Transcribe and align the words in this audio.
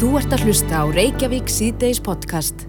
Þú 0.00 0.14
ert 0.16 0.32
að 0.32 0.46
hlusta 0.46 0.78
á 0.80 0.84
Reykjavík 0.88 1.50
síðdeis 1.52 1.98
podcast. 2.00 2.62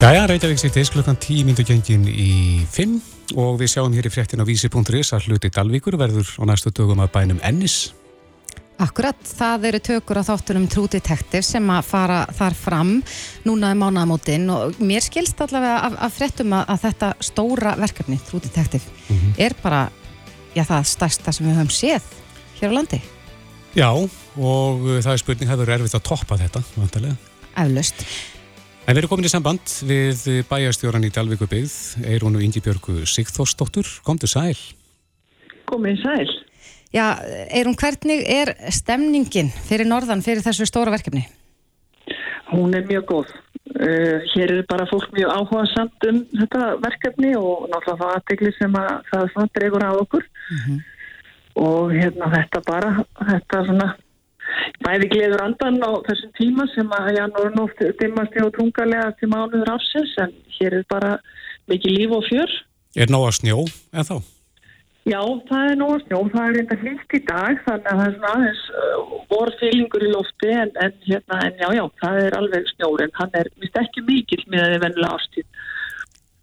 Jæja, 0.00 0.22
Reykjavík 0.30 0.60
síðdeis 0.62 0.88
klukkan 0.88 1.18
10 1.20 1.42
minúti 1.44 1.64
gengin 1.68 2.06
í 2.08 2.62
5 2.72 3.34
og 3.36 3.58
við 3.60 3.74
sjáum 3.74 3.92
hér 3.92 4.06
í 4.08 4.12
fréttin 4.14 4.40
á 4.40 4.48
vísi.is 4.48 5.10
að 5.12 5.26
hluti 5.28 5.50
Dalvíkur 5.52 5.98
verður 6.00 6.30
á 6.40 6.48
næstu 6.48 6.72
dögum 6.72 7.02
að 7.04 7.10
bænum 7.18 7.42
Ennis. 7.44 7.90
Akkurat, 8.80 9.20
það 9.28 9.66
eru 9.68 9.80
tökur 9.90 10.22
á 10.24 10.28
þáttunum 10.30 10.64
True 10.72 10.88
Detective 10.94 11.44
sem 11.44 11.68
að 11.68 11.90
fara 11.90 12.22
þar 12.38 12.56
fram 12.56 12.94
núna 13.44 13.74
um 13.76 13.84
mánaðamótin 13.84 14.48
og 14.54 14.80
mér 14.80 15.04
skilst 15.04 15.44
allavega 15.44 15.82
af, 15.84 15.98
af 16.08 16.16
fréttum 16.16 16.56
að, 16.56 16.64
að 16.64 16.86
þetta 16.86 17.10
stóra 17.28 17.74
verkefni, 17.76 18.16
True 18.24 18.40
Detective, 18.48 18.88
er 19.36 19.52
bara, 19.60 19.90
já 20.56 20.64
það 20.64 20.88
stærsta 20.94 21.36
sem 21.36 21.50
við 21.50 21.60
höfum 21.60 21.76
séð 21.76 22.08
hér 22.62 22.72
á 22.72 22.76
landi. 22.80 23.02
Já, 23.76 23.92
og 24.38 24.82
uh, 24.86 24.96
það 25.02 25.14
er 25.14 25.22
spurning, 25.22 25.50
það 25.50 25.62
verður 25.64 25.76
erfitt 25.76 25.98
að 25.98 26.08
toppa 26.08 26.38
þetta, 26.40 26.64
vantarlega. 26.78 27.16
Eflaust. 27.58 28.04
En 28.88 28.96
við 28.96 29.02
erum 29.02 29.10
komin 29.12 29.28
í 29.28 29.30
samband 29.32 29.72
við 29.84 30.22
bæjarstjóran 30.48 31.04
í 31.04 31.10
Dalvíku 31.12 31.44
byggð, 31.50 31.74
Eirúnu 32.08 32.40
Ingibjörgu 32.46 33.02
Sigþórsdóttur. 33.04 33.90
Komdu 34.06 34.30
sæl. 34.30 34.56
Komið 35.68 36.00
sæl. 36.00 36.30
Já, 36.94 37.18
Eirún, 37.52 37.76
hvernig 37.76 38.24
er 38.24 38.54
stemningin 38.72 39.50
fyrir 39.66 39.84
norðan 39.84 40.24
fyrir 40.24 40.40
þessu 40.46 40.64
stóra 40.70 40.94
verkefni? 40.94 41.26
Hún 42.48 42.72
er 42.72 42.88
mjög 42.88 43.04
góð. 43.12 43.36
Uh, 43.76 44.24
hér 44.32 44.54
er 44.54 44.64
bara 44.70 44.88
fólk 44.88 45.10
mjög 45.12 45.34
áhuga 45.36 45.66
samt 45.74 46.08
um 46.08 46.22
þetta 46.32 46.62
verkefni 46.80 47.34
og 47.36 47.66
náttúrulega 47.68 47.98
það 48.00 48.14
aðtegli 48.14 48.52
sem 48.56 48.78
að 48.80 48.92
það 49.10 49.26
svona 49.34 49.52
dregur 49.58 49.84
á 49.84 49.92
okkur 49.92 50.24
og 51.60 51.92
hérna 51.92 52.30
þetta 52.32 52.62
bara, 52.64 52.94
þetta 53.28 53.60
svona 53.68 53.88
bæði 54.86 55.10
gleður 55.12 55.44
andan 55.44 55.78
á 55.84 55.90
þessum 56.08 56.32
tíma 56.38 56.66
sem 56.74 56.96
að 56.98 57.12
janúar 57.18 57.54
nótt 57.56 57.84
dimmast 58.00 58.40
og 58.44 58.54
tungarlega 58.56 59.12
til 59.18 59.30
mánuður 59.32 59.74
ásins 59.76 60.16
en 60.22 60.34
hér 60.58 60.80
er 60.80 60.88
bara 60.90 61.18
mikið 61.68 61.96
líf 61.98 62.16
og 62.18 62.26
fjör. 62.28 62.58
Er 62.96 63.12
nóga 63.12 63.32
snjó 63.36 63.62
en 63.92 64.08
þá? 64.08 64.18
Já, 65.08 65.20
það 65.48 65.70
er 65.70 65.78
nóg 65.80 66.02
snjó, 66.02 66.18
það 66.34 66.46
er 66.46 66.56
reynda 66.56 66.76
hlýtt 66.82 67.14
í 67.16 67.20
dag 67.28 67.60
þannig 67.64 67.86
að 67.88 68.00
það 68.00 68.08
er 68.08 68.14
svona 68.16 68.32
aðeins 68.34 68.64
uh, 68.68 69.14
vorfílingur 69.30 70.04
í 70.04 70.10
lofti 70.12 70.50
en, 70.52 70.72
en, 70.84 70.96
hérna, 71.06 71.38
en 71.46 71.62
já, 71.62 71.68
já, 71.78 71.84
það 72.02 72.20
er 72.24 72.36
alveg 72.36 72.68
snjór 72.74 73.04
en 73.06 73.14
hann 73.16 73.38
er 73.40 73.50
vist 73.62 73.78
ekki 73.80 74.04
mikill 74.04 74.42
með 74.52 74.64
að 74.64 74.74
þið 74.74 74.82
vennilega 74.84 75.20
ástíð. 75.20 75.48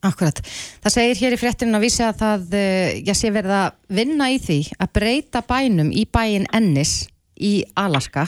Akkurat. 0.05 0.41
Það 0.85 0.93
segir 0.93 1.21
hér 1.21 1.35
í 1.35 1.41
fréttinu 1.41 1.77
að 1.77 1.85
vísi 1.85 2.03
að 2.05 2.19
það, 2.21 2.57
ég 3.09 3.17
sé 3.17 3.31
verið 3.33 3.55
að 3.57 3.77
vinna 3.99 4.31
í 4.33 4.41
því 4.41 4.59
að 4.77 4.91
breyta 4.97 5.41
bænum 5.45 5.93
í 5.93 6.05
bæin 6.09 6.49
Ennis 6.53 6.95
í 7.37 7.53
Alaska. 7.79 8.27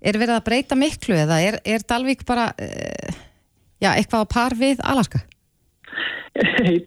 Er 0.00 0.16
verið 0.16 0.38
að 0.38 0.46
breyta 0.46 0.78
miklu 0.78 1.18
eða 1.18 1.40
er, 1.44 1.58
er 1.64 1.84
Dalvík 1.84 2.24
bara, 2.28 2.50
uh, 2.56 3.18
já, 3.82 3.92
eitthvað 3.92 4.24
á 4.24 4.32
par 4.32 4.56
við 4.56 4.80
Alaska? 4.80 5.20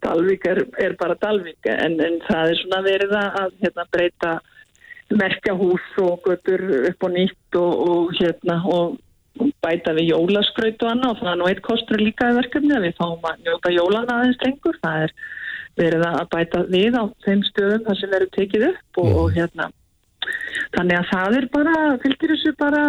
Dalvík 0.04 0.48
er, 0.50 0.64
er 0.82 0.96
bara 0.98 1.16
Dalvík 1.20 1.68
en, 1.70 1.98
en 2.02 2.18
það 2.26 2.50
er 2.50 2.60
svona 2.62 2.82
verið 2.86 3.14
að 3.20 3.56
hérna, 3.62 3.86
breyta 3.92 4.34
merkjahús 5.14 5.88
og 6.02 6.24
götur 6.24 6.62
upp 6.88 7.06
og 7.06 7.12
nýtt 7.14 7.58
og, 7.60 7.72
og, 7.88 8.14
hérna, 8.18 8.58
og 8.64 8.96
bæta 9.62 9.94
við 9.96 10.12
jólaskraut 10.12 10.82
og 10.84 10.90
annað 10.90 11.12
og 11.12 11.20
það 11.20 11.30
er 11.32 11.38
nú 11.40 11.48
eitt 11.50 11.62
kostur 11.66 12.02
líka 12.02 12.30
í 12.30 12.36
verkefni 12.38 12.76
að 12.76 12.86
við 12.88 12.98
fáum 13.00 13.28
að 13.28 13.40
njóta 13.46 13.72
jólana 13.74 14.18
aðeins 14.18 14.42
lengur 14.44 14.78
það 14.82 15.06
er 15.06 15.14
verið 15.80 16.04
að 16.08 16.28
bæta 16.34 16.60
við 16.70 16.98
á 16.98 17.04
þeim 17.26 17.42
stöðum 17.50 17.86
þar 17.88 18.00
sem 18.00 18.12
verður 18.14 18.34
tekið 18.38 18.66
upp 18.70 19.00
og, 19.02 19.10
og 19.22 19.32
hérna 19.34 19.70
þannig 20.74 20.98
að 20.98 21.08
það 21.12 21.38
er 21.38 21.46
bara, 21.54 21.78
fylgir 22.02 22.34
þessu 22.34 22.54
bara 22.60 22.82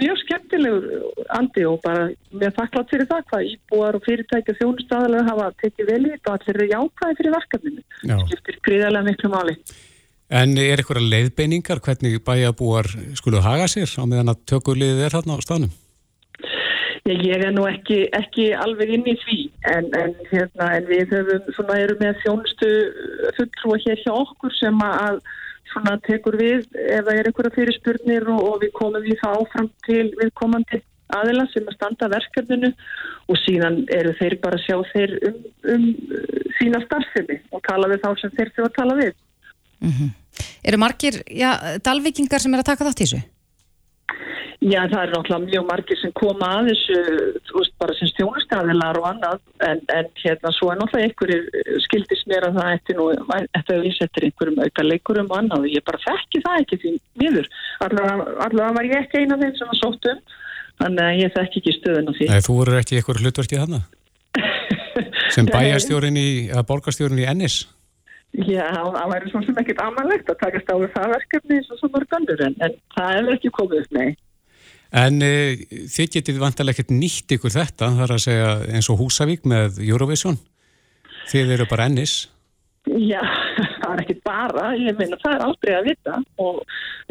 mjög 0.00 0.22
skemmtilegur 0.22 1.26
andi 1.36 1.66
og 1.68 1.80
bara 1.84 2.08
með 2.32 2.56
þakklátt 2.56 2.92
fyrir 2.92 3.08
það 3.10 3.26
hvað 3.30 3.50
íbúar 3.50 3.98
og 3.98 4.06
fyrirtæki 4.06 4.54
og 4.54 4.58
þjónustadalega 4.60 5.28
hafa 5.28 5.50
tekið 5.62 5.92
vel 5.92 6.00
í 6.00 6.12
þetta 6.14 6.32
og 6.32 6.38
allir 6.38 6.56
eru 6.56 6.68
jákvæði 6.70 7.18
fyrir 7.20 7.36
verkefninu. 7.36 7.86
Það 8.06 8.24
skiptir 8.28 8.60
gríðarlega 8.68 9.08
miklu 9.10 9.32
máli. 9.34 9.56
En 10.30 10.54
er 10.62 10.78
eitthvað 10.78 11.08
leiðbeiningar 11.10 11.82
hvernig 11.82 12.20
bæjabúar 12.26 12.88
skuluð 13.18 13.44
haga 13.44 13.66
sér 13.70 13.90
á 13.98 14.04
meðan 14.06 14.32
að 14.32 14.44
tökurliðið 14.52 15.06
er 15.08 15.16
þarna 15.16 15.36
á 15.36 15.44
staðnum? 15.44 15.72
Ég, 17.08 17.22
ég 17.26 17.42
er 17.42 17.52
nú 17.56 17.64
ekki, 17.66 18.04
ekki 18.14 18.50
alveg 18.54 18.92
inn 18.94 19.08
í 19.08 19.16
því 19.24 19.38
en, 19.72 19.88
en, 19.98 20.14
hérna, 20.30 20.68
en 20.76 20.86
við 20.86 21.14
höfum, 21.16 21.48
svona, 21.56 21.78
erum 21.82 21.98
með 21.98 22.20
þjónustu 22.22 22.70
fulltrúa 23.38 23.80
hér 23.86 24.02
hjá 24.04 24.12
okkur 24.14 24.54
sem 24.54 24.84
að 24.86 25.18
svona 25.72 25.96
tekur 26.06 26.36
við 26.40 26.66
ef 26.74 27.04
það 27.06 27.16
er 27.16 27.30
einhverja 27.30 27.56
fyrirspurnir 27.56 28.28
og, 28.30 28.40
og 28.50 28.62
við 28.64 28.72
komum 28.78 29.04
við 29.04 29.18
það 29.22 29.40
áfram 29.40 29.70
til 29.86 30.06
viðkomandi 30.20 30.82
aðila 31.16 31.46
sem 31.50 31.66
að 31.66 31.76
standa 31.76 32.08
verkefninu 32.12 32.70
og 33.30 33.40
síðan 33.44 33.82
eru 33.96 34.14
þeir 34.20 34.36
bara 34.44 34.58
að 34.58 34.64
sjá 34.66 34.76
þeir 34.92 35.16
um, 35.28 35.40
um 35.74 35.88
sína 36.58 36.82
starfsemi 36.84 37.40
og 37.50 37.64
tala 37.66 37.90
við 37.90 38.04
þá 38.04 38.10
sem 38.20 38.34
þeir 38.36 38.52
þurfa 38.54 38.70
að 38.70 38.78
tala 38.78 38.96
við. 39.00 39.12
Mm 39.80 39.92
-hmm. 39.96 40.16
Eru 40.70 40.78
margir, 40.78 41.22
já, 41.26 41.50
dalvikingar 41.84 42.40
sem 42.42 42.54
er 42.54 42.62
að 42.62 42.70
taka 42.70 42.86
þátt 42.86 43.00
í 43.00 43.06
þessu? 43.06 43.22
Já, 44.60 44.82
það 44.92 45.02
er 45.02 45.12
náttúrulega 45.14 45.46
mjög 45.46 45.62
margir 45.70 45.96
sem 45.96 46.10
koma 46.20 46.48
að 46.58 46.66
þessu, 46.68 46.96
þú 47.48 47.54
veist, 47.56 47.72
bara 47.80 47.94
sem 47.96 48.10
stjónustæðilar 48.10 48.98
og 49.00 49.06
annað, 49.08 49.38
en, 49.64 49.80
en 49.96 50.10
hérna 50.20 50.52
svo 50.52 50.68
er 50.68 50.76
náttúrulega 50.82 51.08
einhverjir 51.08 51.78
skildis 51.86 52.26
mér 52.28 52.46
að 52.50 52.58
það 52.58 52.74
eftir 52.74 52.98
nú, 52.98 53.06
eftir 53.56 53.78
að 53.78 53.86
við 53.86 53.96
setjum 53.96 54.28
einhverjum 54.28 54.60
auka 54.66 54.84
leikurum 54.84 55.32
og 55.32 55.38
annað 55.38 55.66
ég 55.72 55.86
bara 55.88 56.02
þekki 56.04 56.44
það 56.44 56.60
ekki 56.66 56.80
því 56.82 56.94
miður. 57.22 57.50
Allavega 57.88 58.70
var 58.76 58.90
ég 58.90 58.96
ekki 59.00 59.24
eina 59.24 59.40
af 59.40 59.46
þeim 59.46 59.56
sem 59.56 59.72
var 59.72 59.80
sótt 59.80 60.12
um, 60.12 60.22
þannig 60.84 61.04
að 61.08 61.24
ég 61.24 61.34
þekki 61.40 61.62
ekki 61.64 61.76
stöðun 61.78 62.12
á 62.12 62.16
því. 62.20 62.30
Nei, 62.34 62.44
þú 62.44 62.60
voru 62.60 62.78
ekki 62.84 63.00
einhver 63.00 63.24
hlutverkið 63.24 63.64
þarna? 63.64 63.82
sem 65.40 65.48
bæjarstjórin 65.48 66.20
í, 66.20 66.30
eða 66.52 66.68
borgarstjórin 66.68 67.24
í 67.24 67.30
Ennis? 67.32 67.62
Já, 68.36 68.68
það 68.76 69.06
væri 69.10 69.30
svona 69.32 69.46
sem 69.48 69.64
ekkit 69.64 69.80
amanlegt 69.82 70.28
að 70.30 70.42
takast 70.44 70.68
á 70.68 70.76
það 70.94 71.14
verkefni 71.16 71.56
eins 71.56 71.70
og 71.72 71.80
svona 71.80 71.96
mörgandur 71.96 72.42
en, 72.44 72.60
en 72.62 72.76
það 72.94 73.16
er 73.16 73.30
ekki 73.34 73.50
komið 73.56 73.80
upp, 73.80 73.96
nei. 73.96 74.10
En 74.90 75.22
uh, 75.22 75.62
þið 75.94 76.12
getið 76.16 76.42
vantarlega 76.42 76.80
ekkert 76.80 76.96
nýtt 76.96 77.36
ykkur 77.36 77.54
þetta, 77.54 77.92
það 77.94 78.04
er 78.06 78.14
að 78.16 78.24
segja 78.26 78.52
eins 78.74 78.90
og 78.90 79.00
Húsavík 79.04 79.46
með 79.48 79.78
Eurovision. 79.86 80.38
Þið 81.30 81.56
eru 81.56 81.66
bara 81.70 81.86
ennis. 81.90 82.24
Já, 82.88 83.20
það 83.82 83.92
er 83.92 84.02
ekkert 84.02 84.22
bara, 84.26 84.70
ég 84.78 84.96
meina 84.98 85.18
það 85.20 85.34
er 85.36 85.44
aldrei 85.44 85.74
að 85.76 85.88
vita 85.90 86.16
og 86.42 86.62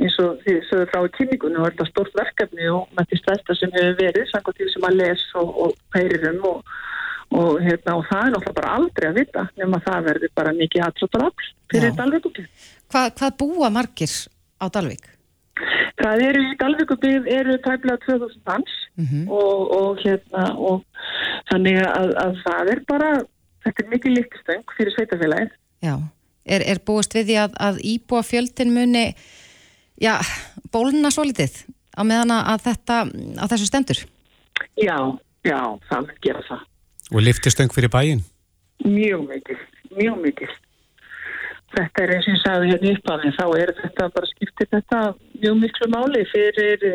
eins 0.02 0.16
og 0.24 0.40
því 0.44 0.56
sögur 0.68 0.90
frá 0.92 1.04
kynningunum 1.16 1.64
var 1.64 1.76
þetta 1.76 1.88
stort 1.92 2.18
verkefni 2.18 2.70
og 2.74 2.90
með 2.98 3.12
því 3.12 3.20
stærsta 3.22 3.58
sem 3.60 3.76
hefur 3.76 4.00
verið, 4.00 4.26
sannkvæmt 4.32 4.60
því 4.60 4.70
sem 4.74 4.88
að 4.90 4.98
les 5.00 5.26
og, 5.40 5.52
og 5.64 5.78
peyrirum 5.94 6.42
og, 6.50 6.74
og, 7.38 7.62
hérna, 7.64 7.96
og 8.00 8.10
það 8.10 8.26
er 8.26 8.34
náttúrulega 8.34 8.58
bara 8.60 8.74
aldrei 8.80 9.08
að 9.12 9.22
vita 9.22 9.46
nema 9.62 9.82
það 9.86 10.10
verður 10.10 10.36
bara 10.42 10.56
mikið 10.58 10.86
aðsóttarafl 10.88 11.54
fyrir 11.72 11.96
Dalvík. 12.02 12.44
Hva, 12.90 13.06
hvað 13.22 13.40
búa 13.44 13.72
margir 13.78 14.18
á 14.58 14.66
Dalvík? 14.74 15.19
Það 16.00 16.24
eru 16.28 16.44
í 16.46 16.53
Dalvíkubíð 16.59 17.28
eru 17.34 17.58
tæmlega 17.66 17.97
2000 18.06 18.42
hans 18.47 18.75
mm 18.96 19.06
-hmm. 19.06 19.24
og, 19.30 19.72
og 19.80 20.00
hérna 20.03 20.46
og 20.56 20.84
þannig 21.52 21.81
að, 21.84 22.14
að 22.24 22.40
það 22.46 22.72
er 22.74 22.81
bara 22.88 23.09
þetta 23.66 23.84
er 23.84 23.90
mikið 23.94 24.16
líktstöng 24.18 24.75
fyrir 24.78 24.96
sveitafélagið. 24.96 25.52
Já, 25.84 25.96
er, 26.46 26.62
er 26.72 26.80
búist 26.86 27.16
við 27.16 27.30
því 27.30 27.38
að, 27.44 27.59
að 27.68 27.81
íbúa 27.84 28.24
fjöldin 28.24 28.74
muni 28.74 29.06
já, 30.00 30.16
bóluna 30.72 31.12
svo 31.12 31.24
litið 31.28 31.66
á 31.96 32.02
meðan 32.03 32.31
að 32.38 32.66
þetta 32.69 32.96
á 33.40 33.46
þessu 33.52 33.68
stendur? 33.68 34.00
Já, 34.80 34.98
já, 35.44 35.59
það 35.90 36.12
gera 36.24 36.44
það. 36.48 36.66
Og 37.12 37.24
liftistöng 37.25 37.74
fyrir 37.74 37.92
bæin? 37.92 38.24
Mjög 38.86 39.28
mikið, 39.28 39.62
mjög 39.98 40.19
mikið 40.24 40.58
þetta 41.75 42.03
er 42.03 42.16
eins 42.16 42.28
og 42.28 42.34
ég 42.34 42.41
sagði 42.44 42.72
hérna 42.72 42.96
upp 42.96 43.12
af 43.13 43.22
því 43.24 43.31
þá 43.38 43.46
er 43.59 43.75
þetta 43.81 44.09
bara 44.16 44.31
skiptir 44.31 44.69
þetta 44.74 45.02
mjög 45.44 45.62
miklu 45.63 45.90
máli 45.94 46.25
fyrir 46.31 46.85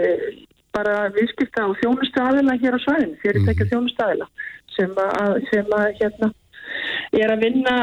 bara 0.74 0.94
viðskipta 1.14 1.68
og 1.70 1.78
þjónustæðila 1.82 2.56
hér 2.58 2.76
á 2.76 2.80
svæðin, 2.82 3.14
fyrirtækja 3.22 3.64
mm. 3.64 3.70
þjónustæðila 3.72 4.28
sem 4.74 4.96
að, 4.98 5.36
sem 5.52 5.74
að 5.78 5.86
hérna 6.00 6.30
er 7.14 7.32
að 7.34 7.44
vinna 7.44 7.74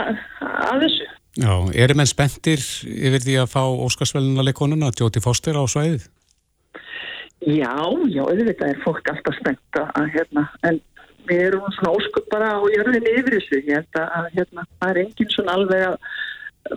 að 0.42 0.86
þessu. 0.86 1.10
Já, 1.40 1.54
eru 1.86 1.96
menn 1.96 2.10
spenntir 2.10 2.64
yfir 2.84 3.24
því 3.24 3.38
að 3.40 3.54
fá 3.54 3.62
Óskarsvæluna 3.64 4.44
leikonuna, 4.44 4.92
Jóti 5.00 5.24
Foster 5.24 5.56
á 5.56 5.64
svæðið? 5.64 6.10
Já, 7.48 7.72
já, 8.12 8.22
auðvitað 8.28 8.74
er 8.74 8.82
fólk 8.84 9.08
alltaf 9.10 9.38
spennt 9.40 9.80
að 9.80 10.12
hérna, 10.14 10.44
en 10.68 10.82
við 11.30 11.46
erum 11.48 11.72
svona 11.78 11.96
óskup 11.96 12.28
bara 12.34 12.52
og 12.60 12.68
jörðinni 12.76 13.16
yfir 13.22 13.38
þessu, 13.38 13.62
held 13.70 14.02
að 14.02 14.28
hérna, 14.36 14.68
það 14.82 14.92
er 14.92 15.00
enginn 15.06 15.32
svona 15.32 15.56
alveg 15.56 15.88
að 15.88 15.98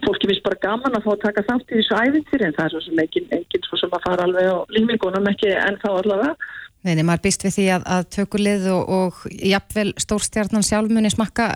fólki 0.04 0.28
finnst 0.30 0.44
bara 0.44 0.60
gaman 0.62 0.96
að 0.96 1.06
fá 1.06 1.10
að 1.14 1.22
taka 1.24 1.44
þátt 1.48 1.72
í 1.72 1.78
þessu 1.78 1.98
æfintyri 2.00 2.46
en 2.48 2.56
það 2.56 2.66
er 2.66 2.74
svo 2.74 2.82
sem 2.84 3.00
enginn 3.04 3.32
engin 3.38 3.66
svo 3.68 3.80
sem 3.80 3.96
að 3.96 4.04
fara 4.06 4.26
alveg 4.26 4.50
á 4.50 4.56
lífingunum 4.76 5.30
ekki 5.32 5.54
en 5.54 5.80
þá 5.82 5.88
allavega. 5.92 6.50
Nei, 6.84 7.00
maður 7.00 7.24
býst 7.24 7.46
við 7.46 7.56
því 7.56 7.66
að, 7.78 7.86
að 7.96 8.06
tökulið 8.18 8.68
og, 8.74 8.92
og 8.98 9.22
jafnvel 9.32 9.88
stórstjarnan 10.04 10.66
sjálfmunni 10.66 11.12
smakka 11.12 11.48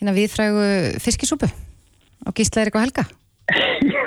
hérna 0.00 0.16
viðfrægu 0.16 0.66
fiskisúpu 1.00 1.48
á 1.48 2.28
gíslaðir 2.36 2.70
eitthvað 2.70 2.86
helga? 2.88 3.06
Já, 3.94 4.04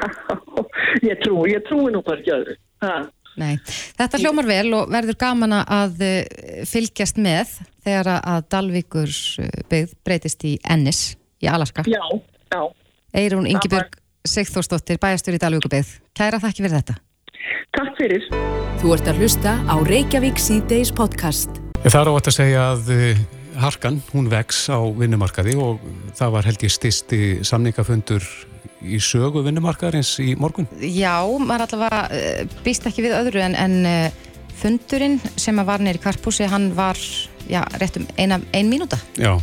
ég 1.09 1.19
trú, 1.25 1.43
ég 1.49 1.65
trúi 1.67 1.89
nú 1.93 2.03
bara 2.05 2.21
ekki 2.21 2.35
öðru. 2.37 2.57
Það 2.83 3.11
Nei, 3.39 3.55
þetta 3.97 4.19
hljómar 4.21 4.45
vel 4.45 4.67
og 4.77 4.91
verður 4.93 5.17
gaman 5.23 5.55
að 5.57 6.03
eh, 6.05 6.61
fylgjast 6.69 7.17
með 7.21 7.55
þegar 7.81 8.11
að 8.19 8.45
Dalvíkur 8.53 9.13
eh, 9.41 9.55
byggð 9.71 9.95
breytist 10.05 10.45
í 10.45 10.53
Ennis 10.69 11.01
í 11.41 11.49
Alaska. 11.49 11.85
Já, 11.89 12.01
já. 12.53 12.61
Eirún 13.13 13.45
Ingebjörg 13.45 13.99
Sigþórsdóttir, 14.25 14.97
bæjastur 14.97 15.35
í 15.35 15.39
Dalvíkur 15.41 15.69
byggð. 15.69 15.89
Kæra 16.17 16.39
þakki 16.41 16.63
fyrir 16.63 16.79
þetta. 16.79 16.95
Takk 17.77 17.99
fyrir. 17.99 18.23
Þú 18.81 18.93
ert 18.95 19.09
að 19.11 19.19
hlusta 19.21 19.51
á 19.69 19.75
Reykjavík 19.85 20.39
C-Days 20.41 20.89
podcast. 20.97 21.59
Það 21.83 21.99
er 21.99 22.09
á 22.09 22.13
að 22.17 22.29
segja 22.33 22.63
að 22.71 22.89
eh, 22.95 23.21
harkan, 23.61 23.99
hún 24.15 24.31
vex 24.31 24.63
á 24.73 24.81
vinnumarkaði 24.81 25.53
og 25.61 25.83
það 26.17 26.33
var 26.39 26.49
held 26.49 26.65
ég 26.65 26.73
stisti 26.73 27.19
samningafundur 27.45 28.25
í 28.81 28.97
sögu 28.97 29.43
vinnumarkaðarins 29.45 30.15
í 30.23 30.33
morgun. 30.33 30.65
Já, 30.81 31.21
maður 31.37 31.67
allavega 31.67 32.01
uh, 32.09 32.55
býst 32.65 32.89
ekki 32.89 33.05
við 33.05 33.13
öðru 33.19 33.43
en, 33.45 33.53
en 33.53 33.77
uh, 33.85 34.23
fundurinn 34.57 35.19
sem 35.37 35.61
var 35.61 35.85
neyri 35.85 36.01
kvarpúsi, 36.01 36.49
hann 36.49 36.71
var 36.73 36.97
já, 37.45 37.61
rétt 37.77 38.01
um 38.01 38.09
eina, 38.17 38.41
ein 38.57 38.73
mínúta. 38.73 38.97
Já. 39.21 39.35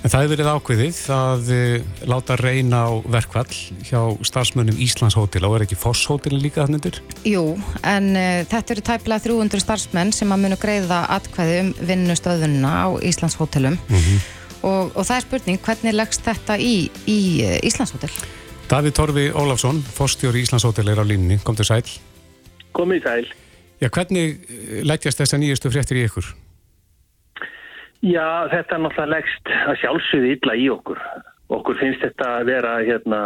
En 0.00 0.08
það 0.08 0.22
hefur 0.22 0.32
verið 0.32 0.46
ákveðið 0.48 0.98
að 1.12 1.48
uh, 1.52 1.88
láta 2.08 2.36
reyna 2.40 2.78
á 2.88 2.90
verkvall 3.04 3.50
hjá 3.84 4.00
starfsmönnum 4.24 4.78
Íslands 4.80 5.16
hótel 5.18 5.44
og 5.44 5.58
er 5.58 5.66
ekki 5.66 5.76
Foss 5.76 6.06
hótelin 6.08 6.40
líka 6.40 6.64
þannig 6.64 6.80
undir? 6.80 7.00
Jú, 7.28 7.42
en 7.84 8.08
uh, 8.16 8.40
þetta 8.48 8.74
eru 8.74 8.84
tæplega 8.86 9.24
300 9.26 9.60
starfsmenn 9.60 10.14
sem 10.16 10.32
að 10.32 10.40
munu 10.46 10.58
greiða 10.62 11.02
atkvæði 11.18 11.60
um 11.66 11.70
vinnustöðunna 11.92 12.72
á 12.72 12.88
Íslands 13.04 13.36
hótelum 13.36 13.76
mm 13.76 14.00
-hmm. 14.00 14.26
og, 14.62 14.96
og 14.96 15.04
það 15.04 15.16
er 15.18 15.26
spurning, 15.28 15.62
hvernig 15.68 15.98
leggst 15.98 16.24
þetta 16.24 16.56
í, 16.56 16.74
í 17.04 17.20
uh, 17.44 17.58
Íslands 17.68 17.92
hótel? 17.92 18.12
Davíð 18.72 18.96
Torfi 18.96 19.28
Ólafsson, 19.36 19.84
Fossstjóri 19.84 20.46
Íslands 20.46 20.64
hótel 20.64 20.88
er 20.88 20.96
á 20.96 21.04
línni, 21.04 21.42
kom 21.44 21.56
til 21.56 21.68
sæl. 21.68 21.84
Komið 22.72 23.04
sæl. 23.04 23.26
Já, 23.80 23.88
hvernig 23.92 24.40
leggjast 24.80 25.20
þessa 25.20 25.36
nýjastu 25.36 25.68
fréttir 25.68 26.00
í 26.00 26.08
ykkur? 26.08 26.32
Já, 28.00 28.48
þetta 28.48 28.76
er 28.76 28.82
náttúrulega 28.84 29.12
leggst 29.12 29.50
að 29.66 29.80
sjálfsögðu 29.82 30.32
illa 30.36 30.54
í 30.56 30.68
okkur. 30.72 31.00
Okkur 31.52 31.76
finnst 31.80 32.04
þetta 32.04 32.28
að 32.38 32.46
vera 32.48 32.76
hérna 32.86 33.20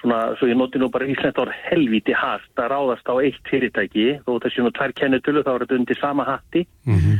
svona, 0.00 0.18
svo 0.38 0.48
ég 0.50 0.58
noti 0.58 0.80
nú 0.80 0.88
bara 0.92 1.08
íslenskt 1.08 1.40
ár 1.40 1.52
helviti 1.68 2.14
hægt 2.16 2.60
að 2.60 2.70
ráðast 2.72 3.08
á 3.08 3.14
eitt 3.16 3.48
fyrirtæki 3.50 4.08
og 4.26 4.42
þessi 4.44 4.64
nú 4.64 4.72
tvær 4.76 4.94
kennutölu 4.98 5.44
þá 5.46 5.52
er 5.54 5.64
þetta 5.64 5.78
undir 5.80 6.00
sama 6.00 6.26
hatti 6.28 6.66
mm 6.84 6.98
-hmm. 6.98 7.16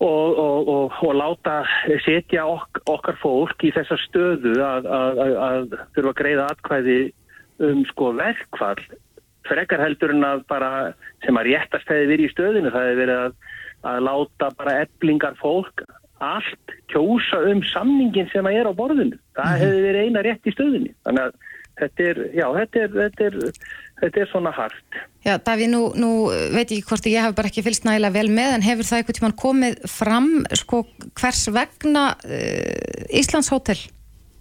og, 0.00 0.38
og, 0.44 0.68
og, 0.74 0.98
og 1.06 1.14
láta 1.14 1.62
setja 2.04 2.46
ok, 2.46 2.82
okkar 2.86 3.16
fólk 3.22 3.64
í 3.64 3.72
þessa 3.76 3.98
stöðu 4.08 4.58
að, 4.58 4.86
að, 4.86 5.22
að, 5.24 5.36
að 5.48 5.78
þurfa 5.94 6.10
að 6.10 6.20
greiða 6.20 6.50
atkvæði 6.50 7.00
um 7.62 7.84
sko 7.92 8.12
verkfall 8.18 8.82
frekar 9.46 9.82
heldur 9.82 10.10
en 10.10 10.24
að 10.24 10.44
bara 10.48 10.92
sem 11.24 11.36
að 11.36 11.46
réttast 11.50 11.88
hefði 11.88 12.06
verið 12.06 12.26
í 12.26 12.32
stöðinu 12.34 12.70
það 12.70 12.86
hefði 12.86 13.00
verið 13.02 13.18
að 13.26 13.32
að 13.82 14.04
láta 14.06 14.50
bara 14.58 14.80
eblingar 14.84 15.36
fólk 15.40 15.84
allt 16.22 16.74
kjósa 16.92 17.40
um 17.50 17.62
samningin 17.66 18.28
sem 18.30 18.46
að 18.46 18.60
er 18.60 18.70
á 18.70 18.72
borðinu. 18.78 19.18
Það 19.34 19.48
-hmm. 19.48 19.62
hefði 19.62 19.86
verið 19.86 20.04
eina 20.06 20.22
rétt 20.22 20.46
í 20.46 20.54
stöðinni. 20.54 20.92
Þannig 21.06 21.24
að 21.24 21.32
þetta 21.80 22.04
er, 22.10 22.20
já, 22.36 22.46
þetta 22.58 22.82
er, 22.84 22.92
þetta 22.98 23.24
er, 23.26 23.38
þetta 24.02 24.20
er 24.20 24.30
svona 24.30 24.52
hart. 24.54 25.00
Já, 25.26 25.34
Daví, 25.38 25.66
nú, 25.70 25.82
nú 25.98 26.12
veit 26.54 26.70
ég 26.70 26.86
hvort 26.86 27.06
ég 27.10 27.26
hef 27.26 27.34
bara 27.34 27.50
ekki 27.50 27.64
fylst 27.66 27.86
nægilega 27.88 28.16
vel 28.18 28.30
með, 28.30 28.54
en 28.54 28.66
hefur 28.66 28.86
það 28.86 29.02
eitthvað 29.02 29.18
tíman 29.18 29.36
komið 29.42 29.82
fram, 29.90 30.30
sko, 30.62 30.84
hvers 31.18 31.44
vegna 31.54 32.06
uh, 32.22 33.18
Íslands 33.18 33.50
hótel 33.50 33.78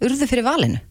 urðu 0.01 0.29
fyrir 0.29 0.45
valinu? 0.45 0.81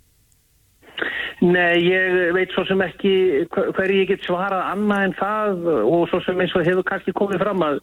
Nei, 1.40 1.80
ég 1.88 2.34
veit 2.36 2.50
svo 2.52 2.66
sem 2.68 2.80
ekki 2.84 3.12
hverju 3.48 4.02
ég 4.02 4.10
get 4.10 4.26
svarað 4.26 4.66
annað 4.74 5.06
en 5.06 5.14
það 5.16 5.68
og 5.88 6.02
svo 6.10 6.20
sem 6.26 6.40
eins 6.42 6.52
og 6.52 6.66
hefur 6.66 6.84
kannski 6.84 7.14
komið 7.16 7.40
fram 7.40 7.64
að 7.64 7.80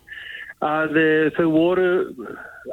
að 0.65 0.97
eh, 0.97 1.29
þau 1.37 1.47
voru 1.53 1.89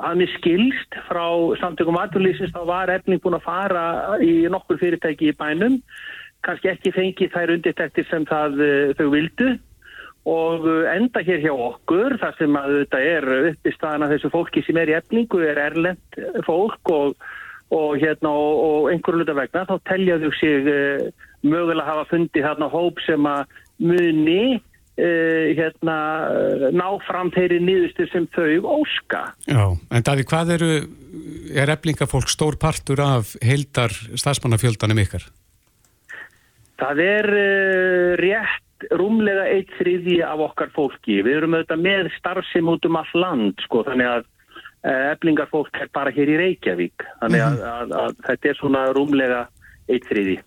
að 0.01 0.17
mér 0.21 0.33
skilst 0.39 0.97
frá 1.09 1.27
samtökum 1.61 1.99
aðurlýsins 2.01 2.55
þá 2.55 2.65
var 2.67 2.93
efning 2.93 3.21
búin 3.23 3.37
að 3.37 3.47
fara 3.47 3.85
í 4.25 4.47
nokkur 4.51 4.81
fyrirtæki 4.81 5.31
í 5.31 5.37
bænum. 5.39 5.79
Kannski 6.45 6.73
ekki 6.73 6.93
fengi 6.93 7.31
þær 7.33 7.55
undirtæktir 7.55 8.09
sem 8.09 8.27
það, 8.29 8.59
eh, 8.65 8.95
þau 8.99 9.09
vildu. 9.13 9.53
Og 10.25 10.67
eh, 10.67 10.97
enda 10.97 11.21
hér 11.21 11.45
hjá 11.45 11.53
okkur 11.53 12.19
þar 12.23 12.37
sem 12.41 12.57
að 12.57 12.77
þetta 12.81 13.05
er 13.13 13.31
upp 13.53 13.69
í 13.69 13.77
staðan 13.77 14.09
að 14.09 14.17
þessu 14.17 14.33
fólki 14.33 14.65
sem 14.65 14.81
er 14.81 14.93
í 14.93 14.99
efningu 14.99 15.45
er 15.45 15.61
erlend 15.69 16.21
fólk 16.49 16.93
og, 16.93 17.17
og, 17.69 17.91
hérna, 18.01 18.33
og, 18.33 18.55
og 18.65 18.93
einhverju 18.93 19.21
luta 19.21 19.37
vegna 19.37 19.69
þá 19.69 19.77
teljaðu 19.91 20.33
sig 20.41 20.71
mögulega 21.45 21.85
hafa 21.85 22.09
fundið 22.09 22.47
þarna 22.49 22.71
hóp 22.73 23.03
sem 23.05 23.27
að 23.29 23.59
muni 23.85 24.63
Uh, 24.95 25.51
hérna, 25.59 25.95
ná 26.71 26.85
fram 27.03 27.33
þeirri 27.35 27.57
nýðustu 27.59 28.05
sem 28.13 28.29
þau 28.31 28.77
óska. 28.77 29.25
Já, 29.43 29.65
en 29.75 30.05
Daví, 30.07 30.23
hvað 30.31 30.53
eru, 30.55 30.69
er 31.51 31.73
eflingafólk 31.75 32.31
stór 32.31 32.55
partur 32.63 33.03
af 33.03 33.33
heildar 33.43 33.91
stafsmannafjöldanum 34.15 35.03
ykkar? 35.03 35.27
Það 36.79 37.03
er 37.09 37.29
uh, 37.33 38.15
rétt 38.23 38.87
rúmlega 38.95 39.49
eitt 39.51 39.75
þriði 39.81 40.21
af 40.27 40.47
okkar 40.47 40.71
fólki. 40.77 41.19
Við 41.27 41.41
erum 41.41 41.59
auðvitað 41.59 41.85
með 41.89 42.15
starfsim 42.21 42.71
út 42.71 42.87
um 42.87 43.03
all 43.03 43.13
land, 43.19 43.67
sko, 43.67 43.83
þannig 43.91 44.13
að 44.13 44.25
uh, 44.25 45.05
eflingafólk 45.17 45.83
er 45.83 45.91
bara 45.91 46.15
hér 46.15 46.37
í 46.37 46.41
Reykjavík, 46.45 47.07
þannig 47.19 47.47
að, 47.49 47.59
að, 47.59 47.69
að, 47.75 47.95
að 48.05 48.27
þetta 48.31 48.53
er 48.53 48.63
svona 48.63 48.89
rúmlega 48.95 49.47
eitt 49.91 50.07
þriði. 50.07 50.39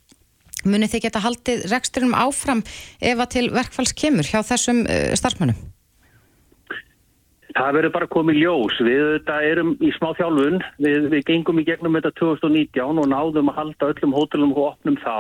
Munið 0.67 0.93
þið 0.93 1.03
geta 1.07 1.23
haldið 1.23 1.65
reksturum 1.71 2.13
áfram 2.17 2.61
ef 2.99 3.23
að 3.23 3.33
til 3.37 3.47
verkfalls 3.55 3.95
kemur 3.97 4.27
hjá 4.27 4.41
þessum 4.45 4.83
uh, 4.85 5.15
starfsmönnum? 5.17 5.57
Það 7.57 7.73
verður 7.73 7.93
bara 7.95 8.09
komið 8.13 8.39
ljós. 8.43 8.75
Við 8.85 9.03
þetta, 9.15 9.37
erum 9.49 9.71
í 9.81 9.89
smá 9.95 10.11
þjálfun. 10.19 10.59
Við, 10.83 11.07
við 11.13 11.23
gengum 11.25 11.61
í 11.61 11.65
gegnum 11.65 11.95
þetta 11.97 12.11
2019 12.19 13.01
og 13.01 13.07
náðum 13.09 13.49
að 13.49 13.57
halda 13.61 13.89
öllum 13.93 14.13
hótelum 14.13 14.53
og 14.53 14.73
opnum 14.73 14.99
þá. 15.01 15.17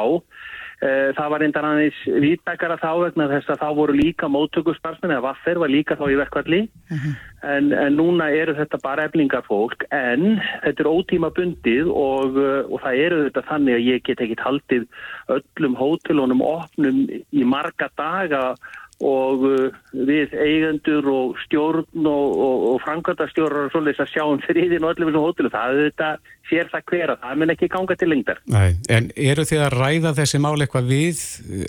Eh, 0.77 1.09
það 1.17 1.31
var 1.33 1.41
eindan 1.41 1.65
aðeins 1.65 1.99
vítbækara 2.21 2.75
þá 2.77 2.91
vegna 3.01 3.25
þess 3.31 3.49
að 3.49 3.61
þá 3.63 3.69
voru 3.79 3.93
líka 3.97 4.27
móttökustarfsmenn 4.29 5.15
eða 5.15 5.23
vaffer 5.25 5.57
var 5.57 5.71
líka 5.73 5.95
þá 5.97 6.03
í 6.05 6.17
verkvalli 6.19 6.59
uh 6.67 6.93
mhm. 6.93 6.99
-huh. 7.01 7.15
en, 7.49 7.71
en 7.73 7.97
núna 7.97 8.27
eru 8.29 8.53
þetta 8.53 8.77
bara 8.83 9.07
eflingafólk 9.09 9.87
en 9.89 10.37
þetta 10.37 10.83
er 10.83 10.91
ótíma 10.91 11.31
bundið 11.33 11.89
og, 11.89 12.37
eh, 12.37 12.61
og 12.69 12.77
það 12.85 13.01
eru 13.07 13.23
þetta 13.25 13.43
þannig 13.49 13.73
að 13.73 13.87
ég 13.89 14.03
get 14.05 14.21
ekkit 14.21 14.45
haldið 14.45 14.85
öllum 15.33 15.79
hótelunum 15.81 16.45
opnum 16.45 17.01
í 17.09 17.43
marga 17.43 17.89
daga 17.97 18.53
og 19.03 19.43
uh, 19.45 19.75
við 19.93 20.33
eigendur 20.41 21.05
og 21.11 21.37
stjórn 21.43 21.85
og, 22.09 22.31
og, 22.33 22.65
og 22.71 22.81
framkvæmtastjórn 22.85 23.67
og 23.67 23.71
svolítið 23.73 24.03
að 24.03 24.11
sjá 24.13 24.23
um 24.25 24.41
þriðin 24.41 24.87
og 24.87 24.93
öllum 24.93 25.11
þessum 25.11 25.27
hótelu, 25.27 25.51
það 25.53 25.73
er 25.73 25.89
þetta 25.91 26.09
sér 26.49 26.71
það 26.71 26.85
hvera, 26.91 27.17
það 27.21 27.39
mun 27.41 27.53
ekki 27.53 27.71
ganga 27.75 27.97
til 27.99 28.09
lengdar. 28.09 28.43
Nei, 28.49 28.69
En 28.89 29.09
eru 29.13 29.45
þið 29.45 29.65
að 29.67 29.77
ræða 29.77 30.13
þessi 30.17 30.41
mál 30.41 30.55
eitthvað 30.57 30.91
við 30.93 31.23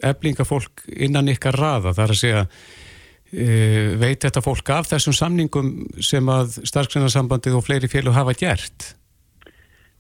eflingafólk 0.09 0.85
innan 0.97 1.33
ykkar 1.35 1.59
raða, 1.61 1.93
þar 1.99 2.15
að 2.15 2.23
segja 2.23 2.45
uh, 2.47 3.91
veit 4.01 4.25
þetta 4.25 4.45
fólk 4.45 4.73
af 4.79 4.89
þessum 4.95 5.17
samningum 5.21 5.75
sem 6.01 6.33
að 6.33 6.63
starfsgrænarsambandið 6.63 7.61
og 7.61 7.69
fleiri 7.69 7.93
fjölu 7.93 8.17
hafa 8.17 8.37
gert? 8.39 8.95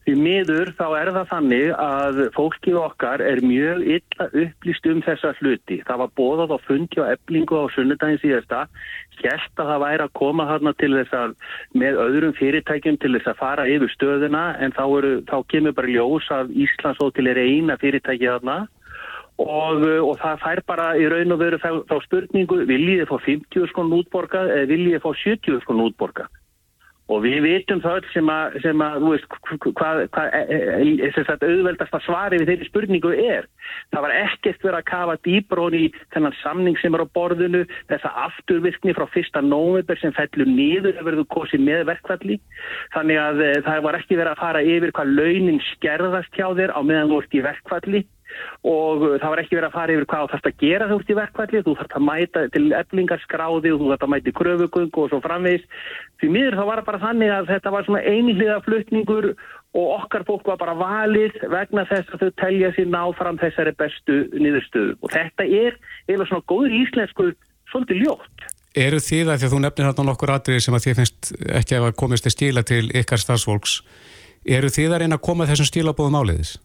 Því 0.08 0.14
miður 0.24 0.70
þá 0.72 0.84
er 0.96 1.08
það 1.12 1.26
þannig 1.28 1.70
að 1.84 2.18
fólkið 2.32 2.76
okkar 2.80 3.20
er 3.20 3.42
mjög 3.44 3.82
illa 3.92 4.26
upplýst 4.40 4.86
um 4.88 5.02
þessa 5.04 5.34
hluti. 5.36 5.76
Það 5.84 6.00
var 6.00 6.14
bóðað 6.16 6.54
á 6.56 6.58
fundi 6.64 7.02
og 7.02 7.10
eblingu 7.12 7.58
á 7.60 7.68
sunnudagin 7.74 8.22
síðasta. 8.22 8.62
Hjælt 9.18 9.60
að 9.60 9.68
það 9.68 9.82
væri 9.82 10.06
að 10.06 10.14
koma 10.22 10.46
þarna 10.48 10.72
til 10.80 10.90
þess 10.94 11.18
að 11.18 11.36
með 11.84 12.00
öðrum 12.06 12.34
fyrirtækjum 12.40 12.98
til 13.02 13.12
þess 13.18 13.32
að 13.34 13.38
fara 13.42 13.68
yfir 13.68 13.92
stöðuna 13.98 14.46
en 14.64 14.72
þá, 14.72 14.82
eru, 15.02 15.12
þá 15.28 15.36
kemur 15.52 15.76
bara 15.76 15.92
ljós 15.92 16.32
að 16.38 16.56
Íslands 16.56 17.04
og 17.04 17.12
til 17.12 17.28
er 17.28 17.44
eina 17.44 17.76
fyrirtæki 17.76 18.32
þarna 18.32 18.58
og, 19.44 19.84
og 20.08 20.16
það 20.24 20.42
fær 20.46 20.66
bara 20.72 20.90
í 20.96 21.04
raun 21.12 21.36
og 21.36 21.44
veru 21.44 21.60
þá 21.60 21.96
spurningu 22.08 22.62
viljið 22.64 23.04
þið 23.04 23.12
fá 23.12 23.16
50 23.28 23.72
skon 23.74 23.96
útborga 24.00 24.48
eða 24.56 24.72
viljið 24.72 24.96
þið 24.96 25.04
fá 25.04 25.24
70 25.28 25.64
skon 25.68 25.84
útborga. 25.84 26.30
Og 27.08 27.22
við 27.24 27.38
vitum 27.46 27.80
það 27.80 27.98
öll 27.98 28.08
sem 28.12 28.30
að, 28.32 28.56
sem 28.64 28.82
að 28.84 28.96
þú 29.00 29.12
veist, 29.14 29.36
hvað, 29.64 30.00
hvað, 30.12 30.34
e, 30.36 30.56
e, 30.56 30.88
e, 31.06 31.10
þess 31.16 31.94
að 31.96 32.04
svari 32.04 32.40
við 32.42 32.50
þeirri 32.50 32.68
spurningu 32.68 33.12
er. 33.22 33.48
Það 33.94 34.04
var 34.04 34.14
ekkert 34.18 34.66
verið 34.66 34.78
að 34.78 34.88
kafa 34.90 35.16
dýbrón 35.24 35.78
í 35.78 35.84
þennan 36.12 36.36
samning 36.42 36.76
sem 36.82 36.98
er 36.98 37.04
á 37.04 37.14
borðinu, 37.16 37.64
þessa 37.88 38.12
afturvirkni 38.26 38.96
frá 38.98 39.06
fyrsta 39.14 39.40
nómöber 39.44 40.00
sem 40.02 40.12
fellur 40.18 40.52
nýður 40.52 41.00
að 41.00 41.08
verðu 41.08 41.26
kosið 41.32 41.64
með 41.64 41.86
verkvalli. 41.94 42.38
Þannig 42.92 43.22
að 43.24 43.42
það 43.70 43.82
var 43.88 44.00
ekki 44.02 44.20
verið 44.20 44.34
að 44.34 44.44
fara 44.44 44.64
yfir 44.76 44.94
hvað 44.98 45.16
launin 45.16 45.64
skerðast 45.72 46.36
hjá 46.36 46.48
þér 46.60 46.76
á 46.76 46.80
meðan 46.84 47.12
þú 47.14 47.22
ert 47.22 47.38
í 47.40 47.44
verkvalli 47.48 48.04
og 48.68 49.04
það 49.20 49.32
var 49.32 49.42
ekki 49.42 49.58
verið 49.58 49.68
að 49.68 49.76
fara 49.76 49.94
yfir 49.94 50.08
hvað 50.12 50.30
þarfst 50.32 50.50
að 50.50 50.58
gera 50.64 50.88
þú 50.90 50.98
ert 50.98 51.12
í 51.12 51.18
verkvalli, 51.18 51.62
þú 51.66 51.76
þarfst 51.78 51.96
að 51.98 52.06
mæta 52.08 52.44
til 52.54 52.64
eflingarskráði 52.80 53.72
og 53.74 53.80
þú 53.80 53.92
þarfst 53.92 54.06
að 54.08 54.12
mæta 54.14 54.32
í 54.32 54.36
kröfugung 54.40 55.00
og 55.02 55.12
svo 55.12 55.22
framvegis. 55.24 55.68
Því 56.18 56.32
miður 56.34 56.58
þá 56.58 56.64
var 56.64 56.82
það 56.82 56.88
bara 56.90 57.04
þannig 57.06 57.34
að 57.34 57.50
þetta 57.52 57.74
var 57.74 57.86
svona 57.86 58.04
einhliða 58.12 58.60
flutningur 58.66 59.30
og 59.76 59.88
okkar 59.98 60.24
fólk 60.28 60.46
var 60.48 60.60
bara 60.60 60.76
valið 60.78 61.36
vegna 61.52 61.84
þess 61.88 62.14
að 62.14 62.22
þau 62.22 62.30
telja 62.42 62.70
sér 62.76 62.88
náfram 62.92 63.40
þessari 63.40 63.74
bestu 63.78 64.20
niðurstöðu 64.32 64.94
og 65.04 65.12
þetta 65.12 65.44
er 65.44 65.76
eða 66.08 66.28
svona 66.30 66.48
góður 66.48 66.76
íslensku 66.82 67.32
svolítið 67.72 68.06
ljótt. 68.06 68.46
Eru 68.78 69.00
þið 69.02 69.32
að 69.32 69.40
því 69.40 69.48
að 69.48 69.52
þú 69.52 69.60
nefnir 69.64 69.88
hérna 69.88 70.06
nokkur 70.06 70.32
atriði 70.32 70.64
sem 70.64 70.76
að 70.76 70.86
þið 70.86 70.98
finnst 71.00 71.30
ekki 71.60 71.78
að 71.78 71.90
komist 71.98 72.26
til 72.26 72.32
stíla 72.34 72.62
til 72.68 72.84
ykkar 73.00 73.20
starfsfólks, 73.22 73.80
eru 74.44 74.70
þið 74.72 74.94
að 74.94 75.02
reyna 75.02 75.18
að 75.18 75.26
koma 75.28 75.48
þessum 75.48 75.68
stílabóðum 75.68 76.18
áleiðis? 76.20 76.56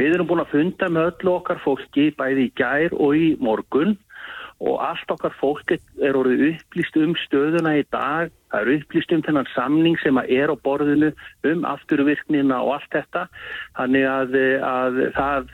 Við 0.00 0.14
erum 0.16 0.28
búin 0.30 0.40
að 0.40 0.54
funda 0.54 0.86
með 0.88 1.10
öllu 1.10 1.32
okkar 1.36 1.58
fólki 1.60 2.06
bæði 2.16 2.46
í 2.46 2.52
gær 2.56 2.94
og 2.96 3.18
í 3.18 3.34
morgun 3.42 3.98
og 4.60 4.76
allt 4.84 5.12
okkar 5.12 5.34
fólk 5.40 5.72
er 5.74 6.16
orðið 6.16 6.46
upplýst 6.50 6.96
um 7.00 7.12
stöðuna 7.22 7.74
í 7.80 7.84
dag, 7.92 8.32
það 8.52 8.60
er 8.62 8.70
upplýst 8.78 9.12
um 9.16 9.24
þennan 9.24 9.48
samning 9.54 9.96
sem 10.00 10.20
er 10.22 10.52
á 10.52 10.56
borðinu 10.64 11.10
um 11.48 11.66
afturvirknina 11.68 12.60
og 12.64 12.78
allt 12.78 12.96
þetta, 12.96 13.26
þannig 13.76 14.06
að, 14.08 14.38
að 14.68 15.00
það 15.16 15.52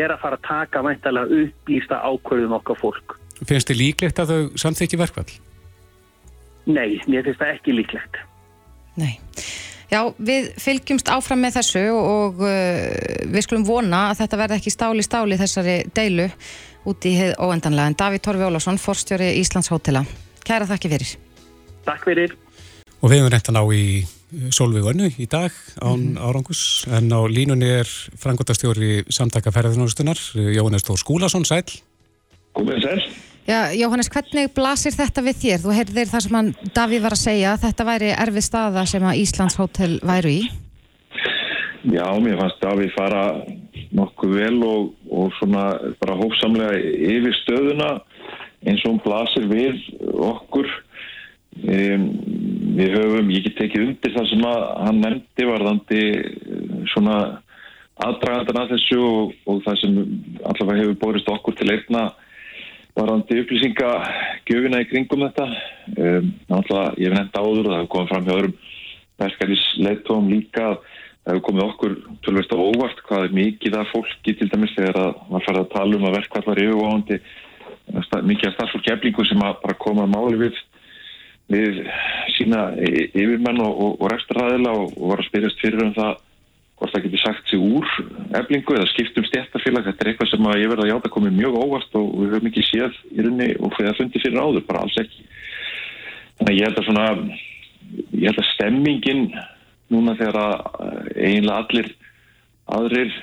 er 0.00 0.14
að 0.14 0.22
fara 0.24 0.40
að 0.40 0.46
taka 0.48 0.84
væntalega 0.84 1.40
upplýsta 1.44 2.00
ákvörðum 2.04 2.56
okkar 2.60 2.80
fólk. 2.80 3.18
Finnst 3.44 3.72
þið 3.72 3.80
líklegt 3.80 4.20
að 4.20 4.32
þau 4.32 4.60
samþykji 4.64 5.00
verkvall? 5.00 5.28
Nei, 6.64 7.00
mér 7.08 7.28
finnst 7.28 7.40
það 7.40 7.54
ekki 7.58 7.76
líklegt. 7.76 8.20
Nei. 9.00 9.16
Já, 9.94 10.00
við 10.18 10.48
fylgjumst 10.58 11.10
áfram 11.12 11.44
með 11.44 11.60
þessu 11.60 11.82
og 11.94 12.40
uh, 12.42 12.54
við 13.30 13.44
skulum 13.46 13.66
vona 13.68 14.08
að 14.10 14.24
þetta 14.24 14.38
verði 14.40 14.56
ekki 14.58 14.72
stáli 14.74 15.04
stáli 15.06 15.38
þessari 15.38 15.76
deilu 15.94 16.26
út 16.90 17.06
í 17.06 17.12
heið 17.14 17.36
óendanlega. 17.38 17.92
En 17.92 17.98
Davíð 18.00 18.24
Torfi 18.26 18.48
Ólásson, 18.48 18.80
forstjóri 18.80 19.30
Íslands 19.38 19.70
Hótela. 19.70 20.02
Kæra 20.44 20.66
þakki 20.68 20.90
fyrir. 20.90 21.12
Takk 21.86 22.08
fyrir. 22.08 22.34
Og 23.00 23.12
við 23.12 23.20
hefum 23.20 23.32
reyndan 23.36 23.60
á 23.60 23.64
í 23.70 23.84
Solvíðvörnu 24.34 25.12
í 25.22 25.28
dag 25.30 25.54
án 25.78 26.00
mm 26.00 26.16
-hmm. 26.16 26.24
árangus 26.26 26.62
en 26.90 27.12
á 27.14 27.20
línunni 27.30 27.68
er 27.70 27.86
frangotastjóri 28.18 29.04
samtaka 29.08 29.52
ferðarnáðustunar 29.54 30.18
Jóhannes 30.34 30.82
Tór 30.82 30.98
Skúlason, 30.98 31.44
sæl. 31.44 31.62
Góðið 32.58 32.82
sæl. 32.82 33.33
Já, 33.44 33.68
Jóhannes, 33.76 34.08
hvernig 34.08 34.54
blasir 34.56 34.94
þetta 34.96 35.20
við 35.26 35.40
þér? 35.42 35.58
Þú 35.60 35.72
heyrðir 35.76 36.08
það 36.08 36.22
sem 36.24 36.36
hann 36.38 36.46
Davíð 36.72 37.02
var 37.04 37.12
að 37.12 37.20
segja, 37.20 37.50
þetta 37.60 37.84
væri 37.84 38.14
erfið 38.16 38.46
staða 38.46 38.84
sem 38.88 39.04
að 39.04 39.18
Íslands 39.20 39.58
hótel 39.60 39.98
væru 40.00 40.32
í. 40.32 40.46
Já, 41.92 42.06
mér 42.24 42.40
fannst 42.40 42.64
Davíð 42.64 42.94
fara 42.96 43.24
nokkuð 43.92 44.32
vel 44.38 44.56
og, 44.64 44.88
og 45.12 45.36
svona 45.36 45.66
bara 46.00 46.16
hófsamlega 46.22 46.80
yfir 47.10 47.36
stöðuna 47.42 47.90
eins 48.64 48.80
og 48.86 48.94
hún 48.94 49.04
blasir 49.04 49.46
við 49.52 49.84
okkur. 50.32 50.72
Um, 51.68 52.08
við 52.80 52.96
höfum, 52.96 53.28
ég 53.30 53.44
get 53.44 53.60
tekið 53.60 53.88
undir 53.90 54.16
það 54.16 54.32
sem 54.32 54.48
hann 54.48 55.04
nefndi 55.04 55.52
varðandi 55.52 56.02
svona 56.96 57.20
aðdragandan 58.00 58.64
að 58.64 58.72
þessu 58.72 59.04
og, 59.04 59.40
og 59.46 59.60
það 59.68 59.82
sem 59.84 60.04
allavega 60.40 60.80
hefur 60.80 61.02
borist 61.04 61.34
okkur 61.36 61.60
til 61.60 61.74
einna 61.76 62.08
varandi 62.94 63.40
upplýsingagjöfina 63.42 64.82
í 64.82 64.88
kringum 64.90 65.24
þetta 65.26 65.46
um, 65.50 66.28
náttúrulega 66.50 66.92
ég 67.02 67.08
hef 67.08 67.16
nefnt 67.18 67.38
áður 67.40 67.64
og 67.64 67.70
það 67.70 67.78
hefur 67.78 67.92
komið 67.94 68.12
fram 68.12 68.28
hjá 68.28 68.34
öðrum 68.34 68.58
verkefnisleitóum 69.22 70.28
líka 70.30 70.66
það 70.66 71.32
hefur 71.32 71.46
komið 71.48 71.64
okkur 71.64 71.96
tölvist 72.26 72.54
á 72.54 72.58
óvart 72.58 73.02
hvað 73.08 73.26
er 73.26 73.34
mikið 73.40 73.78
af 73.80 73.90
fólki 73.94 74.36
til 74.38 74.50
dæmis 74.52 74.76
þegar 74.76 75.00
að 75.00 75.24
maður 75.30 75.48
farið 75.48 75.64
að 75.64 75.72
tala 75.74 75.98
um 75.98 76.06
að 76.08 76.16
verkvall 76.18 76.46
var 76.50 76.62
yfirváðandi 76.64 77.20
mikið 78.30 78.48
af 78.48 78.54
starfsfólkjeflingu 78.58 79.26
sem 79.28 79.42
að 79.44 79.58
bara 79.64 79.80
koma 79.84 80.06
að 80.06 80.14
máli 80.14 80.40
við 80.44 80.62
við 81.52 81.82
sína 82.38 82.70
yfirmenn 82.80 83.60
og, 83.60 83.74
og, 83.74 83.98
og 84.00 84.12
rekstraræðila 84.12 84.70
og, 84.78 84.94
og 84.96 85.10
var 85.10 85.20
að 85.20 85.28
spyrjast 85.28 85.60
fyrir 85.60 85.82
um 85.84 85.92
það 85.96 86.22
hvort 86.84 86.92
það 86.92 87.04
getur 87.06 87.22
sagt 87.22 87.48
sig 87.48 87.60
úr 87.60 87.86
eflingu 88.36 88.76
eða 88.76 88.88
skiptum 88.90 89.24
stjættarfélag 89.28 89.86
þetta 89.88 90.04
er 90.04 90.10
eitthvað 90.10 90.30
sem 90.30 90.48
ég 90.60 90.68
verði 90.68 90.84
að 90.84 90.90
játa 90.92 91.12
komið 91.14 91.38
mjög 91.38 91.56
óvart 91.62 91.96
og 92.00 92.10
við 92.20 92.34
höfum 92.34 92.50
ekki 92.50 92.64
séð 92.68 92.98
í 93.08 93.24
runni 93.24 93.48
og 93.56 93.72
fyrir 93.76 93.92
að 93.92 94.00
fundi 94.00 94.20
fyrir 94.20 94.42
áður, 94.42 94.66
bara 94.68 94.82
alls 94.84 94.98
ekki. 95.00 95.24
Þannig 96.38 96.52
að 96.52 96.58
ég 96.58 96.68
held 96.68 96.80
að 96.82 96.88
svona 96.88 97.06
ég 98.12 98.26
held 98.28 98.42
að 98.42 98.50
stemmingin 98.50 99.24
núna 99.94 100.16
þegar 100.18 100.40
að 100.42 101.08
eiginlega 101.14 101.62
allir 101.62 101.90
aðrir 102.74 103.16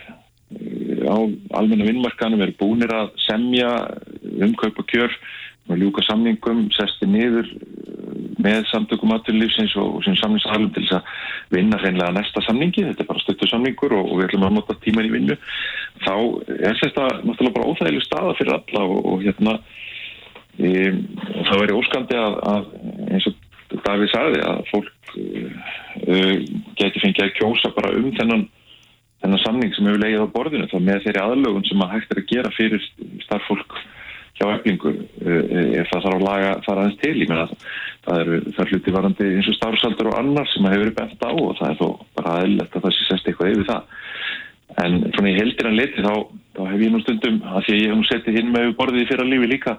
á 1.05 1.17
almenna 1.61 1.87
vinnmarkanum 1.87 2.41
eru 2.43 2.57
búinir 2.59 2.91
að 2.95 3.13
semja 3.27 3.69
umkaup 4.41 4.81
og 4.81 4.89
kjör 4.89 5.15
og 5.69 5.77
ljúka 5.77 6.03
samningum, 6.03 6.65
sesti 6.73 7.07
niður 7.07 7.47
með 8.41 8.65
samtökum 8.71 9.13
aðtunlífsins 9.15 9.75
og, 9.79 10.01
sem 10.05 10.17
samningsaðalum 10.19 10.71
til 10.75 10.83
þess 10.87 10.97
að 10.97 11.55
vinna 11.55 11.79
hreinlega 11.81 12.15
næsta 12.15 12.43
samningi, 12.45 12.85
þetta 12.87 13.05
er 13.05 13.09
bara 13.11 13.20
stöttu 13.31 13.49
samningur 13.49 13.95
og, 13.97 14.09
og 14.11 14.19
við 14.19 14.29
ætlum 14.29 14.47
að 14.47 14.57
nota 14.59 14.77
tíman 14.83 15.07
í 15.07 15.13
vinnu 15.13 15.37
þá 16.05 16.15
er 16.57 16.81
þetta 16.81 17.07
náttúrulega 17.21 17.55
bara 17.57 17.69
óþægileg 17.71 18.05
staða 18.05 18.35
fyrir 18.39 18.57
alla 18.57 18.83
og, 18.87 18.99
og 19.11 19.23
hérna 19.25 19.57
e, 20.59 20.91
þá 21.47 21.55
er 21.57 21.71
ég 21.71 21.79
óskandi 21.79 22.19
að, 22.19 22.37
að 22.53 22.69
eins 23.09 23.31
og 23.31 23.39
Davíð 23.71 24.09
sagði 24.11 24.41
að 24.43 24.57
fólk 24.67 25.13
uh, 25.15 26.41
geti 26.79 27.03
fengið 27.03 27.23
að 27.23 27.35
kjósa 27.37 27.71
bara 27.75 27.93
um 27.95 28.09
þennan, 28.17 28.43
þennan 29.23 29.43
samning 29.45 29.71
sem 29.75 29.87
hefur 29.87 30.03
legið 30.03 30.25
á 30.27 30.33
borðinu 30.35 30.67
þá 30.71 30.77
með 30.79 31.05
þeirri 31.05 31.23
aðlögun 31.23 31.67
sem 31.69 31.83
að 31.85 31.93
hægt 31.95 32.11
er 32.11 32.21
að 32.21 32.29
gera 32.33 32.53
fyrir 32.57 32.87
starffólk 33.23 33.77
hjá 34.41 34.45
eflingu 34.55 34.93
ef 35.21 35.89
það 35.91 36.03
þarf 36.03 36.15
að 36.15 36.25
laga 36.25 36.51
þar 36.65 36.81
aðeins 36.81 36.99
til. 37.01 37.13
Ég 37.21 37.29
meina 37.29 37.47
það 38.05 38.21
eru 38.21 38.37
það 38.57 38.71
hluti 38.71 38.95
varandi 38.95 39.27
eins 39.35 39.49
og 39.51 39.57
starfsaldur 39.57 40.11
og 40.11 40.19
annar 40.19 40.51
sem 40.51 40.65
að 40.65 40.75
hefur 40.75 40.85
verið 40.87 40.97
bent 40.99 41.25
á 41.27 41.31
og 41.31 41.51
það 41.59 41.67
er 41.69 41.79
þó 41.81 41.87
bara 42.21 42.37
aðeinlegt 42.39 42.77
að 42.77 42.85
það 42.85 42.95
sé 42.97 43.07
sest 43.07 43.27
eitthvað 43.29 43.55
yfir 43.55 43.69
það. 43.71 43.97
En 44.81 44.99
svona 45.11 45.31
í 45.31 45.35
heldir 45.35 45.67
en 45.67 45.75
liti 45.77 46.05
þá, 46.05 46.13
þá 46.55 46.61
hef 46.69 46.85
ég 46.85 46.93
nú 46.93 47.01
stundum 47.03 47.41
að 47.43 47.65
því 47.65 47.73
að 47.73 47.81
ég 47.81 47.89
hef 47.91 47.99
nú 47.99 48.07
settið 48.07 48.37
hinn 48.39 48.53
með 48.53 48.71
borðið 48.79 49.09
fyrir 49.09 49.25
að 49.25 49.33
lífi 49.33 49.51
líka 49.51 49.75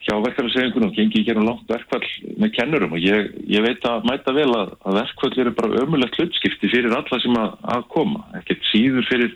hjá 0.00 0.14
verkefæðarsefingunum 0.16 0.88
og 0.88 0.96
gengi 0.96 1.18
ekki 1.18 1.28
hérna 1.28 1.44
langt 1.44 1.68
verkfall 1.68 2.06
með 2.40 2.54
kennurum. 2.56 2.94
Og 2.96 3.02
ég, 3.04 3.34
ég 3.52 3.64
veit 3.66 3.84
að 3.88 4.06
mæta 4.08 4.32
vel 4.32 4.48
að, 4.56 4.72
að 4.86 5.00
verkfall 5.00 5.32
eru 5.42 5.52
bara 5.58 5.82
ömulegt 5.82 6.16
hlutskipti 6.16 6.70
fyrir 6.72 6.94
alla 6.96 7.20
sem 7.20 7.36
að, 7.36 7.58
að 7.74 7.84
koma. 7.92 8.22
Ekkert 8.38 8.64
síður 8.70 9.08
fyrir 9.10 9.34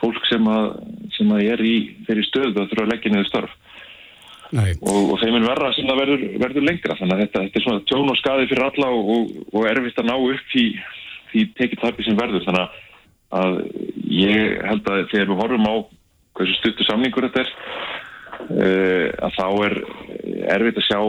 fólk 0.00 0.22
sem 0.30 0.46
að, 0.48 0.68
sem 1.16 1.32
að 1.34 1.48
er 1.54 1.64
í 1.66 1.74
þeirri 2.06 2.28
stöðu 2.28 2.54
að 2.54 2.70
þurfa 2.70 2.86
að 2.86 2.92
leggja 2.94 3.14
niður 3.14 3.32
starf 3.32 3.58
og, 4.50 5.12
og 5.12 5.20
þeim 5.20 5.36
er 5.38 5.46
verra 5.46 5.70
sem 5.76 5.86
það 5.86 6.00
verður, 6.02 6.24
verður 6.42 6.66
lengra. 6.66 6.96
Þannig 6.98 7.14
að 7.16 7.22
þetta, 7.24 7.42
þetta 7.44 7.60
er 7.60 7.66
svona 7.66 7.84
tjón 7.90 8.12
og 8.12 8.18
skadi 8.18 8.48
fyrir 8.50 8.66
alla 8.66 8.88
og, 8.94 9.12
og, 9.14 9.36
og 9.54 9.68
erfitt 9.70 10.00
að 10.02 10.08
ná 10.10 10.16
upp 10.16 10.56
í, 10.58 10.64
í 11.36 11.46
tekið 11.58 11.82
tappi 11.82 12.06
sem 12.06 12.18
verður. 12.18 12.44
Þannig 12.46 12.78
að 13.40 13.58
ég 14.10 14.60
held 14.66 14.90
að 14.90 15.04
þegar 15.12 15.30
við 15.30 15.40
horfum 15.42 15.70
á 15.70 15.74
hversu 16.38 16.56
stuttu 16.58 16.86
samningur 16.86 17.28
þetta 17.28 17.44
er 17.44 17.52
uh, 18.50 19.06
að 19.26 19.36
þá 19.38 19.46
er 19.66 19.76
erfitt 20.56 20.80
að 20.80 20.88
sjá 20.88 21.00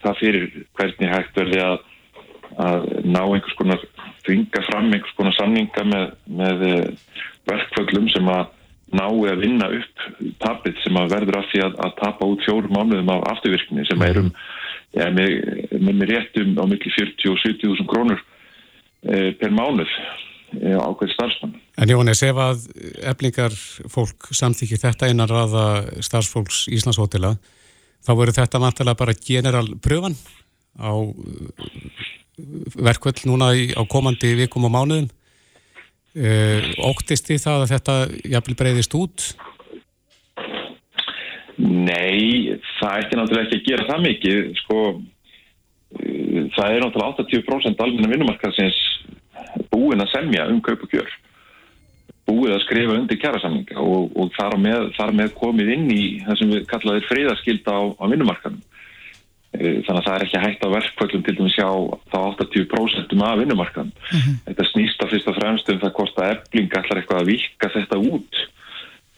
það 0.00 0.20
fyrir 0.20 0.46
hvernig 0.78 1.12
hægt 1.12 1.36
verði 1.36 1.60
að, 1.64 1.82
að 2.64 2.86
ná 3.04 3.20
einhvers 3.24 3.58
konar 3.58 3.82
þvinga 4.24 4.62
fram 4.68 4.88
einhvers 4.88 5.18
konar 5.18 5.36
samninga 5.36 5.84
með, 5.90 6.06
með 6.40 6.64
eh, 6.68 7.12
verkföllum 7.50 8.08
sem 8.12 8.30
að 8.32 8.48
nái 8.96 9.28
að 9.30 9.44
vinna 9.44 9.68
upp 9.76 10.06
tapit 10.42 10.80
sem 10.82 10.96
að 10.98 11.12
verður 11.14 11.40
af 11.40 11.50
því 11.52 11.62
að, 11.66 11.76
að 11.84 11.92
tapa 12.00 12.30
út 12.32 12.46
fjórum 12.46 12.74
mánuðum 12.74 13.12
af 13.14 13.28
afturvirkni 13.34 13.84
sem 13.86 14.02
er 14.06 14.22
um, 14.22 14.32
ja, 14.96 15.06
með, 15.14 15.36
með 15.78 16.06
réttum 16.10 16.56
á 16.58 16.64
milli 16.64 16.94
40 16.96 17.30
og 17.30 17.38
70 17.44 17.68
þúsund 17.68 17.90
krónur 17.92 18.24
per 19.02 19.54
mánuð 19.56 19.90
e, 20.60 20.74
á 20.76 20.88
hverju 20.88 21.14
starfsmann. 21.14 21.54
En 21.80 21.92
Jóhannes, 21.92 22.22
ef 22.26 22.40
að 22.42 22.66
eflingar 23.12 23.54
fólk 23.92 24.30
samþykir 24.36 24.82
þetta 24.82 25.08
einan 25.08 25.30
raða 25.30 25.64
starfsfólks 26.04 26.66
Íslandshótela, 26.72 27.36
þá 28.04 28.12
verður 28.12 28.38
þetta 28.42 28.62
vantilega 28.62 29.00
bara 29.00 29.16
generalpröfan 29.16 30.18
á 30.80 30.92
verkvöld 32.80 33.24
núna 33.28 33.52
í, 33.56 33.70
á 33.76 33.82
komandi 33.88 34.34
vikum 34.38 34.68
og 34.68 34.76
mánuðum 34.76 35.10
Uh, 36.10 36.64
óttist 36.90 37.28
því 37.28 37.36
það 37.38 37.60
að 37.60 37.70
þetta 37.70 37.94
jafnvel 38.32 38.54
breyðist 38.58 38.94
út? 38.98 39.26
Nei, 41.60 42.56
það 42.80 42.96
ætti 42.96 43.18
náttúrulega 43.18 43.44
ekki 43.46 43.58
að 43.60 43.68
gera 43.68 43.86
það 43.86 44.00
mikið 44.08 44.40
sko, 44.58 44.78
það 46.54 46.76
er 46.76 46.84
náttúrulega 46.84 47.24
80% 47.26 47.82
almenna 47.82 48.12
vinnumarkaðsins 48.12 48.78
búin 49.72 50.02
að 50.02 50.12
semja 50.14 50.46
um 50.50 50.60
kaup 50.62 50.84
og 50.86 50.92
kjör 50.92 51.10
búið 52.30 52.54
að 52.54 52.64
skrifa 52.64 52.94
undir 52.94 53.18
kjærasamninga 53.18 53.82
og, 53.82 54.12
og 54.14 54.30
þar, 54.36 54.54
með, 54.62 54.90
þar 54.94 55.14
með 55.18 55.32
komið 55.38 55.72
inn 55.74 55.88
í 55.90 56.02
það 56.26 56.38
sem 56.38 56.52
við 56.52 56.66
kallaðum 56.70 57.08
friðarskilda 57.08 57.74
á, 57.74 57.80
á 57.98 58.04
vinnumarkaðum 58.06 58.60
Eh, 59.50 59.80
þannig 59.82 59.98
að 59.98 60.04
það 60.06 60.14
er 60.14 60.24
ekki 60.24 60.40
hægt 60.44 60.60
á 60.62 60.68
verkvöldum 60.70 61.22
til 61.26 61.32
dæmis 61.34 61.54
sjá 61.56 61.66
þá 62.12 62.18
80% 62.38 63.22
af 63.26 63.38
vinnumarkan 63.40 63.88
mm 63.90 64.18
-hmm. 64.20 64.36
þetta 64.46 64.66
snýst 64.68 65.02
að 65.02 65.10
fyrst 65.10 65.26
og 65.26 65.38
fremst 65.40 65.70
um 65.72 65.80
það 65.82 65.96
hvort 65.96 66.20
að 66.22 66.30
efling 66.34 66.76
allar 66.78 67.00
eitthvað 67.00 67.20
að 67.20 67.30
vika 67.32 67.68
þetta 67.74 67.96
út 67.98 68.32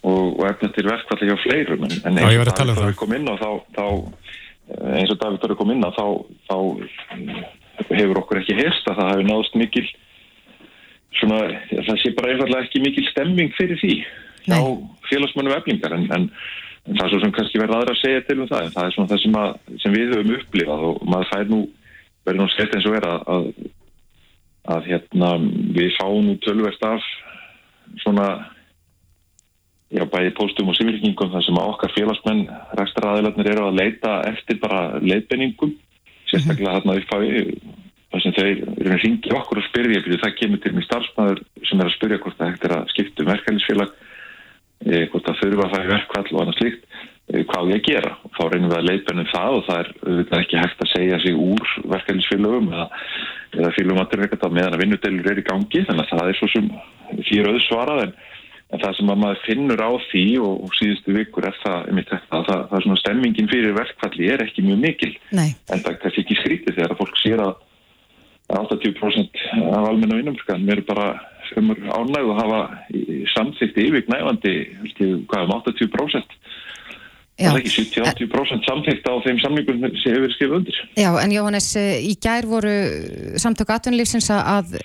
og, 0.09 0.25
og 0.41 0.45
efna 0.49 0.69
til 0.73 0.87
verkvöldi 0.89 1.29
hjá 1.29 1.37
fleirum 1.37 1.85
en, 1.85 1.93
en 1.93 2.17
eins 2.17 2.25
og 2.25 2.49
um 2.49 2.49
David 2.49 2.81
Dóri 2.81 2.97
kom 2.97 3.13
inn 3.13 3.29
á 3.29 3.37
þá, 3.37 3.51
þá 3.77 3.87
eins 4.99 5.13
og 5.13 5.21
David 5.21 5.43
Dóri 5.43 5.59
kom 5.59 5.75
inn 5.75 5.85
á 5.85 5.91
þá, 5.93 6.07
þá 6.49 6.57
hefur 7.93 8.23
okkur 8.23 8.43
ekki 8.43 8.59
heyrst 8.59 8.89
að 8.89 8.99
það 9.01 9.13
hefur 9.13 9.29
náðust 9.29 9.61
mikil 9.61 9.87
svona, 11.21 11.39
það 11.71 11.97
sé 12.01 12.13
bara 12.17 12.33
einfallega 12.33 12.67
ekki 12.67 12.83
mikil 12.85 13.07
stemming 13.11 13.55
fyrir 13.59 13.81
því 13.83 13.95
hjá 14.49 14.59
félagsmönnum 15.11 15.57
eflingar 15.59 15.95
en, 15.97 16.09
en 16.17 16.29
en 16.83 16.99
það 16.99 17.05
er 17.05 17.13
svo 17.13 17.21
sem 17.23 17.35
kannski 17.37 17.61
verður 17.61 17.79
aðra 17.79 17.95
að 17.95 18.01
segja 18.01 18.23
til 18.27 18.39
um 18.41 18.49
það 18.51 18.65
en 18.65 18.73
það 18.75 18.87
er 18.87 18.95
svona 18.97 19.11
það 19.13 19.21
sem, 19.23 19.37
að, 19.39 19.53
sem 19.83 19.95
við 19.95 20.15
höfum 20.17 20.35
upplifað 20.39 20.87
og 20.89 21.05
maður 21.07 21.31
fær 21.31 21.53
nú 21.53 21.61
verður 22.27 22.41
nú 22.41 22.47
sett 22.55 22.75
eins 22.75 22.89
og 22.89 22.97
vera 22.97 23.13
að, 23.35 23.47
að 24.75 24.89
hérna 24.91 25.31
við 25.79 25.93
fáum 25.99 26.27
nú 26.27 26.35
tölverst 26.43 26.87
af 26.87 27.07
svona 28.03 28.27
já 29.93 30.05
bæði 30.09 30.35
póstum 30.39 30.71
og 30.73 30.79
sífylkingum 30.79 31.33
þar 31.35 31.47
sem 31.47 31.63
okkar 31.63 31.95
félagsmenn 31.97 32.47
rækstaraðilarnir 32.79 33.53
eru 33.53 33.67
að 33.69 33.81
leita 33.81 34.21
eftir 34.31 34.61
bara 34.63 35.01
leiðbenningum 35.05 35.75
sérstaklega 36.31 36.79
þarna 36.79 36.97
upp 37.01 37.13
á 37.13 37.19
þar 38.13 38.23
sem 38.25 38.35
þeir 38.37 38.63
að 38.69 39.03
ringja 39.03 39.37
okkur 39.39 39.61
og 39.61 39.69
spyrja 39.69 40.03
það 40.05 40.39
kemur 40.41 40.63
til 40.65 40.73
mig 40.77 40.89
starfsmæður 40.89 41.45
sem 41.69 41.81
er 41.81 41.89
að 41.89 41.95
spyrja 41.97 42.23
hvort 42.25 42.41
það 42.41 42.51
hægt 42.51 42.67
er 42.69 42.75
að 42.79 42.91
skipta 42.93 43.25
um 43.25 43.31
verkefnisfélag 43.33 43.95
Eh, 44.83 45.05
hvort 45.13 45.29
það 45.29 45.37
þurfa 45.39 45.67
að 45.69 45.75
fæði 45.77 45.91
verkvall 45.93 46.31
og 46.33 46.41
annað 46.43 46.57
slíkt 46.59 46.87
eh, 47.31 47.43
hvað 47.47 47.69
ég 47.71 47.77
að 47.77 47.85
gera? 47.87 48.09
Og 48.27 48.33
þá 48.35 48.41
reynum 48.51 48.73
við 48.73 48.79
að 48.81 48.89
leipennum 48.89 49.29
það 49.31 49.59
og 49.59 49.63
það 49.69 49.83
er 49.83 49.91
auðvitað 50.03 50.41
ekki 50.41 50.59
hægt 50.59 50.83
að 50.83 50.91
segja 50.91 51.19
sig 51.23 51.37
úr 51.39 51.75
verkefnisfélögum 51.93 52.71
eða, 52.73 52.87
eða 53.61 53.71
félögumaturveikata 53.77 54.51
meðan 54.51 54.75
að 54.75 54.83
vinnudelur 54.83 55.31
er 55.31 55.39
í 55.39 55.47
gangi 55.47 55.85
þannig 55.87 56.03
að 56.03 56.11
það 56.17 56.33
er 56.33 56.41
svo 56.41 56.49
sem 56.51 56.67
fyrir 57.29 57.51
auð 57.53 57.61
svarað 57.69 58.03
en, 58.09 58.17
en 58.73 58.81
það 58.81 58.95
sem 58.97 59.11
að 59.13 59.21
maður 59.21 59.43
finnur 59.47 59.83
á 59.85 59.91
því 60.09 60.25
og, 60.41 60.55
og 60.65 60.77
síðustu 60.79 61.17
vikur 61.17 61.49
er 61.49 61.59
það, 61.61 61.91
þetta, 61.99 62.21
það, 62.31 62.47
það, 62.49 62.79
er 62.79 62.87
svona 62.87 63.03
stemmingin 63.03 63.51
fyrir 63.51 63.77
verkvalli 63.77 64.31
er 64.33 64.45
ekki 64.47 64.65
mjög 64.65 64.81
mikil 64.87 65.13
Nei. 65.37 65.51
en 65.69 65.85
það 65.85 66.07
er 66.09 66.23
ekki 66.23 66.39
skrítið 66.41 66.79
þegar 66.79 66.95
að 66.95 67.03
fólk 67.03 67.21
sér 67.21 67.45
að 67.45 67.53
80% 68.53 69.45
af 69.63 69.87
almenna 69.89 70.19
vinnumskan 70.19 70.65
mér 70.67 70.83
er 70.83 70.89
bara 70.89 71.07
umur 71.61 71.79
ánægð 71.85 72.31
að 72.33 72.41
hafa 72.41 72.61
samþýtt 73.35 73.81
yfir 73.83 74.09
nægandi 74.09 74.55
hvað 75.29 75.45
um 75.47 75.55
80% 75.59 76.37
Já. 77.41 77.49
það 77.49 77.57
er 77.57 77.61
ekki 77.63 77.75
70-80% 77.77 78.69
samþýtt 78.69 79.09
á 79.09 79.15
þeim 79.25 79.41
samlingum 79.43 79.85
sem 80.01 80.17
hefur 80.17 80.35
skrifið 80.37 80.57
undir 80.61 80.81
Já, 81.01 81.11
en 81.21 81.35
Jóhannes, 81.35 81.69
eh, 81.81 81.97
í 82.05 82.15
gær 82.21 82.49
voru 82.49 82.75
samtök 83.41 83.73
aðtunlífsins 83.77 84.29
að 84.37 84.77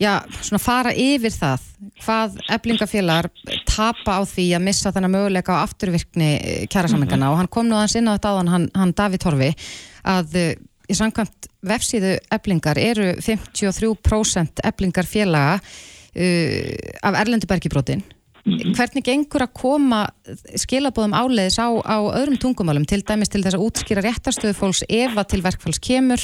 já, 0.00 0.12
svona 0.40 0.62
fara 0.62 0.94
yfir 0.96 1.34
það 1.34 1.66
hvað 2.04 2.40
eflingafélagar 2.56 3.30
tapa 3.68 4.18
á 4.18 4.20
því 4.24 4.46
að 4.56 4.66
missa 4.70 4.92
þennan 4.94 5.14
möguleika 5.14 5.60
á 5.60 5.64
afturvirkni 5.64 6.30
eh, 6.38 6.66
kjærasamlingana 6.66 7.16
mm 7.16 7.28
-hmm. 7.28 7.32
og 7.32 7.38
hann 7.38 7.48
kom 7.48 7.68
nú 7.68 7.76
aðeins 7.76 7.96
inn 7.96 8.08
á 8.08 8.16
þetta 8.16 8.32
áðan 8.32 8.52
hann, 8.54 8.70
hann 8.74 8.96
David 8.96 9.20
Torfi 9.20 9.54
að 10.04 10.34
eh, 10.34 10.54
í 10.90 10.96
samkvæmt 10.98 11.50
vefsíðu 11.66 12.14
eblingar 12.34 12.78
eru 12.80 13.12
53% 13.20 14.64
eblingar 14.64 15.08
félaga 15.08 15.58
uh, 15.60 16.72
af 17.02 17.20
Erlendubergibrótin. 17.20 18.02
Mm 18.40 18.56
-hmm. 18.56 18.74
Hvernig 18.76 19.04
gengur 19.04 19.42
að 19.44 19.52
koma 19.52 20.08
skilabóðum 20.56 21.12
áleiðis 21.12 21.58
á, 21.60 21.68
á 21.84 21.98
öðrum 22.00 22.38
tungumálum, 22.40 22.86
til 22.86 23.02
dæmis 23.04 23.28
til 23.28 23.42
þess 23.44 23.54
að 23.54 23.64
útskýra 23.66 24.02
réttarstöðu 24.02 24.54
fólks 24.56 24.82
ef 24.88 25.12
að 25.16 25.28
til 25.28 25.42
verkfalls 25.42 25.78
kemur, 25.78 26.20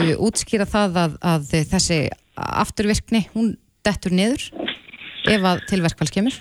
uh, 0.00 0.14
útskýra 0.18 0.66
það 0.66 0.96
að, 0.96 1.12
að 1.22 1.42
þessi 1.70 2.10
afturvirkni, 2.36 3.26
hún 3.34 3.54
dettur 3.86 4.14
niður 4.14 4.48
ef 5.30 5.44
að 5.46 5.62
til 5.70 5.82
verkfalls 5.84 6.14
kemur? 6.14 6.40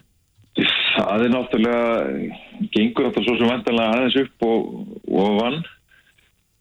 Það 0.91 1.25
er 1.25 1.31
náttúrulega, 1.31 2.31
gengur 2.73 3.07
þetta 3.07 3.23
svo 3.25 3.37
sem 3.39 3.51
vantanlega 3.51 3.93
aðeins 3.95 4.17
upp 4.25 4.47
og, 4.47 4.65
og 5.07 5.37
vann 5.39 5.61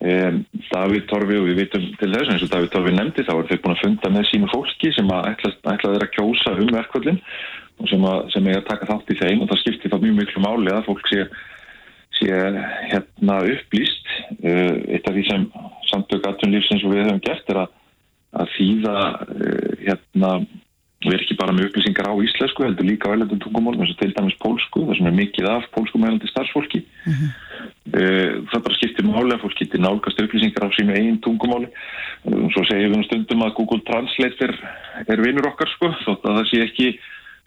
Um, 0.00 0.46
Davíð 0.70 1.02
Torfi 1.10 1.36
og 1.36 1.44
við 1.44 1.58
vitum 1.58 1.82
til 2.00 2.06
þess 2.08 2.30
eins 2.32 2.44
og 2.46 2.48
Davíð 2.48 2.70
Torfi 2.72 2.92
nefndi 2.96 3.20
þá 3.26 3.34
er 3.34 3.48
þeir 3.50 3.58
búin 3.60 3.74
að 3.74 3.80
funda 3.82 4.10
með 4.14 4.22
sínu 4.30 4.46
fólki 4.48 4.92
sem 4.96 5.10
að 5.12 5.26
ætla 5.34 5.50
þeirra 5.66 6.06
að 6.06 6.14
kjósa 6.14 6.54
um 6.56 6.70
verkvöldin 6.72 7.18
og 7.20 7.90
sem, 7.90 8.06
að, 8.08 8.20
sem 8.32 8.48
er 8.48 8.62
að 8.62 8.70
taka 8.70 8.88
þátt 8.88 9.12
í 9.12 9.18
þeim 9.18 9.42
og 9.44 9.50
það 9.50 9.60
skiptir 9.60 9.92
þá 9.92 9.98
mjög 10.06 10.16
miklu 10.16 10.44
máli 10.46 10.72
að 10.72 10.88
fólk 10.88 11.10
sé, 11.10 11.26
sé 12.16 12.40
hérna 12.94 13.36
upplýst 13.52 14.08
uh, 14.38 14.72
eitt 14.88 15.04
af 15.04 15.18
því 15.18 15.26
sem 15.28 15.44
samtök 15.90 16.30
aðtunlífsins 16.32 16.86
og 16.88 16.94
við 16.94 17.04
hefum 17.04 17.20
gert 17.28 17.52
er 17.52 17.62
að, 17.66 17.76
að 18.36 18.50
þýða 18.56 18.96
uh, 19.26 19.70
hérna 19.80 20.32
við 21.00 21.14
erum 21.14 21.22
ekki 21.24 21.36
bara 21.40 21.52
með 21.56 21.70
upplýsingar 21.70 22.10
á 22.12 22.14
íslensku 22.20 22.64
heldur 22.64 22.84
líka 22.84 23.08
á 23.08 23.12
eilendum 23.14 23.40
tungumólum 23.40 23.80
eins 23.80 23.94
og 23.94 24.00
til 24.02 24.12
dæmis 24.12 24.36
pólsku 24.42 24.82
það 24.84 24.98
sem 24.98 25.06
er 25.08 25.14
mikið 25.16 25.46
af 25.48 25.68
pólskum 25.72 26.04
eilandi 26.04 26.28
starfsfólki. 26.28 26.82
Uh 27.08 27.14
-huh. 27.16 27.30
það 28.52 28.64
bara 28.66 28.76
skiptir 28.76 29.08
máli 29.08 29.32
að 29.32 29.42
fólk 29.44 29.56
getur 29.56 29.80
nálgast 29.80 30.20
upplýsingar 30.20 30.68
á 30.68 30.76
sínu 30.76 30.92
eigin 30.92 31.20
tungumáli. 31.24 31.68
Svo 32.52 32.62
segjum 32.68 33.00
við 33.00 33.06
stundum 33.08 33.42
að 33.42 33.54
Google 33.56 33.80
Translate 33.88 34.44
er, 34.44 34.52
er 35.08 35.24
vinnur 35.24 35.48
okkar 35.48 35.68
sko. 35.72 35.88
Þótt 36.04 36.24
að 36.28 36.36
það 36.36 36.50
sé 36.50 36.58
ekki 36.68 36.86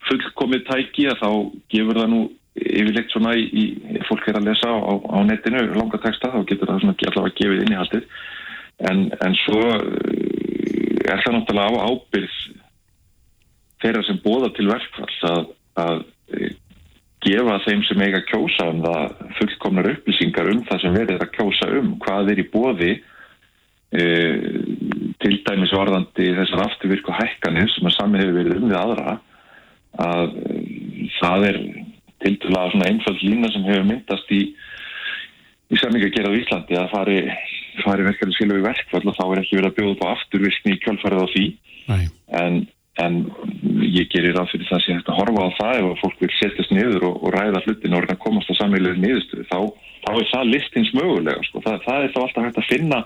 fullkomið 0.09 0.61
tæki 0.71 1.03
að 1.11 1.21
þá 1.21 1.29
gefur 1.69 1.99
það 2.01 2.09
nú 2.09 2.21
yfirleitt 2.53 3.13
svona 3.13 3.33
í, 3.37 3.45
í 3.49 3.63
fólk 4.09 4.27
er 4.29 4.37
að 4.37 4.47
lesa 4.49 4.69
á, 4.69 4.93
á 4.93 5.17
netinu 5.25 5.61
langa 5.73 5.99
texta 6.01 6.33
þá 6.33 6.41
getur 6.49 6.69
það 6.69 6.83
svona 6.83 6.95
allavega 7.09 7.37
gefið 7.39 7.63
inn 7.63 7.73
í 7.73 7.79
haldið 7.79 8.03
en, 8.89 8.99
en 9.25 9.35
svo 9.45 9.61
er 11.03 11.23
það 11.23 11.37
náttúrulega 11.37 11.79
á 11.79 11.85
ábyrð 11.89 12.35
þeirra 13.83 14.03
sem 14.07 14.19
bóða 14.23 14.51
til 14.55 14.67
verkfall 14.69 15.15
að, 15.29 15.47
að 15.83 16.03
e, 16.33 16.51
gefa 17.23 17.57
þeim 17.65 17.83
sem 17.87 18.03
eiga 18.03 18.21
kjósa 18.27 18.69
um 18.71 18.83
það 18.83 19.25
fullkomnar 19.39 19.89
upplýsingar 19.93 20.51
um 20.53 20.61
það 20.69 20.83
sem 20.83 20.97
verður 20.97 21.25
að 21.25 21.33
kjósa 21.37 21.69
um 21.79 21.93
hvað 22.03 22.33
er 22.33 22.43
í 22.43 22.47
bóði 22.53 22.91
e, 22.93 24.05
til 25.23 25.35
dæmis 25.47 25.75
varðandi 25.75 26.29
þessar 26.39 26.65
afturvirku 26.67 27.15
hækkanir 27.15 27.71
sem 27.73 27.89
að 27.89 27.97
sami 27.97 28.21
hefur 28.21 28.39
verið 28.39 28.59
um 28.59 28.69
við 28.71 28.79
aðra 28.79 29.17
að 30.03 30.37
e, 30.39 30.61
það 31.19 31.49
er 31.51 31.59
til 32.23 32.37
dæla 32.39 32.69
svona 32.71 32.87
einföld 32.87 33.25
lína 33.25 33.51
sem 33.51 33.67
hefur 33.67 33.89
myndast 33.89 34.31
í 34.31 34.45
í 35.73 35.79
samlinga 35.81 36.09
að 36.09 36.17
gera 36.17 36.31
á 36.31 36.37
Íslandi 36.37 36.77
að 36.77 36.91
fari, 36.91 37.19
fari 37.81 38.05
verkefni 38.05 38.37
skilu 38.37 38.59
við 38.59 38.67
verkfall 38.69 39.03
og 39.09 39.17
þá 39.17 39.25
er 39.25 39.41
ekki 39.41 39.59
verið 39.59 39.71
að 39.71 39.77
bjóða 39.79 39.99
på 39.99 40.13
afturvirkni 40.13 40.75
í 40.75 40.81
kjálfarið 40.83 41.25
á 41.25 41.27
því. 41.33 41.45
En 42.43 42.63
en 43.01 43.15
ég 43.89 44.09
gerir 44.13 44.35
ráð 44.37 44.51
fyrir 44.51 44.67
það 44.69 44.77
að 44.77 44.87
ég 44.89 44.97
hægt 44.99 45.07
að 45.09 45.17
horfa 45.17 45.45
á 45.49 45.57
það 45.57 45.79
ef 45.79 46.01
fólk 46.03 46.19
vil 46.21 46.29
setjast 46.37 46.73
niður 46.75 47.05
og, 47.07 47.15
og 47.25 47.33
ræða 47.33 47.61
hlutin 47.65 47.95
og 47.97 48.03
reyna 48.03 48.13
að 48.13 48.21
komast 48.21 48.51
á 48.53 48.59
samveiluður 48.59 48.99
niðurstöðu 49.01 49.45
þá, 49.49 49.57
þá 50.03 50.11
er 50.13 50.27
það 50.29 50.51
listins 50.51 50.91
mögulega 50.93 51.45
sko. 51.47 51.63
það, 51.65 51.79
það 51.87 52.03
er 52.03 52.13
þá 52.13 52.19
alltaf 52.21 52.45
hægt 52.45 52.61
að 52.61 52.69
finna 52.69 52.99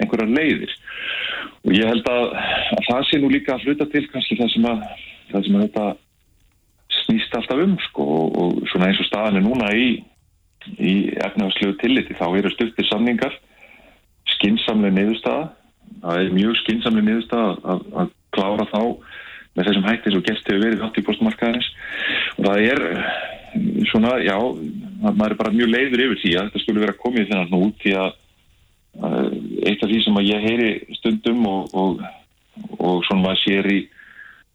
einhverja 0.00 0.36
leiðir. 0.36 0.76
Og 1.64 1.72
ég 1.76 1.88
held 1.88 2.12
að, 2.12 2.26
að 2.76 2.86
það 2.90 3.02
sé 3.08 3.20
nú 3.20 3.32
líka 3.32 3.56
að 3.56 3.64
fluta 3.64 3.88
til 3.94 4.06
kannski 4.12 4.38
það 4.40 4.52
sem 4.54 4.68
að, 4.68 4.86
það 5.32 5.46
sem 5.46 5.56
að 5.56 5.66
þetta 5.66 5.88
snýst 7.00 7.36
alltaf 7.40 7.64
um 7.64 7.76
sko, 7.88 8.08
og, 8.20 8.40
og 8.42 8.62
svona 8.72 8.90
eins 8.90 9.00
og 9.00 9.08
staðan 9.08 9.40
er 9.40 9.46
núna 9.46 9.72
í, 9.72 9.88
í 10.76 10.94
efnafslegu 11.16 11.78
tilliti 11.80 12.16
þá 12.20 12.26
eru 12.28 12.52
stuttir 12.52 12.88
samningar 12.92 13.32
skinsamlega 14.40 14.96
niðurstaða. 14.96 15.48
Það 16.00 16.22
er 16.24 16.34
mjög 16.34 16.58
skinsamlega 16.64 17.08
niðurstaða 17.08 17.56
að, 17.74 17.84
að 18.00 18.14
klára 18.34 18.66
þá 18.70 18.80
með 19.56 19.66
þessum 19.66 19.86
hætti 19.88 20.14
sem 20.14 20.24
gert 20.26 20.48
hefur 20.48 20.64
verið 20.64 20.82
átt 20.86 20.98
í 21.00 21.04
postmarkaðarins 21.06 21.68
og 22.38 22.46
það 22.46 22.66
er 22.70 22.82
svona, 23.90 24.12
já, 24.22 24.36
maður 25.02 25.32
er 25.32 25.38
bara 25.40 25.54
mjög 25.54 25.72
leiður 25.72 26.04
yfir 26.04 26.20
því 26.22 26.34
að 26.36 26.48
þetta 26.48 26.62
skulle 26.62 26.84
vera 26.84 26.98
komið 27.00 27.32
þennan 27.32 27.50
nú 27.50 27.62
því 27.82 27.94
að 27.98 28.18
eitt 29.66 29.82
af 29.82 29.90
því 29.90 30.00
sem 30.04 30.20
að 30.20 30.28
ég 30.30 30.46
heyri 30.46 30.70
stundum 30.98 31.42
og, 31.50 31.74
og, 31.74 32.00
og 32.78 33.04
svona 33.06 33.24
maður 33.26 33.42
sér 33.42 33.70
í 33.70 33.80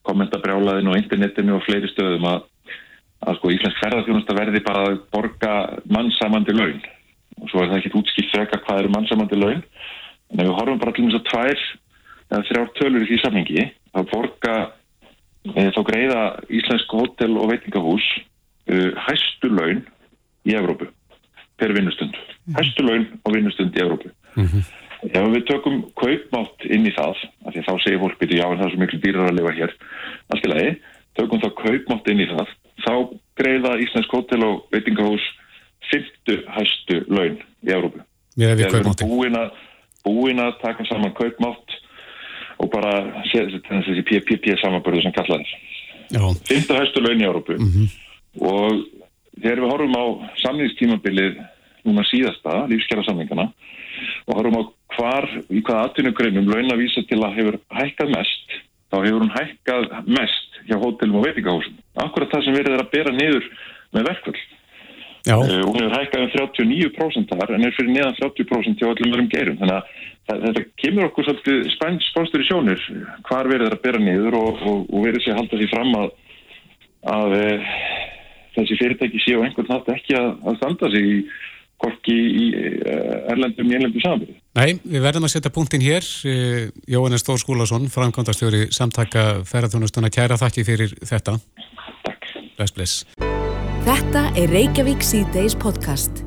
kommentabrjálaðinu 0.06 0.93
og 0.93 1.00
internetinu 1.00 1.56
og 1.58 1.63
fleiri 1.65 1.89
stöðum 1.91 2.28
að, 2.30 2.43
að 3.26 3.39
sko 3.39 3.54
Íslensk 3.56 3.82
ferðarþjónasta 3.84 4.38
verði 4.38 4.63
bara 4.65 4.84
að 4.89 5.00
borga 5.15 5.56
mannsamandi 5.91 6.56
laun 6.56 6.84
og 7.41 7.50
svo 7.52 7.62
er 7.62 7.71
það 7.71 7.80
ekkit 7.80 7.98
útskipt 8.00 8.32
freka 8.34 8.62
hvað 8.63 8.84
eru 8.84 8.93
mannsamandi 8.93 9.39
laun 9.39 9.63
en 10.32 10.39
ef 10.39 10.48
við 10.48 10.56
horfum 10.60 10.82
bara 10.82 10.95
til 10.95 11.08
þess 11.08 11.19
að 11.19 11.28
tvær 11.32 11.65
eða 12.32 12.45
þrjár 12.50 12.71
tölur 12.80 13.06
í 13.06 13.10
því 13.10 13.19
samhengi 13.21 13.65
þá 13.65 14.00
borga 14.12 14.56
e, 15.54 15.67
þá 15.76 15.82
greiða 15.89 16.21
Íslensk 16.60 16.95
hótel 16.98 17.36
og 17.41 17.52
veitingahús 17.52 18.08
e, 18.67 18.80
hæstu 19.08 19.52
laun 19.52 19.84
í 20.45 20.56
Evrópu 20.58 20.89
per 21.60 21.76
vinnustund 21.76 22.15
mhm. 22.15 22.58
hæstu 22.58 22.88
laun 22.88 23.08
og 23.24 23.38
vinnustund 23.38 23.78
í 23.78 23.84
Evrópu 23.84 24.12
mm 24.36 24.48
-hmm. 24.48 24.65
ef 25.12 25.30
við 25.36 25.48
tökum 25.52 25.86
kaupmátt 26.02 26.65
inn 26.65 26.88
í 26.88 26.95
það, 26.95 27.15
af 27.45 27.54
því 27.54 27.62
þá 27.67 27.74
segir 27.84 28.04
fólk 28.04 28.19
byrju 28.19 28.41
já 28.41 28.48
en 28.50 28.58
það 28.58 28.65
er 28.65 28.74
svo 28.74 28.80
miklu 28.80 29.00
dýrar 29.00 29.30
að 29.30 29.38
lifa 29.39 29.58
hér 29.60 29.71
allt 30.30 30.45
í 30.45 30.50
lagi, 30.50 30.76
tökum 31.15 31.41
þá 31.41 31.50
kaupmátt 31.62 32.08
inn 32.10 32.24
í 32.26 32.32
það 32.34 32.48
þá 32.86 32.93
greiða 33.36 33.80
Íslensk 33.80 34.12
hótel 34.12 34.43
og 34.43 34.65
veitingahús 34.71 35.26
fyrstu 35.91 36.41
hæstu 36.58 37.00
laun 37.08 37.39
í 37.65 37.71
Evrópu. 37.71 38.04
Við 38.36 38.65
erum 38.67 38.91
búin 40.06 40.41
að, 40.41 40.58
taka 40.62 40.86
saman 40.86 41.15
kaupmátt 41.17 41.80
og 42.62 42.69
bara 42.71 43.24
þessi 43.32 44.04
PPP 44.06 44.56
samanbörðu 44.62 45.06
sem 45.06 45.15
kallaði 45.15 45.48
fyrsta 46.45 46.80
hæstu 46.80 47.02
laun 47.02 47.21
í 47.21 47.28
Árópu 47.28 47.58
mm 47.58 47.71
-hmm. 47.71 47.88
og 48.41 48.86
þegar 49.41 49.62
við 49.62 49.71
horfum 49.71 49.95
á 49.98 50.06
samnýðstímabilið 50.43 51.41
núna 51.86 52.04
síðasta, 52.04 52.67
lífskjara 52.69 53.04
samningana 53.04 53.52
og 54.28 54.36
horfum 54.38 54.60
á 54.60 54.63
hvar 54.95 55.26
í 55.50 55.62
hvaða 55.62 55.86
atvinnugreinum 55.89 56.48
laun 56.48 56.71
að 56.71 56.82
vísa 56.84 57.04
til 57.08 57.19
að 57.24 57.36
hefur 57.36 57.60
hækkað 57.69 58.10
mest 58.10 58.48
þá 58.91 58.98
hefur 59.04 59.21
hún 59.21 59.36
hækkað 59.36 59.84
mest 60.08 60.52
hjá 60.67 60.78
hótelum 60.78 61.19
og 61.19 61.26
veitingahúsum. 61.26 61.76
Akkurat 61.95 62.32
það 62.32 62.45
sem 62.45 62.54
verður 62.54 62.82
að 62.82 62.91
bera 62.91 63.12
niður 63.12 63.45
með 63.93 64.08
verkvöld 64.10 64.41
uh, 65.33 65.61
hún 65.65 65.79
hefur 65.81 65.95
10% 66.59 67.31
þar 67.31 67.55
en 67.55 67.65
er 67.65 67.73
fyrir 67.77 67.93
neðan 67.93 68.17
30% 68.19 68.81
hjá 68.81 68.89
öllum 68.91 69.15
öðrum 69.15 69.31
geirum. 69.31 69.57
Þannig 69.61 69.79
að 70.29 70.43
þetta 70.45 70.63
kemur 70.81 71.09
okkur 71.09 71.27
svolítið 71.29 71.65
spánstur 72.09 72.43
í 72.43 72.47
sjónir 72.49 72.85
hvar 73.27 73.49
verður 73.49 73.73
það 73.73 73.77
að 73.77 73.83
bera 73.88 74.03
niður 74.03 74.38
og, 74.41 74.61
og, 74.61 74.85
og 74.89 75.07
verður 75.07 75.25
sér 75.25 75.35
að 75.35 75.41
halda 75.41 75.59
því 75.61 75.71
fram 75.73 75.97
að, 76.01 76.07
að 77.15 77.35
e, 77.39 77.49
þessi 78.55 78.79
fyrirtæki 78.81 79.21
séu 79.25 79.43
einhvern 79.45 79.69
nátt 79.69 79.91
ekki 79.95 80.17
að, 80.17 80.31
að 80.45 80.57
standa 80.61 80.93
sig 80.93 81.11
í 81.11 81.19
korki 81.85 82.15
í 82.15 82.45
eh, 82.55 83.31
erlendum 83.33 83.67
í 83.67 83.75
einlendum 83.75 84.03
samanbyrði. 84.03 84.38
Nei, 84.55 84.77
við 84.79 85.03
verðum 85.03 85.27
að 85.27 85.33
setja 85.35 85.51
punktin 85.53 85.83
hér. 85.83 86.07
Jóhannes 86.88 87.25
Stór 87.25 87.41
Skúlason, 87.41 87.89
framkvæmdastjóri 87.91 88.69
samtaka 88.75 89.27
ferðarþjónustuna, 89.51 90.13
kæra 90.13 90.39
þakki 90.39 90.67
fyrir 90.71 90.95
þetta. 91.03 91.39
Takk. 92.07 92.29
Bless, 92.55 92.77
bless. 92.79 93.35
Þetta 93.86 94.32
er 94.34 94.50
Reykjavík 94.50 95.04
C-Days 95.06 95.54
podcast. 95.62 96.24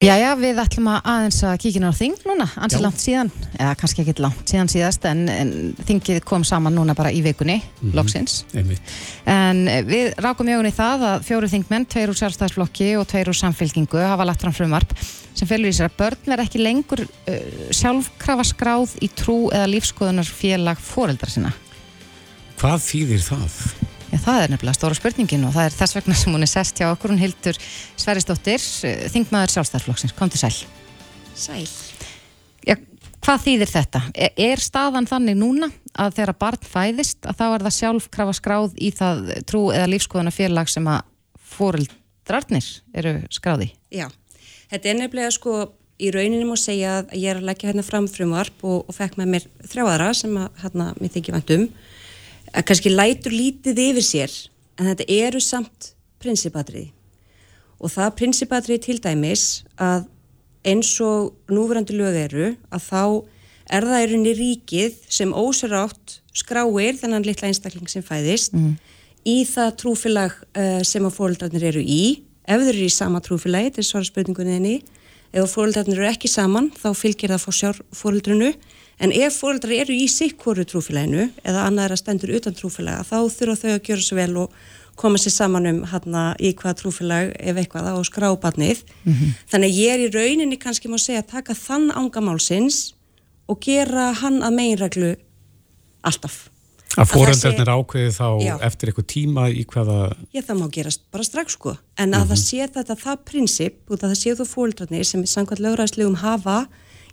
Jæja, 0.00 0.30
við 0.40 0.56
ætlum 0.62 0.86
að 0.88 1.08
aðeins 1.12 1.40
að 1.44 1.56
kíkina 1.60 1.90
á 1.92 1.98
þing 1.98 2.22
núna, 2.24 2.46
ansið 2.64 2.84
langt 2.86 3.02
síðan, 3.02 3.30
eða 3.58 3.74
kannski 3.76 4.00
ekki 4.06 4.14
langt 4.24 4.48
síðan 4.48 4.70
síðast, 4.72 5.04
en, 5.10 5.20
en 5.28 5.50
þingið 5.84 6.22
kom 6.24 6.46
saman 6.48 6.72
núna 6.78 6.94
bara 6.96 7.12
í 7.12 7.20
vikunni, 7.26 7.58
mm 7.58 7.82
-hmm. 7.82 7.96
loksins. 7.98 8.38
Einmitt. 8.56 8.94
En 9.28 9.60
við 9.90 10.16
rákum 10.16 10.48
í 10.48 10.72
það 10.78 11.04
að 11.10 11.26
fjóru 11.28 11.52
þingmenn, 11.52 11.84
tveir 11.92 12.08
úr 12.08 12.20
sjálfstæðsflokki 12.22 12.88
og 12.96 13.04
tveir 13.12 13.28
úr 13.28 13.36
samfélkingu 13.42 14.00
hafa 14.00 14.24
lagt 14.24 14.40
fram 14.40 14.56
frumvarp 14.56 14.96
sem 15.34 15.44
felur 15.44 15.68
í 15.68 15.76
sér 15.76 15.90
að 15.90 15.98
börn 15.98 16.24
verð 16.24 16.46
ekki 16.46 16.62
lengur 16.64 17.04
uh, 17.04 17.68
sjálfkrafa 17.68 18.48
skráð 18.48 18.96
í 19.04 19.12
trú 19.12 19.52
eða 19.52 19.68
lífskoðunar 19.76 20.24
félag 20.24 20.80
foreldra 20.80 21.28
sinna. 21.28 21.52
Hvað 22.56 22.80
þýðir 22.88 23.28
það? 23.28 23.60
Já, 24.08 24.16
það 24.24 24.42
er 24.42 24.52
nefnilega 24.54 24.76
stóra 24.78 24.96
spurningin 24.96 25.44
og 25.44 25.52
það 25.52 25.66
er 25.68 25.74
þess 25.76 25.96
vegna 25.98 26.14
sem 26.16 26.32
hún 26.32 26.44
er 26.46 26.48
sest 26.48 26.78
hjá 26.80 26.86
okkur, 26.88 27.12
hún 27.12 27.20
hildur 27.20 27.58
Sveristóttir, 28.00 28.62
þingmaður 29.12 29.52
sjálfstæðarflokksins, 29.52 30.14
kom 30.16 30.32
til 30.32 30.40
sæl. 30.40 30.54
Sæl. 31.36 31.66
Já, 32.64 32.78
hvað 33.24 33.44
þýðir 33.44 33.72
þetta? 33.74 34.02
Er, 34.16 34.32
er 34.48 34.62
staðan 34.64 35.08
þannig 35.10 35.36
núna 35.36 35.68
að 35.92 36.16
þegar 36.20 36.38
barn 36.40 36.70
fæðist 36.72 37.28
að 37.28 37.40
þá 37.40 37.44
er 37.48 37.66
það 37.66 37.76
sjálfkrafa 37.80 38.36
skráð 38.38 38.78
í 38.80 38.92
það 38.96 39.20
trú 39.50 39.66
eða 39.74 39.90
lífskoðuna 39.92 40.32
félag 40.32 40.72
sem 40.72 40.88
að 40.88 41.04
fóreldrarnir 41.58 42.70
eru 42.96 43.14
skráði? 43.34 43.74
Já, 43.92 44.08
þetta 44.72 44.92
er 44.94 44.98
nefnilega 45.02 45.36
sko 45.36 45.58
í 45.98 46.12
rauninni 46.14 46.48
má 46.48 46.56
segja 46.56 47.02
að 47.02 47.14
ég 47.18 47.32
er 47.34 47.42
að 47.42 47.48
leggja 47.50 47.72
hérna 47.72 47.84
fram 47.84 48.08
frumvarp 48.08 48.64
og, 48.64 48.88
og 48.88 48.96
fekk 48.96 49.18
með 49.20 49.32
mér 49.34 49.48
þrjáðara 49.68 50.10
sem 50.16 50.36
að 50.38 50.60
hérna 50.62 50.90
mér 50.96 51.14
þykir 51.16 51.36
vandum 51.36 51.68
að 52.52 52.66
kannski 52.68 52.92
lætur 52.92 53.34
lítið 53.34 53.80
yfir 53.88 54.06
sér 54.06 54.36
en 54.78 54.90
þetta 54.90 55.08
eru 55.18 55.40
samt 55.42 55.92
prinsipatriði 56.22 56.90
og 57.78 57.92
það 57.94 58.14
prinsipatriði 58.18 58.84
til 58.88 58.98
dæmis 59.02 59.44
að 59.78 60.06
eins 60.68 60.90
og 61.04 61.34
núverandi 61.52 61.96
lög 61.96 62.16
eru 62.26 62.46
að 62.74 62.86
þá 62.88 63.02
er 63.68 63.86
það 63.86 64.02
í 64.02 64.06
rauninni 64.10 64.36
ríkið 64.38 65.02
sem 65.12 65.34
ósarátt 65.34 66.18
skráir 66.36 66.98
þennan 66.98 67.26
litla 67.26 67.50
einstakling 67.50 67.90
sem 67.90 68.04
fæðist 68.04 68.56
mm. 68.56 68.72
í 69.28 69.42
það 69.48 69.74
trúfélag 69.82 70.34
uh, 70.34 70.80
sem 70.86 71.04
að 71.04 71.16
fóröldarnir 71.18 71.68
eru 71.72 71.82
í. 71.82 72.24
Ef 72.48 72.62
þeir 72.64 72.72
eru 72.72 72.86
í 72.88 72.94
sama 72.94 73.20
trúfélagi, 73.24 73.68
þetta 73.68 73.82
er 73.82 73.88
svara 73.90 74.08
spurningunni 74.08 74.78
ef 75.36 75.52
fóröldarnir 75.52 76.00
eru 76.00 76.08
ekki 76.08 76.30
saman 76.32 76.70
þá 76.72 76.88
fylgir 76.96 77.34
það 77.34 77.44
fór 77.44 77.80
fóröldrunu 78.00 78.52
En 78.98 79.12
ef 79.14 79.36
fóreldrar 79.38 79.84
eru 79.84 79.94
í 79.94 80.08
sikkvoru 80.10 80.64
trúfélaginu 80.66 81.28
eða 81.46 81.68
annar 81.68 81.94
að 81.94 82.00
stendur 82.02 82.34
utan 82.34 82.56
trúfélaga 82.58 83.06
þá 83.06 83.18
þurfa 83.30 83.60
þau 83.60 83.70
að 83.76 83.86
gjöra 83.86 84.02
svo 84.02 84.18
vel 84.18 84.32
og 84.42 84.58
koma 84.98 85.20
sér 85.22 85.34
saman 85.36 85.70
um 85.70 85.80
hérna 85.86 86.24
í 86.42 86.50
hvað 86.58 86.80
trúfélag 86.80 87.32
ef 87.38 87.60
eitthvað 87.60 87.92
á 87.94 87.96
skrábarnið. 88.02 88.82
Mm 89.04 89.14
-hmm. 89.14 89.34
Þannig 89.52 89.78
ég 89.78 89.90
er 89.94 90.00
í 90.06 90.10
rauninni 90.10 90.58
kannski 90.58 90.90
má 90.90 90.98
segja 90.98 91.22
að 91.22 91.30
taka 91.30 91.54
þann 91.54 91.90
ángamálsins 91.94 92.94
og 93.46 93.60
gera 93.60 94.12
hann 94.12 94.42
að 94.42 94.56
meginreglu 94.58 95.16
alltaf. 96.02 96.48
Að 96.96 97.10
fóreldrarnir 97.12 97.68
ákveði 97.68 98.10
þá 98.16 98.28
já. 98.42 98.54
eftir 98.64 98.88
eitthvað 98.88 99.06
tíma 99.12 99.42
í 99.52 99.64
hvaða... 99.68 100.16
Já 100.34 100.42
það 100.42 100.58
má 100.58 100.68
gerast 100.72 101.02
bara 101.12 101.24
strax 101.24 101.54
sko 101.54 101.76
en 101.96 102.10
að 102.14 102.24
mm 102.24 102.24
-hmm. 102.24 102.28
það 102.30 102.38
sé 102.42 102.68
þetta 102.74 102.96
það 102.96 103.18
prinsip 103.24 103.74
og 103.90 104.00
það 104.00 104.14
sé 104.14 104.34
þú 104.34 104.44
fóreldrarnir 104.48 105.04
sem 105.04 105.26
samkvæmt 105.26 105.60
lögræðslegum 105.60 106.16
hafa 106.16 106.66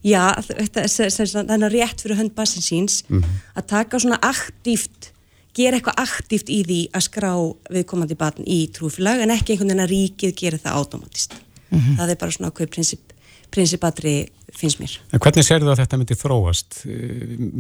já, 0.06 0.24
þannig 0.38 1.66
að 1.66 1.74
rétt 1.74 2.04
fyrir 2.04 2.20
hönd 2.20 2.36
bassin 2.38 2.66
síns 2.66 3.04
mm 3.08 3.22
-hmm. 3.22 3.44
að 3.58 3.68
taka 3.74 4.00
svona 4.00 4.20
aktíft 4.22 5.12
gera 5.56 5.80
eitthvað 5.80 6.02
aktíft 6.04 6.52
í 6.52 6.62
því 6.68 6.80
að 6.92 7.06
skrá 7.08 7.32
viðkomandi 7.72 8.18
batn 8.20 8.44
í 8.44 8.68
trúfélag 8.76 9.24
en 9.24 9.32
ekki 9.32 9.56
einhvern 9.56 9.72
veginn 9.72 9.86
að 9.86 9.94
ríkið 9.94 10.36
gera 10.36 10.58
það 10.58 10.80
automatist 10.80 11.36
mm 11.70 11.80
-hmm. 11.80 11.98
það 11.98 12.10
er 12.10 12.18
bara 12.22 12.32
svona 12.32 12.52
okkur 12.52 12.68
prinsip, 12.68 13.14
prinsipatri 13.52 14.16
finnst 14.56 14.80
mér. 14.80 15.00
En 15.12 15.20
hvernig 15.20 15.46
sér 15.46 15.64
þú 15.64 15.72
að 15.72 15.82
þetta 15.84 15.98
myndi 15.98 16.16
þróast? 16.16 16.80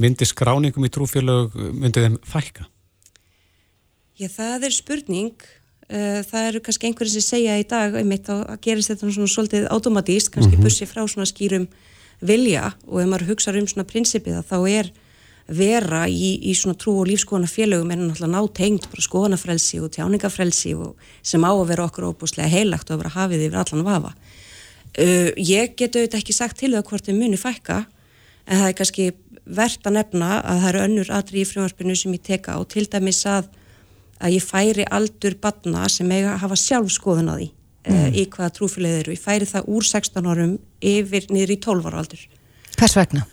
Myndi 0.03 0.25
skráningum 0.25 0.85
í 0.85 0.89
trúfélag, 0.89 1.55
myndi 1.55 2.03
þeim 2.03 2.17
fælka? 2.23 2.67
Já, 4.15 4.29
það 4.31 4.63
er 4.63 4.71
spurning 4.71 5.33
eh, 5.89 6.21
það 6.23 6.47
eru 6.49 6.61
kannski 6.63 6.87
einhverjir 6.87 7.13
sem 7.17 7.25
segja 7.25 7.57
í 7.59 7.65
dag 7.67 7.95
einmitt 7.95 8.29
að 8.31 8.59
gerist 8.61 8.91
þetta 8.91 9.11
svona 9.11 9.27
svolítið 9.27 9.67
automatíst, 9.69 10.31
kannski 10.31 10.55
mm 10.55 10.61
-hmm. 10.61 10.63
bussi 10.63 10.85
frá 10.85 11.03
svona 11.07 11.25
skýrum 11.25 11.67
vilja 12.21 12.71
og 12.87 13.01
ef 13.01 13.09
maður 13.09 13.33
hugsa 13.33 13.53
um 13.55 13.67
svona 13.67 13.87
prinsipið 13.89 14.39
að 14.39 14.47
þá 14.51 14.57
er 14.71 14.91
vera 15.45 16.05
í, 16.09 16.39
í 16.49 16.55
svona 16.57 16.77
trú 16.79 16.95
og 17.03 17.09
lífskoðana 17.09 17.49
félögum 17.49 17.91
en 17.93 18.07
náttúrulega 18.07 18.31
ná 18.33 18.53
tengd 18.57 18.87
bara 18.89 19.05
skoðanafrelsi 19.05 19.81
og 19.83 19.91
tjáningafrelsi 19.93 20.73
og 20.73 20.95
sem 21.21 21.43
á 21.45 21.51
að 21.53 21.67
vera 21.69 21.85
okkur 21.85 22.07
óbúslega 22.09 22.49
heilagt 22.49 22.89
og 22.89 22.97
að 22.97 23.03
vera 23.03 23.13
hafið 23.19 23.45
yfir 23.45 23.59
allan 23.61 23.85
vafa. 23.85 24.15
Uh, 24.95 25.29
ég 25.37 25.75
get 25.77 25.93
auðvitað 25.93 26.21
ekki 26.21 26.33
sagt 26.33 26.57
til 26.61 26.71
það 26.73 26.87
hvort 26.89 27.05
þau 27.05 27.17
muni 27.19 27.37
fækka 27.37 27.83
en 28.47 28.61
það 28.61 28.69
er 28.69 28.77
kannski 28.79 29.07
verðt 29.45 29.85
að 29.85 29.97
nefna 29.99 30.31
að 30.39 30.61
það 30.63 30.69
eru 30.71 30.83
önnur 30.87 31.11
aðri 31.13 31.43
í 31.43 31.49
frumvarpinu 31.49 31.97
sem 31.99 32.15
ég 32.15 32.23
teka 32.25 32.55
og 32.57 32.69
til 32.71 32.87
dæmis 32.89 33.21
að, 33.29 33.51
að 34.17 34.37
ég 34.39 34.45
færi 34.45 34.87
aldur 34.89 35.35
badna 35.41 35.85
sem 35.91 36.09
eiga 36.09 36.33
að 36.33 36.41
hafa 36.45 36.57
sjálfskoðun 36.63 37.33
að 37.35 37.43
því 37.43 37.49
mm. 37.91 38.11
í 38.17 38.25
hvaða 38.33 38.51
trúfélagið 38.57 39.01
eru. 39.03 39.15
Ég 39.15 39.23
færi 39.23 39.47
það 39.49 39.69
úr 39.75 39.87
16 39.87 40.29
árum 40.31 40.57
yfir 40.81 41.29
niður 41.33 41.55
í 41.55 41.61
12 41.65 41.89
ára 41.89 42.03
aldur. 42.03 42.27
Hvers 42.75 42.97
vegna? 42.97 43.25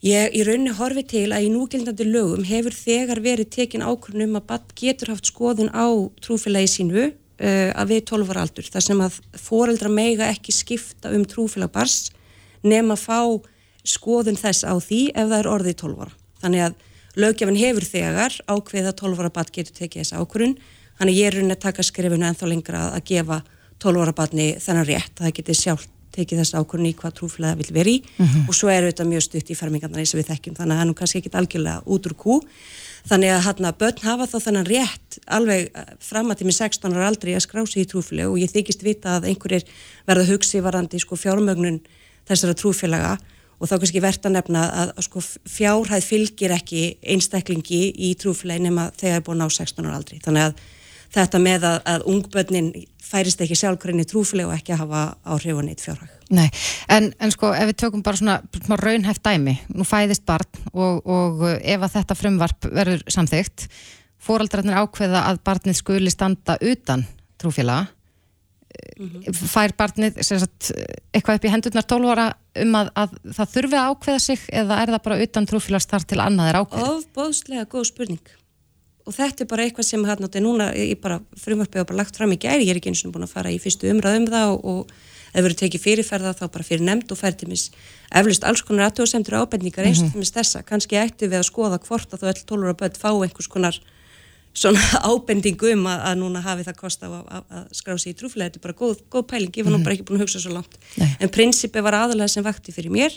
Ég 0.00 0.32
í 0.32 0.44
rauninni 0.46 0.72
horfi 0.78 1.02
til 1.04 1.26
að 1.28 1.44
í 1.44 1.50
núgildandi 1.52 2.06
lögum 2.08 2.44
hefur 2.48 2.72
þegar 2.72 3.20
verið 3.20 3.50
tekin 3.52 3.84
ákvörnum 3.84 4.38
að 4.38 4.46
badd 4.48 4.70
getur 4.78 5.12
haft 5.12 5.28
skoðun 5.28 5.68
á 5.76 5.84
trúfélagi 6.24 6.70
sínu 6.72 7.02
uh, 7.10 7.70
að 7.76 7.92
við 7.92 8.06
12 8.08 8.32
ára 8.32 8.46
aldur. 8.46 8.70
Það 8.72 8.86
sem 8.86 9.02
að 9.04 9.18
foreldra 9.36 9.92
meiga 9.92 10.30
ekki 10.32 10.56
skipta 10.56 11.12
um 11.12 11.26
trúfélag 11.28 11.72
bars 11.74 12.08
nefn 12.64 12.94
að 12.96 13.04
fá 13.04 13.20
skoðun 13.84 14.40
þess 14.40 14.64
á 14.64 14.72
því 14.80 15.02
ef 15.12 15.28
það 15.28 15.38
er 15.42 15.52
orðið 15.52 15.78
12 15.84 16.02
ára. 16.06 16.16
Þannig 16.40 16.64
að 16.64 16.80
lögjafin 17.20 17.60
hefur 17.60 17.88
þegar 17.90 18.40
ákveð 18.48 18.88
að 18.88 18.98
12 19.04 19.20
ára 19.20 19.34
badd 19.36 19.52
getur 19.52 19.76
tekið 19.82 20.00
þess 20.04 20.16
ákvörun. 20.16 20.56
Þannig 20.96 21.20
ég 21.20 21.28
er 21.28 21.36
rauninni 21.36 21.56
að 21.56 21.64
taka 21.68 21.84
skrifinu 21.84 22.28
ennþá 22.28 22.48
lengra 22.48 22.86
að 22.94 23.04
gefa 23.12 23.42
12 23.80 24.04
ára 24.04 24.14
barni 24.16 24.52
þennan 24.60 24.88
rétt 24.88 25.16
að 25.18 25.26
það 25.26 25.36
geti 25.40 25.58
sjálf 25.58 25.88
tekið 26.14 26.42
þess 26.42 26.56
ákvörn 26.58 26.88
í 26.88 26.92
hvað 26.98 27.16
trúflega 27.20 27.56
vil 27.60 27.70
veri 27.74 27.96
mm 28.02 28.26
-hmm. 28.26 28.48
og 28.48 28.54
svo 28.54 28.68
eru 28.70 28.90
þetta 28.90 29.06
mjög 29.06 29.22
stutt 29.26 29.50
í 29.50 29.56
fermingarna 29.56 30.02
eins 30.02 30.14
og 30.14 30.20
við 30.20 30.30
þekkjum 30.32 30.56
þannig 30.58 30.74
að 30.74 30.78
það 30.78 30.84
er 30.84 30.88
nú 30.90 30.94
kannski 30.98 31.18
ekki 31.18 31.34
algjörlega 31.38 31.82
út 31.86 32.06
úr 32.06 32.14
kú. 32.14 32.40
Þannig 33.10 33.30
að 33.32 33.44
hérna 33.46 33.72
börn 33.72 34.02
hafa 34.02 34.26
þá 34.26 34.38
þennan 34.44 34.66
rétt 34.66 35.18
alveg 35.26 35.70
eh, 35.74 35.84
fram 36.00 36.30
að 36.30 36.38
tími 36.42 36.52
16 36.52 36.96
ára 36.96 37.06
aldrei 37.08 37.34
að 37.34 37.46
skrá 37.46 37.66
sig 37.66 37.82
í 37.82 37.88
trúflega 37.88 38.28
og 38.28 38.38
ég 38.38 38.50
þykist 38.50 38.82
vita 38.82 39.16
að 39.16 39.30
einhverjir 39.30 39.64
verða 40.06 40.28
hugsi 40.28 40.60
varandi 40.60 40.98
sko 40.98 41.16
fjármögnun 41.16 41.80
þessara 42.28 42.54
trúfélaga. 42.54 43.18
Og 43.60 43.68
þá 43.68 43.76
kannski 43.78 44.00
verðt 44.00 44.26
að 44.26 44.36
nefna 44.36 44.60
að, 44.72 44.92
að 44.96 45.04
sko 45.04 45.20
fjárhæð 45.48 46.04
fylgir 46.04 46.52
ekki 46.52 46.96
einstaklingi 47.04 47.92
í 47.96 48.14
trúfélagi 48.16 48.60
nema 48.60 48.90
þegar 48.96 49.16
er 49.16 49.24
búin 49.24 49.44
á 49.44 49.48
16 49.48 49.86
ára 49.86 49.96
aldrei 49.96 50.20
þannig 50.24 50.42
að 50.48 50.54
þetta 51.14 51.42
með 51.42 51.66
að, 51.68 51.78
að 51.92 52.06
ungbönnin 52.12 52.72
færist 53.10 53.42
ekki 53.42 53.58
sjálfkværinni 53.58 54.06
trúfleg 54.08 54.48
og 54.48 54.54
ekki 54.54 54.74
að 54.74 54.84
hafa 54.84 55.02
áhrif 55.34 55.58
á 55.58 55.62
neitt 55.66 55.82
fjárhag. 55.82 56.10
Nei, 56.30 56.46
en, 56.92 57.10
en 57.18 57.32
sko 57.34 57.50
ef 57.56 57.70
við 57.72 57.78
tökum 57.82 58.04
bara 58.06 58.20
svona, 58.20 58.36
svona 58.60 58.78
raunhæft 58.78 59.24
dæmi, 59.24 59.56
nú 59.74 59.86
fæðist 59.88 60.26
barn 60.28 60.68
og, 60.70 61.00
og 61.02 61.46
ef 61.58 61.86
að 61.86 61.96
þetta 61.96 62.18
frumvarp 62.18 62.68
verður 62.70 63.02
samþygt, 63.10 63.66
fóraldrarnir 64.22 64.78
ákveða 64.78 65.24
að 65.30 65.40
barnið 65.48 65.80
skuli 65.80 66.12
standa 66.12 66.54
utan 66.60 67.02
trúfélaga, 67.40 67.88
mm 69.00 69.08
-hmm. 69.08 69.34
fær 69.34 69.74
barnið 69.74 70.22
sagt, 70.22 70.70
eitthvað 71.10 71.40
upp 71.40 71.44
í 71.44 71.52
hendurnar 71.54 71.86
12 71.88 72.10
ára 72.12 72.26
um 72.60 72.74
að, 72.74 72.90
að 72.94 73.16
það 73.34 73.54
þurfi 73.54 73.76
að 73.78 73.88
ákveða 73.90 74.20
sig 74.20 74.40
eða 74.52 74.82
er 74.82 74.92
það 74.94 75.02
bara 75.02 75.22
utan 75.24 75.46
trúfélags 75.46 75.90
þar 75.90 76.04
til 76.04 76.20
annað 76.20 76.48
er 76.48 76.60
ákveð? 76.60 76.90
Ofbóðslega 76.94 77.64
góð 77.64 77.84
spurning 77.90 78.39
og 79.06 79.14
þetta 79.16 79.44
er 79.44 79.48
bara 79.50 79.64
eitthvað 79.64 79.86
sem 79.88 80.04
hérna, 80.04 80.26
þetta 80.28 80.38
er 80.40 80.44
núna, 80.44 80.66
ég 80.76 81.00
bara 81.00 81.20
frumvarpið 81.40 81.82
og 81.82 81.86
bara 81.90 82.00
lagt 82.02 82.16
fram 82.16 82.32
í 82.34 82.38
gæri, 82.40 82.66
ég 82.66 82.74
er 82.74 82.80
ekki 82.80 82.92
eins 82.92 83.04
og 83.06 83.14
búin 83.14 83.26
að 83.26 83.32
fara 83.34 83.52
í 83.52 83.58
fyrstu 83.62 83.88
umræðum 83.90 84.26
um 84.26 84.32
það 84.34 84.52
og, 84.54 84.64
og 84.64 84.90
ef 85.30 85.44
verður 85.44 85.58
tekið 85.62 85.84
fyrirferða 85.84 86.34
þá 86.34 86.44
bara 86.50 86.66
fyrir 86.66 86.84
nefnd 86.86 87.12
og 87.14 87.18
færði 87.20 87.48
mis 87.48 87.70
eflust 88.10 88.44
alls 88.44 88.62
konar 88.66 88.90
aðtjóðsendur 88.90 89.38
ábendingar 89.40 89.86
eins 89.86 90.02
og 90.02 90.10
-hmm. 90.10 90.20
þess 90.26 90.36
þessa, 90.36 90.62
kannski 90.66 90.98
ætti 90.98 91.30
við 91.30 91.38
að 91.40 91.48
skoða 91.50 91.78
hvort 91.78 92.12
að 92.12 92.20
þú 92.20 92.30
ætl 92.32 92.46
tólur 92.46 92.72
að 92.74 92.80
börn 92.82 92.98
fá 92.98 93.10
einhvers 93.14 93.48
konar 93.48 93.80
svona 94.54 94.80
ábendingu 95.10 95.72
um 95.72 95.86
að, 95.86 96.00
að 96.10 96.16
núna 96.18 96.40
hafi 96.42 96.66
það 96.66 96.76
kost 96.76 97.02
af 97.06 97.12
að, 97.12 97.44
að 97.50 97.66
skrá 97.72 97.98
sig 97.98 98.12
í 98.14 98.18
trúfélagi, 98.18 98.50
þetta 98.50 98.58
er 98.58 98.66
bara 98.66 98.78
góð, 98.82 98.96
góð 99.10 99.26
pæling, 99.30 99.52
ég 99.56 99.64
var 99.64 99.72
nú 99.72 99.78
Mhm. 99.78 99.84
bara 99.84 99.94
ekki 99.94 100.06
búin 100.08 100.18
að 100.18 100.24
hugsa 100.26 100.40
svo 100.42 100.52
langt. 100.52 100.74
Nei. 100.98 101.16
En 101.20 101.28
prinsipi 101.28 101.80
var 101.80 101.94
aðalega 101.94 102.28
sem 102.28 102.44
vakti 102.44 102.72
fyrir 102.74 102.90
mér 102.90 103.14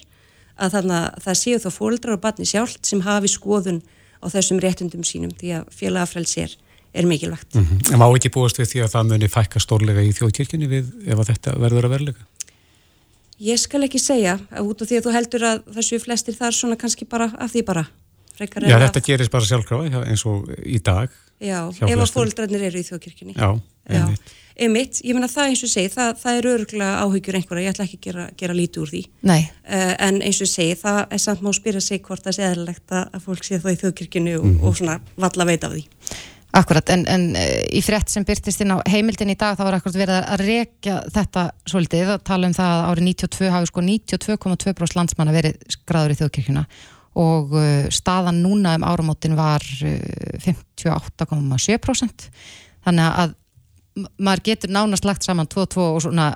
að 0.59 0.71
þannig 0.77 0.97
að 1.01 1.23
það 1.25 1.35
séu 1.41 1.57
þá 1.57 1.69
fóreldrar 1.73 2.13
og 2.13 2.21
batni 2.21 2.45
sjálft 2.45 2.85
sem 2.85 3.01
hafi 3.01 3.27
skoðun 3.27 3.81
á 4.23 4.27
þessum 4.31 4.61
réttundum 4.63 5.03
sínum 5.03 5.33
því 5.39 5.55
að 5.59 5.73
félagafrelsi 5.75 6.45
er, 6.45 6.55
er 6.93 7.09
mikilvægt. 7.09 7.55
-hmm. 7.63 7.93
En 7.93 7.99
má 7.99 8.07
ekki 8.07 8.31
búast 8.33 8.59
við 8.59 8.71
því 8.71 8.83
að 8.83 8.93
það 8.95 9.09
muni 9.11 9.27
fækka 9.27 9.59
stórlega 9.59 10.01
í 10.01 10.13
þjóðkirkjunni 10.15 10.67
við 10.67 10.85
ef 11.07 11.19
að 11.19 11.29
þetta 11.33 11.57
verður 11.59 11.89
að 11.89 11.93
verðlega? 11.97 12.21
Ég 13.43 13.59
skal 13.59 13.83
ekki 13.83 13.99
segja, 13.99 14.37
út 14.61 14.81
af 14.81 14.87
því 14.87 14.97
að 14.97 15.05
þú 15.05 15.11
heldur 15.11 15.43
að 15.43 15.63
þessu 15.75 15.99
flestir 15.99 16.35
þar 16.37 16.53
svona 16.53 16.77
kannski 16.79 17.05
bara 17.05 17.31
af 17.37 17.51
því 17.51 17.63
bara. 17.65 17.85
Já, 18.39 18.79
þetta 18.81 18.99
að, 18.99 19.05
gerist 19.05 19.31
bara 19.31 19.45
sjálfkrafa 19.45 20.03
eins 20.09 20.23
og 20.25 20.47
í 20.65 20.79
dag. 20.81 21.09
Já, 21.43 21.59
ef 21.69 21.99
að 21.99 22.13
fóreldrarnir 22.15 22.63
eru 22.69 22.79
í 22.81 22.87
þjóðkirkjunni. 22.87 23.35
Já, 23.37 23.49
Já, 23.89 23.99
einmitt. 23.99 24.33
einmitt, 24.63 24.99
ég 25.03 25.13
meina 25.17 25.27
það 25.27 25.49
eins 25.51 25.63
og 25.65 25.71
segi, 25.73 25.89
það, 25.91 26.11
það 26.23 26.37
er 26.39 26.47
öruglega 26.53 26.99
áhyggjur 27.03 27.37
einhverja, 27.39 27.63
ég 27.67 27.73
ætla 27.73 27.85
ekki 27.87 27.97
að 27.99 28.03
gera, 28.07 28.25
gera 28.39 28.53
lítið 28.59 28.83
úr 28.85 28.91
því. 28.93 29.01
Nei, 29.31 29.41
Uh, 29.63 29.95
en 29.99 30.21
eins 30.21 30.41
og 30.43 30.47
segi, 30.51 30.75
það 30.83 30.99
er 31.15 31.17
samt 31.23 31.41
má 31.41 31.49
spyrja 31.55 31.81
sig 31.81 32.01
hvort 32.03 32.23
það 32.23 32.35
sé 32.37 32.43
eðlilegt 32.51 32.91
að 32.99 33.23
fólk 33.25 33.43
sé 33.47 33.57
það 33.63 33.73
í 33.75 33.79
þjóðkirkjunni 33.81 34.37
og, 34.39 34.45
Mhm. 34.45 34.63
og 34.67 34.75
svona 34.77 34.99
valla 35.17 35.45
veit 35.45 35.63
af 35.63 35.71
því. 35.71 35.83
akkurat, 36.53 36.89
en, 36.93 37.07
en 37.09 37.35
eh, 37.35 37.65
í 37.73 37.81
frétt 37.81 38.09
sem 38.13 38.23
byrtist 38.23 38.61
inn 38.61 38.69
á 38.69 38.77
heimildin 38.85 39.31
í 39.33 39.35
dag 39.35 39.57
þá 39.57 39.63
var 39.65 39.73
akkurat 39.79 39.95
verið 39.97 40.19
að 40.29 40.43
rekja 40.45 40.99
þetta 41.09 41.45
svolítið 41.65 42.11
að 42.13 42.23
tala 42.23 42.45
um 42.45 42.53
það 42.53 42.73
að 42.75 42.83
árið 42.91 43.03
92 43.07 43.49
hafi 43.49 43.65
sko 43.71 43.81
92,2% 43.81 44.95
landsmanna 44.99 45.33
verið 45.33 45.55
skráður 45.73 46.13
í 46.13 46.19
þjóðkirkjuna 46.21 46.65
og 47.19 47.53
uh, 47.53 47.85
staðan 47.93 48.41
núna 48.43 48.75
um 48.79 48.85
áramótin 48.87 49.37
var 49.37 49.63
uh, 49.85 50.39
58,7% 50.43 52.27
þannig 52.83 53.17
að 53.23 53.35
maður 54.17 54.45
getur 54.47 54.73
nánast 54.73 55.05
lagt 55.05 55.25
saman 55.25 55.49
2 55.49 55.65
og 55.65 55.73
2 55.75 55.83
og 55.83 55.99
svona, 56.07 56.31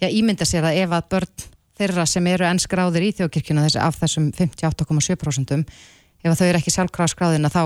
já, 0.00 0.08
ímynda 0.08 0.46
sér 0.48 0.64
að 0.68 0.80
ef 0.84 0.94
að 0.96 1.10
börn 1.12 1.44
þeirra 1.78 2.06
sem 2.08 2.26
eru 2.30 2.46
enn 2.46 2.60
skráðir 2.62 3.06
í 3.08 3.12
þjóðkirkjuna 3.18 3.66
þessi, 3.66 3.80
af 3.82 3.98
þessum 4.00 4.30
58,7% 4.38 5.60
ef 6.22 6.30
að 6.30 6.38
þau 6.38 6.46
eru 6.48 6.60
ekki 6.60 6.74
sjálfkráð 6.74 7.12
skráðina 7.14 7.52
þá 7.52 7.62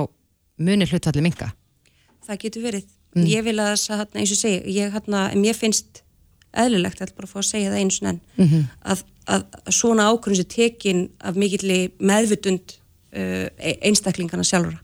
munir 0.63 0.91
hlutvalli 0.91 1.25
minga. 1.25 1.51
Það 2.27 2.43
getur 2.47 2.65
verið. 2.65 2.87
Mm. 3.17 3.27
Ég 3.31 3.45
vil 3.47 3.57
að 3.61 3.73
þess 3.75 3.93
að, 3.95 4.05
eins 4.17 4.33
og 4.33 4.35
ég 4.35 4.41
segi, 4.41 4.77
ég, 4.77 4.97
mér 5.41 5.57
finnst 5.57 6.03
eðlilegt, 6.65 7.01
ég 7.01 7.07
ætla 7.09 7.17
bara 7.21 7.29
að 7.29 7.35
fá 7.35 7.39
að 7.43 7.51
segja 7.51 7.71
það 7.75 7.81
einu 7.83 7.95
sinni 7.97 8.11
enn, 8.15 8.21
Mhm. 8.37 8.65
að, 8.93 9.05
að 9.27 9.45
svona 9.75 10.09
ákvörðum 10.11 10.37
sem 10.41 10.51
tekin 10.57 11.09
af 11.21 11.35
mikilli 11.37 11.79
meðvutund 12.01 12.77
uh, 13.17 13.47
einstaklingana 13.83 14.45
sjálfra. 14.47 14.79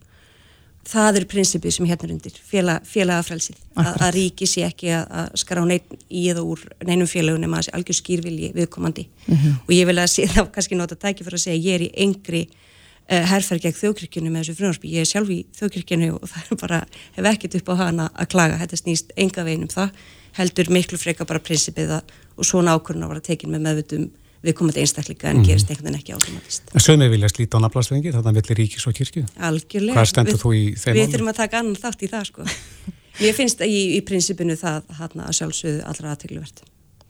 Það 0.83 1.15
er 1.21 1.25
prinsipið 1.31 1.71
sem 1.77 1.85
hérna 1.87 2.03
er 2.09 2.11
undir, 2.11 2.33
félag, 2.43 2.83
félagafrelsið. 2.83 3.55
Að, 3.79 3.87
að 4.03 4.09
ríki 4.17 4.47
sé 4.51 4.65
ekki 4.67 4.89
að, 4.91 5.05
að 5.21 5.29
skrá 5.39 5.61
neitt 5.63 5.93
í 6.11 6.25
eða 6.33 6.41
úr 6.43 6.59
neinum 6.83 7.07
félagun 7.07 7.39
nema 7.45 7.61
að 7.61 7.69
sé 7.69 7.71
algjör 7.77 7.97
skýrvilji 8.01 8.49
viðkomandi. 8.57 9.05
Mhm. 9.29 9.53
Og 9.63 9.71
ég 9.71 9.87
vil 9.87 9.95
að 10.03 10.09
sé 10.11 10.25
þá 10.33 10.41
kannski 10.51 10.75
nota 10.75 10.97
tæki 10.99 11.23
fyrir 11.23 11.39
að 11.39 11.45
segja 11.45 11.63
ég 11.69 11.77
er 11.79 11.85
í 11.87 11.91
engri 12.03 12.41
uh, 12.49 13.23
herferð 13.31 13.63
gegn 13.63 13.79
þjóðkirkjunu 13.79 14.33
með 14.33 14.43
þessu 14.43 14.57
frumvarpi. 14.59 14.91
Ég 14.97 15.05
er 15.07 15.11
sjálf 15.13 15.31
í 15.31 15.39
þjóðkirkjunu 15.55 16.09
og 16.19 16.27
það 16.33 16.51
er 16.51 16.61
bara, 16.65 16.81
hef 17.15 17.31
ekkert 17.31 17.55
upp 17.61 17.71
á 17.71 17.75
hana 17.85 18.09
að 18.11 18.29
klaga. 18.35 18.59
Þetta 18.65 18.81
snýst 18.83 19.15
enga 19.15 19.47
veginn 19.47 19.63
um 19.69 19.71
það. 19.71 19.95
Heldur 20.37 20.69
miklu 20.73 20.97
freka 20.97 21.25
bara 21.29 21.39
prinsipið 21.43 21.91
að 21.99 22.13
og 22.37 22.45
svona 22.49 22.73
ákvörðun 22.77 23.05
að 23.05 23.11
vera 23.13 23.21
tekin 23.27 23.51
með 23.53 23.61
meðvutum 23.67 24.05
viðkomandi 24.43 24.81
einstaklinga 24.83 25.29
en 25.29 25.37
Mhm. 25.37 25.45
gerist 25.47 25.69
einhvern 25.69 25.85
veginn 25.93 25.99
ekki 26.01 26.13
átomatist. 26.17 26.63
Sögum 26.75 27.03
við 27.05 27.11
vilja 27.13 27.29
slíta 27.29 27.55
á 27.55 27.63
nafnlasvengi, 27.63 28.11
þarna 28.11 28.33
millir 28.33 28.57
ríkis 28.57 28.87
og 28.87 28.93
kirkju. 28.97 29.23
Algjörlega. 29.39 29.93
Hvað 29.95 30.09
stendur 30.09 30.33
Við- 30.33 30.41
þú 30.41 30.49
í 30.57 30.63
þeim 30.75 30.95
Við 30.97 31.13
þurfum 31.13 31.29
að 31.31 31.35
taka 31.37 31.59
annan 31.59 31.75
þátt 31.79 32.01
í 32.03 32.09
það 32.09 32.25
sko. 32.27 32.43
Mér 33.21 33.33
finnst 33.37 33.61
að 33.61 33.69
í, 33.69 33.81
í 33.97 34.01
prinsipinu 34.01 34.57
það 34.57 34.83
hana, 34.97 35.27
að 35.29 35.37
sjálfsögðu 35.37 35.85
allra 35.85 36.11
aðtegluvert. 36.15 36.61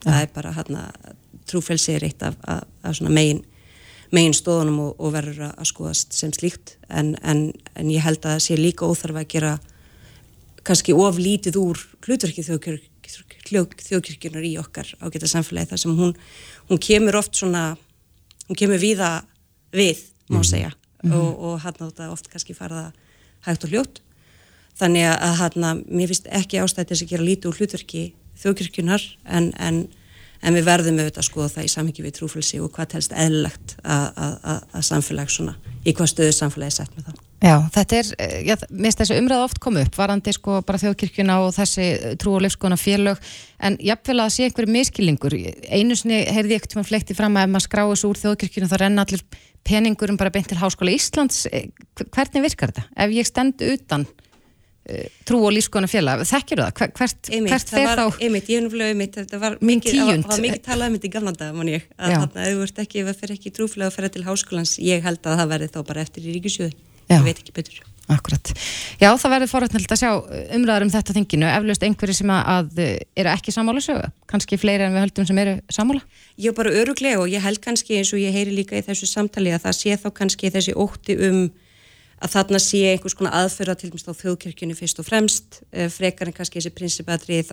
Það 0.03 0.21
er 0.21 0.27
bara 0.35 0.51
hana, 0.51 0.83
trúfelsi 1.47 1.95
er 1.95 2.03
eitt 2.03 2.21
af, 2.27 2.35
af, 2.43 2.63
af 2.83 3.01
megin, 3.07 3.41
megin 4.11 4.33
stóðunum 4.35 4.79
og, 4.83 4.95
og 4.99 5.13
verður 5.15 5.39
að, 5.47 5.53
að 5.63 5.69
skoðast 5.71 6.13
sem 6.13 6.31
slíkt 6.35 6.75
en, 6.89 7.15
en, 7.23 7.53
en 7.75 7.89
ég 7.89 8.03
held 8.03 8.19
að 8.19 8.35
það 8.35 8.41
sé 8.45 8.57
líka 8.59 8.85
óþarf 8.85 9.15
að 9.23 9.27
gera 9.31 9.59
kannski 10.63 10.93
of 10.93 11.17
lítið 11.17 11.57
úr 11.59 11.79
hlutverki 12.05 12.43
þjóðkirk, 12.45 12.83
þjóðkirkjunar 13.53 14.45
í 14.47 14.53
okkar 14.61 14.89
ágæta 15.01 15.29
samfélagi 15.29 15.69
þar 15.73 15.81
sem 15.83 15.97
hún, 15.97 16.15
hún 16.69 16.79
kemur 16.81 17.15
oft 17.19 17.35
svona, 17.37 17.77
hún 18.49 18.59
kemur 18.59 18.81
víða 18.81 19.23
við, 19.73 19.97
má 20.29 20.39
Mhm. 20.41 20.49
segja. 20.49 20.71
Og, 21.03 21.39
og 21.43 21.59
hann 21.59 21.73
á 21.79 21.83
þetta 21.91 22.11
oft 22.11 22.29
kannski 22.31 22.53
farða 22.55 22.93
hægt 23.45 23.63
og 23.65 23.69
hljótt. 23.73 23.99
Þannig 24.79 25.03
að 25.19 25.33
hann, 25.37 25.83
mér 25.91 26.07
finnst 26.07 26.27
ekki 26.31 26.61
ástæði 26.63 26.87
þess 26.89 27.03
að 27.03 27.09
gera 27.09 27.23
lítið 27.27 27.49
úr 27.51 27.57
hlutverki 27.59 28.03
þjóðkirkjunar 28.41 29.03
en, 29.25 29.51
en, 29.59 29.87
en 30.43 30.57
við 30.57 30.67
verðum 30.67 30.99
auðvitað 31.01 31.23
að 31.23 31.29
skoða 31.29 31.51
það 31.55 31.67
í 31.67 31.73
samhengi 31.73 32.05
við 32.05 32.17
trúfélsi 32.19 32.61
og 32.63 32.71
hvað 32.75 32.89
telst 32.95 33.13
eðlilegt 33.15 33.77
að, 33.83 34.65
samfélag 34.85 35.31
svona, 35.31 35.55
í 35.87 35.93
hvað 35.95 36.11
stöðu 36.11 36.35
samfélagi 36.37 36.77
sett 36.77 36.97
með 36.97 37.09
það. 37.09 37.21
Já, 37.43 37.57
þetta 37.75 37.95
er, 37.97 38.09
eh, 38.23 38.35
já, 38.47 38.55
minnst 38.71 39.01
þessi 39.01 39.17
umræða 39.19 39.43
oft 39.49 39.57
koma 39.59 39.81
upp, 39.83 39.97
varandi 39.99 40.31
sko 40.31 40.61
bara 40.63 40.79
þjóðkirkjuna 40.79 41.41
og 41.43 41.49
þessi 41.57 41.87
eh, 41.91 42.13
trú- 42.15 42.37
og 42.37 42.45
leifskona 42.45 42.77
félög, 42.79 43.19
en 43.59 43.75
jafnvel 43.83 44.21
að 44.23 44.31
sé 44.31 44.47
einhverju 44.47 44.71
miskilningur. 44.71 45.35
Einu 45.67 45.97
sinni 45.99 46.21
heyrði 46.23 46.55
ég 46.55 46.61
ekkert 46.61 46.77
um 46.77 46.83
að 46.85 46.91
flekti 46.93 47.17
fram 47.17 47.35
að 47.35 47.49
ef 47.49 47.51
maður 47.51 47.65
skráði 47.67 47.97
svo 47.99 48.13
úr 48.13 48.21
þjóðkirkjuna 48.21 48.71
þá 48.71 48.77
renna 48.79 49.03
allir 49.03 49.25
peningurum 49.67 50.19
bara 50.19 50.31
beint 50.31 50.47
til 50.47 50.59
Háskóla 50.61 50.95
Íslands. 50.95 51.43
Eh, 51.51 51.67
Hvernig 52.15 52.47
virkar 52.47 52.71
þetta? 52.71 52.87
Ef 52.95 53.11
ég 53.11 53.27
stend 53.27 53.59
utan 53.59 54.07
trú- 55.23 55.39
og 55.47 55.53
lífskona 55.55 55.87
félag, 55.87 56.23
þekkir 56.27 56.59
það? 56.63 56.71
Hver- 56.79 56.91
Hvert, 56.97 57.29
Einmitt, 57.31 57.53
hvert 57.53 57.69
fer 57.71 57.85
var, 57.87 58.01
þá? 58.01 58.17
einmitt, 58.27 58.49
ég 58.51 58.63
núfnilega 58.65 58.91
einmitt, 58.93 59.15
þetta 59.15 59.39
var 59.39 59.55
mikið, 59.63 59.95
það 59.95 60.27
var, 60.27 60.43
mikið 60.43 60.61
talað 60.67 60.87
um 60.91 60.97
þetta 60.97 61.07
í 61.07 61.13
gamla 61.15 61.33
dag, 61.39 61.55
mann 61.55 61.71
ég, 61.71 61.85
að 61.97 62.11
Já. 62.11 62.17
þarna, 62.19 62.43
ef 62.49 62.57
þú 62.57 62.67
ert 62.67 62.83
ekki, 62.83 62.99
ef 62.99 63.07
það 63.13 63.19
fer 63.23 63.33
ekki 63.37 63.53
trúflega 63.55 63.87
að 63.87 63.95
ferja 63.95 64.11
til 64.17 64.23
háskólans, 64.27 64.75
ég 64.83 65.01
held 65.07 65.23
að 65.23 65.39
það 65.39 65.51
verði 65.55 65.71
þá 65.71 65.79
bara 65.87 66.01
eftir 66.03 66.27
í 66.27 66.35
ríkisjöði, 66.35 66.73
Já. 67.09 67.15
ég 67.17 67.23
veit 67.29 67.39
ekki 67.39 67.55
betur. 67.55 67.81
Akkurat. 68.11 68.49
Já, 68.99 69.15
það 69.15 69.31
verður 69.31 69.47
forrætnild 69.47 69.87
að 69.95 69.99
sjá 70.01 70.09
umræðar 70.57 70.83
um 70.83 70.89
þetta 70.91 71.13
þinginu, 71.15 71.47
eflaust 71.47 71.83
einhverju 71.87 72.15
sem 72.17 72.27
að, 72.35 72.41
að 72.51 72.81
eru 73.15 73.29
ekki 73.31 73.53
sammála 73.55 73.79
sögu, 73.79 74.09
kannski 74.27 74.59
fleiri 74.59 74.83
en 74.83 74.91
við 74.97 75.05
höldum 75.05 75.25
sem 75.29 75.39
eru 75.39 75.53
sammála. 75.71 76.01
Er 76.35 76.51
bara 76.51 76.73
öruglega 76.75 77.21
og 77.23 77.31
ég 77.31 77.39
held 77.39 77.61
kannski 77.63 77.95
eins 78.01 78.11
og 78.11 78.19
ég 78.19 78.35
heyri 78.35 78.51
líka 78.51 78.75
í 78.75 78.83
þessu 78.83 79.07
samtali 79.07 79.55
að 79.55 79.63
það 79.69 79.77
sé 79.79 79.95
þá 80.03 80.09
kannski 80.19 80.51
þessi 80.51 80.75
ótti 80.75 81.15
um 81.29 81.39
að 82.23 82.31
þarna 82.37 82.59
sé 82.63 82.81
einhvers 82.93 83.15
konar 83.19 83.35
aðferða 83.41 83.75
til 83.79 83.89
dæmis 83.91 84.07
á 84.07 84.13
þjóðkirkjunni 84.15 84.77
fyrst 84.77 85.01
og 85.01 85.07
fremst 85.07 85.59
eh, 85.71 85.89
frekar 85.91 86.29
en 86.29 86.35
kannski 86.37 86.61
þessi 86.61 86.71
prinsipatrið 86.77 87.51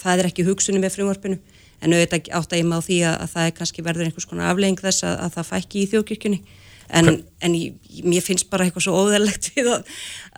það 0.00 0.22
er 0.22 0.30
ekki 0.30 0.46
hugsunum 0.48 0.84
með 0.84 0.96
frumvarpinu 0.96 1.40
en 1.80 1.94
auðvitað 1.96 2.32
átt 2.36 2.54
að 2.54 2.62
ég 2.62 2.68
má 2.68 2.78
því 2.84 2.98
að, 3.08 3.18
að 3.24 3.34
það 3.34 3.46
er 3.46 3.54
kannski 3.58 3.84
verður 3.84 4.08
einhvers 4.08 4.28
konar 4.28 4.50
aflegging 4.52 4.80
þess 4.80 5.06
að, 5.08 5.14
að 5.24 5.36
það 5.36 5.48
fækki 5.50 5.80
í 5.80 5.90
þjóðkirkjunni. 5.94 6.40
En, 6.90 7.08
en 7.38 7.52
ég, 7.54 7.74
mér 8.02 8.24
finnst 8.24 8.48
bara 8.50 8.64
eitthvað 8.66 8.88
svo 8.88 8.96
óðarlegt 8.98 9.52
við 9.54 9.68
að, 9.70 9.90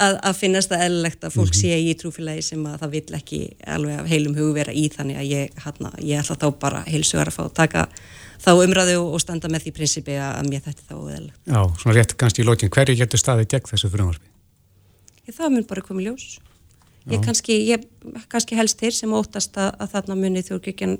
að, 0.04 0.18
að 0.28 0.34
finnast 0.36 0.68
það 0.68 0.82
eðlilegt 0.86 1.22
að 1.24 1.36
fólk 1.38 1.56
sé 1.56 1.78
í 1.80 1.94
trúfélagi 1.96 2.42
sem 2.44 2.66
að 2.68 2.82
það 2.82 2.92
vill 2.98 3.16
ekki 3.16 3.38
alveg 3.72 4.02
af 4.02 4.10
heilum 4.10 4.36
hug 4.36 4.50
vera 4.58 4.74
í 4.76 4.82
þannig 4.92 5.22
að 5.22 5.30
ég, 5.30 5.62
hana, 5.64 5.94
ég 6.04 6.20
ætla 6.20 6.36
þá 6.42 6.46
bara 6.60 6.82
heilsugar 6.84 7.32
að 7.32 7.38
fá 7.38 7.42
að 7.46 7.54
taka 7.62 7.86
þá 8.42 8.50
umræðu 8.54 8.98
og, 9.00 9.18
standa 9.22 9.50
með 9.52 9.66
því 9.66 9.74
prinsipi 9.78 10.16
að, 10.18 10.48
mér 10.50 10.64
þetta 10.66 10.86
þá 10.88 10.94
óðarlegt. 10.98 11.40
Já, 11.46 11.60
svona 11.82 11.96
rétt 11.96 12.14
kannski 12.20 12.42
í 12.42 12.46
lokin, 12.46 12.72
hverju 12.72 12.98
getur 12.98 13.22
staðið 13.22 13.50
gegn 13.54 13.70
þessu 13.70 13.90
frumvarpi? 13.92 14.30
Ég, 15.22 15.36
það 15.36 15.54
mun 15.54 15.68
bara 15.70 15.84
komið 15.86 16.08
ljós. 16.10 16.28
Ég 17.10 17.22
kannski, 17.24 17.56
ég 17.66 17.86
kannski 18.30 18.58
helst 18.58 18.78
þeir 18.78 18.94
sem 18.94 19.14
óttast 19.16 19.56
að, 19.58 19.72
að 19.82 19.94
þarna 19.96 20.18
muni 20.20 20.42
þjóðkirkjan 20.46 20.98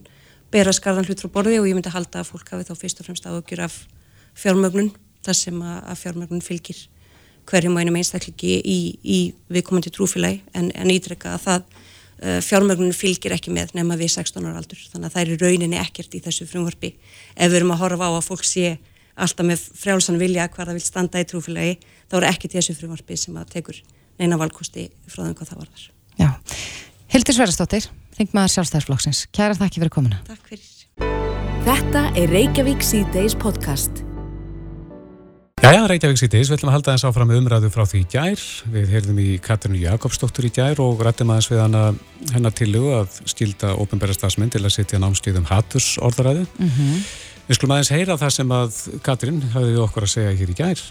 bera 0.52 0.72
skarðan 0.74 1.07
hlut 1.07 1.22
frá 1.22 1.31
borði 1.37 1.61
og 1.61 1.68
ég 1.70 1.76
myndi 1.78 1.92
halda 1.94 2.22
að 2.22 2.33
fólk 2.33 2.50
hafi 2.52 2.66
þá 2.66 2.74
fyrst 2.81 3.02
og 3.02 3.07
fremst 3.07 3.28
áhugjur 3.28 3.62
af 3.68 3.76
fjármögnun, 4.38 4.90
þar 5.22 5.38
sem 5.38 5.62
að, 5.62 5.78
að 5.92 6.00
fjármögnun 6.02 6.42
fylgir 6.44 6.83
hverjum 7.48 7.76
og 7.76 7.83
einum 7.83 7.98
einstaklingi 7.98 8.59
í, 8.59 8.78
í 9.02 9.18
viðkomandi 9.52 9.92
trúfélagi 9.94 10.42
en, 10.59 10.70
en 10.74 10.92
ítreka 10.92 11.37
að 11.37 11.46
það 11.46 11.81
uh, 12.22 12.38
fjármögnun 12.44 12.94
fylgir 12.96 13.35
ekki 13.37 13.52
með 13.54 13.74
nema 13.78 13.98
við 14.00 14.14
16 14.16 14.46
ára 14.46 14.62
aldur 14.62 14.80
þannig 14.92 15.11
að 15.11 15.16
það 15.16 15.22
er 15.22 15.44
rauninni 15.44 15.80
ekkert 15.82 16.14
í 16.16 16.22
þessu 16.24 16.48
frumvarpi 16.50 16.94
ef 17.35 17.50
við 17.50 17.58
erum 17.61 17.74
að 17.74 17.82
horfa 17.85 18.08
á 18.08 18.12
að 18.14 18.28
fólk 18.30 18.46
sé 18.48 18.76
alltaf 19.12 19.46
með 19.46 19.64
frjálsan 19.78 20.20
vilja 20.20 20.48
hvað 20.48 20.70
það 20.70 20.78
vil 20.78 20.85
standa 20.87 21.22
í 21.22 21.26
trúfélagi 21.28 21.74
þá 22.11 22.16
er 22.20 22.28
í 22.32 22.52
þessu 22.54 22.76
frumvarpi 22.78 23.18
sem 23.20 23.37
að 23.37 23.50
tekur 23.56 23.82
neina 24.20 24.38
valkosti 24.40 24.88
frá 25.08 25.24
þeim 25.24 25.35
hvað 25.37 25.50
það 25.52 25.64
varðar. 25.64 25.88
Já. 26.20 26.30
Hildur 27.12 27.37
Sverastóttir, 27.37 27.88
þingmaður 28.16 28.54
sjálfstæðisflokksins. 28.56 29.26
Kæra 29.37 29.58
þakki 29.58 29.82
fyrir 29.82 29.92
komuna. 29.92 30.22
Takk 30.28 30.48
fyrir. 30.48 30.70
Þetta 31.66 32.06
er 32.18 32.32
Reykjavík 32.32 32.87
C-Days 32.87 33.37
podcast. 33.38 34.04
Jæja, 35.62 35.85
Reykjavík 35.87 36.18
síðdeis, 36.18 36.48
við 36.51 36.57
ætlum 36.57 36.70
að 36.72 36.75
halda 36.75 36.92
þess 36.96 37.07
áfram 37.07 37.29
með 37.31 37.37
umræðu 37.38 37.68
frá 37.70 37.85
því 37.87 37.98
í 38.01 38.07
gær. 38.11 38.40
Við 38.72 38.88
heyrðum 38.96 39.18
í 39.22 39.27
Katrinu 39.38 39.79
Jakobsdóttur 39.79 40.48
í 40.48 40.51
gær 40.57 40.81
og 40.83 41.05
rættum 41.07 41.31
aðeins 41.31 41.46
við 41.53 41.61
hana 41.62 41.83
hennar 42.33 42.57
tillugu 42.59 42.88
að 42.96 43.20
skilda 43.31 43.70
ópenbæra 43.79 44.16
stafsmenn 44.16 44.51
til 44.51 44.64
að 44.64 44.75
setja 44.75 44.98
námskeiðum 44.98 45.46
haturs 45.46 45.92
orðaræðu. 46.03 46.48
Við 47.46 47.61
skulum 47.61 47.77
aðeins 47.77 47.92
heyra 47.94 48.18
það 48.25 48.35
sem 48.40 48.57
að 48.59 48.81
Katrin 49.07 49.38
hafði 49.55 49.70
við 49.70 49.85
okkur 49.85 50.09
að 50.09 50.12
segja 50.16 50.35
hér 50.42 50.51
í 50.51 50.59
gær. 50.64 50.85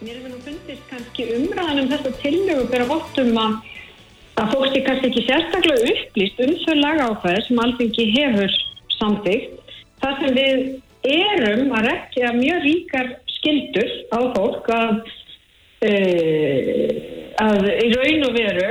mér 0.00 0.18
hefur 0.18 0.34
nú 0.34 0.42
fundist 0.48 0.84
kannski 0.90 1.30
umræðan 1.38 1.84
um 1.84 1.88
þetta 1.94 2.14
tillögu 2.24 2.68
bera 2.74 2.90
vottum 2.90 3.32
að, 3.38 3.56
að 4.34 4.52
fólk 4.56 4.74
er 4.74 4.86
kannski 4.90 5.12
ekki 5.12 5.26
sérstaklega 5.30 5.94
upplýst 5.94 6.42
um 6.42 6.54
þau 6.66 6.76
lagáfæði 6.82 7.46
sem 7.46 7.64
alþengi 7.68 8.10
hefur 8.18 8.60
samþygt. 8.98 9.74
Það 10.02 10.22
sem 10.24 10.38
við 10.42 10.70
erum 11.06 11.76
að 11.78 11.92
rekja 11.92 12.32
mjög 12.34 12.64
ríkar 12.66 13.18
skildur 13.40 13.90
á 14.14 14.20
fólk 14.36 14.70
að 14.76 15.00
uh, 15.88 17.18
að 17.40 17.66
í 17.70 17.88
raun 17.94 18.24
og 18.28 18.36
veru 18.36 18.68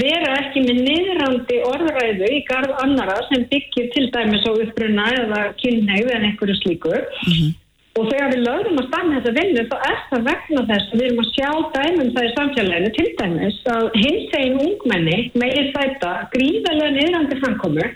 vera 0.00 0.36
ekki 0.40 0.64
með 0.64 0.82
niðrandi 0.86 1.58
orðræðu 1.68 2.28
í 2.34 2.42
garð 2.48 2.76
annara 2.82 3.18
sem 3.28 3.46
byggir 3.50 3.90
til 3.94 4.06
dæmis 4.14 4.46
á 4.46 4.52
uppbrunna 4.52 5.08
eða 5.22 5.42
kynneið 5.60 6.12
en 6.16 6.28
einhverju 6.30 6.56
slíku 6.58 6.94
mm 6.94 7.32
-hmm. 7.32 7.52
og 7.98 8.10
þegar 8.10 8.32
við 8.34 8.44
lögum 8.48 8.80
að 8.82 8.88
stanna 8.88 9.20
þessa 9.20 9.36
vinnu 9.38 9.66
þá 9.70 9.76
er 9.90 9.98
það 10.10 10.26
vegna 10.30 10.66
þess 10.70 10.92
að 10.92 10.98
við 10.98 11.06
erum 11.06 11.22
að 11.24 11.32
sjá 11.36 11.50
dæmum 11.76 12.12
það 12.14 12.28
í 12.28 12.34
samfélaginu 12.38 12.90
til 12.98 13.08
dæmis 13.20 13.58
að 13.76 13.84
hins 14.02 14.38
egin 14.40 14.62
ungmenni 14.66 15.18
meir 15.34 15.72
þetta 15.76 16.10
gríðarlega 16.34 16.96
niðrandi 16.96 17.40
framkomu 17.44 17.86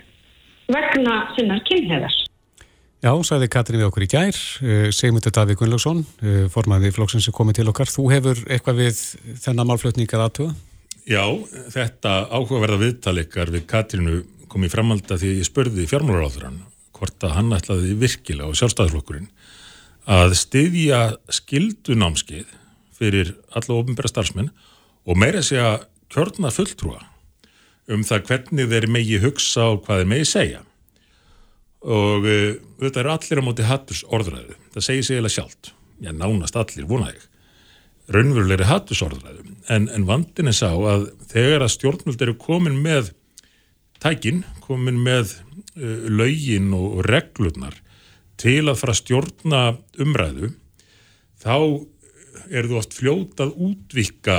vegna 0.76 1.14
sinnar 1.36 1.60
kynneðar 1.68 2.23
Já, 3.04 3.10
sæði 3.20 3.50
Katrin 3.52 3.82
við 3.82 3.90
okkur 3.90 4.04
í 4.06 4.08
gær, 4.08 4.36
eh, 4.64 4.86
segmyndu 4.88 5.28
Davík 5.28 5.58
Gunnlaugsson, 5.60 5.98
eh, 6.22 6.46
formaði 6.48 6.88
flóksins 6.88 7.26
sem 7.26 7.34
komið 7.36 7.58
til 7.58 7.66
okkar. 7.68 7.90
Þú 7.92 8.04
hefur 8.14 8.38
eitthvað 8.48 8.78
við 8.80 8.96
þennan 9.44 9.68
málflutningar 9.68 10.24
aðtuga? 10.24 10.54
Já, 11.04 11.24
þetta 11.68 12.30
áhugaverða 12.32 12.80
viðtalikar 12.80 13.52
við 13.52 13.66
Katrinu 13.66 14.24
kom 14.48 14.64
í 14.64 14.70
framalda 14.72 15.18
því 15.20 15.34
ég 15.36 15.44
spörði 15.44 15.84
fjármálaráðurann 15.84 16.62
hvort 16.94 17.18
að 17.20 17.34
hann 17.36 17.52
ætlaði 17.52 17.92
virkilega 17.98 18.48
og 18.48 18.56
sjálfstæðarflokkurinn 18.56 19.28
að 20.08 20.36
styðja 20.40 21.00
skildunámskeið 21.28 22.46
fyrir 22.96 23.34
alla 23.52 23.80
ofinbæra 23.82 24.08
starfsmenn 24.08 24.52
og 25.04 25.18
meira 25.20 25.42
segja 25.44 25.82
kjörna 26.08 26.48
fulltrúa 26.54 27.02
um 27.92 28.00
það 28.00 28.30
hvernig 28.30 28.70
þeir 28.70 28.88
megi 28.88 29.18
hugsa 29.20 29.74
og 29.74 29.84
hvað 29.84 30.00
þeir 30.00 30.12
megi 30.14 30.30
segja 30.30 30.62
og 31.84 32.26
uh, 32.26 32.56
þetta 32.80 33.02
eru 33.02 33.14
allir 33.14 33.40
á 33.40 33.46
móti 33.46 33.68
hatturs 33.68 34.02
orðræðu, 34.08 34.58
það 34.74 34.86
segir 34.88 35.08
sig 35.08 35.20
eða 35.20 35.32
sjálft. 35.36 35.72
Já 36.02 36.10
nánast 36.12 36.56
allir, 36.58 36.88
vonaði 36.90 37.22
raunverulegri 38.12 38.66
hatturs 38.68 39.00
orðræðu. 39.04 39.46
En, 39.72 39.88
en 39.88 40.04
vandin 40.08 40.50
er 40.50 40.56
sá 40.56 40.68
að 40.68 41.06
þegar 41.30 41.64
að 41.64 41.74
stjórnvöld 41.78 42.24
eru 42.26 42.34
komin 42.40 42.76
með 42.84 43.14
tækin, 44.02 44.42
komin 44.64 45.00
með 45.04 45.38
uh, 45.78 46.04
lögin 46.12 46.72
og, 46.76 46.98
og 46.98 47.08
reglurnar 47.08 47.78
til 48.40 48.64
að 48.66 48.78
fara 48.80 48.94
að 48.94 49.00
stjórna 49.00 49.62
umræðu 50.02 50.52
þá 51.44 51.56
er 52.50 52.68
þú 52.68 52.78
oft 52.80 52.96
fljótað 52.96 53.54
útvika 53.62 54.38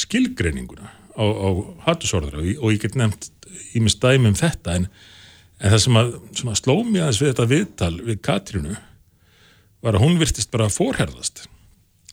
skilgreininguna 0.00 0.88
á, 1.14 1.24
á 1.24 1.48
hattusorðra 1.86 2.40
og 2.40 2.72
ég 2.72 2.80
get 2.82 2.96
nefnt 2.98 3.30
í 3.76 3.82
mig 3.82 3.92
stæmi 3.94 4.32
um 4.32 4.38
þetta 4.38 4.78
en 4.80 4.88
en 5.64 5.72
það 5.72 5.82
sem 5.84 5.98
að 6.52 6.60
sló 6.60 6.76
mér 6.84 7.06
aðeins 7.06 7.22
við 7.22 7.32
þetta 7.32 7.48
viðtal 7.50 7.94
við 8.02 8.20
Katrínu 8.24 8.76
var 9.84 9.96
að 9.96 10.04
hún 10.04 10.20
virtist 10.20 10.52
bara 10.52 10.68
að 10.68 10.76
forherðast. 10.76 11.46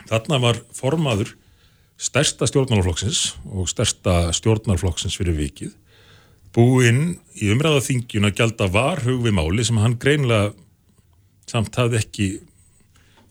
Þarna 0.08 0.40
var 0.44 0.60
formaður 0.76 1.36
stærsta 2.02 2.48
stjórnarflokksins 2.50 3.36
og 3.52 3.70
stærsta 3.70 4.32
stjórnarflokksins 4.36 5.20
fyrir 5.20 5.38
vikið 5.38 5.76
búinn 6.56 7.04
í 7.40 7.52
umræðaþingjun 7.54 8.28
að 8.28 8.38
gælda 8.42 8.68
varhug 8.72 9.22
við 9.24 9.36
máli 9.38 9.66
sem 9.68 9.80
hann 9.80 9.98
greinlega 10.00 10.52
samt 11.50 11.76
hafði 11.80 12.02
ekki 12.02 12.28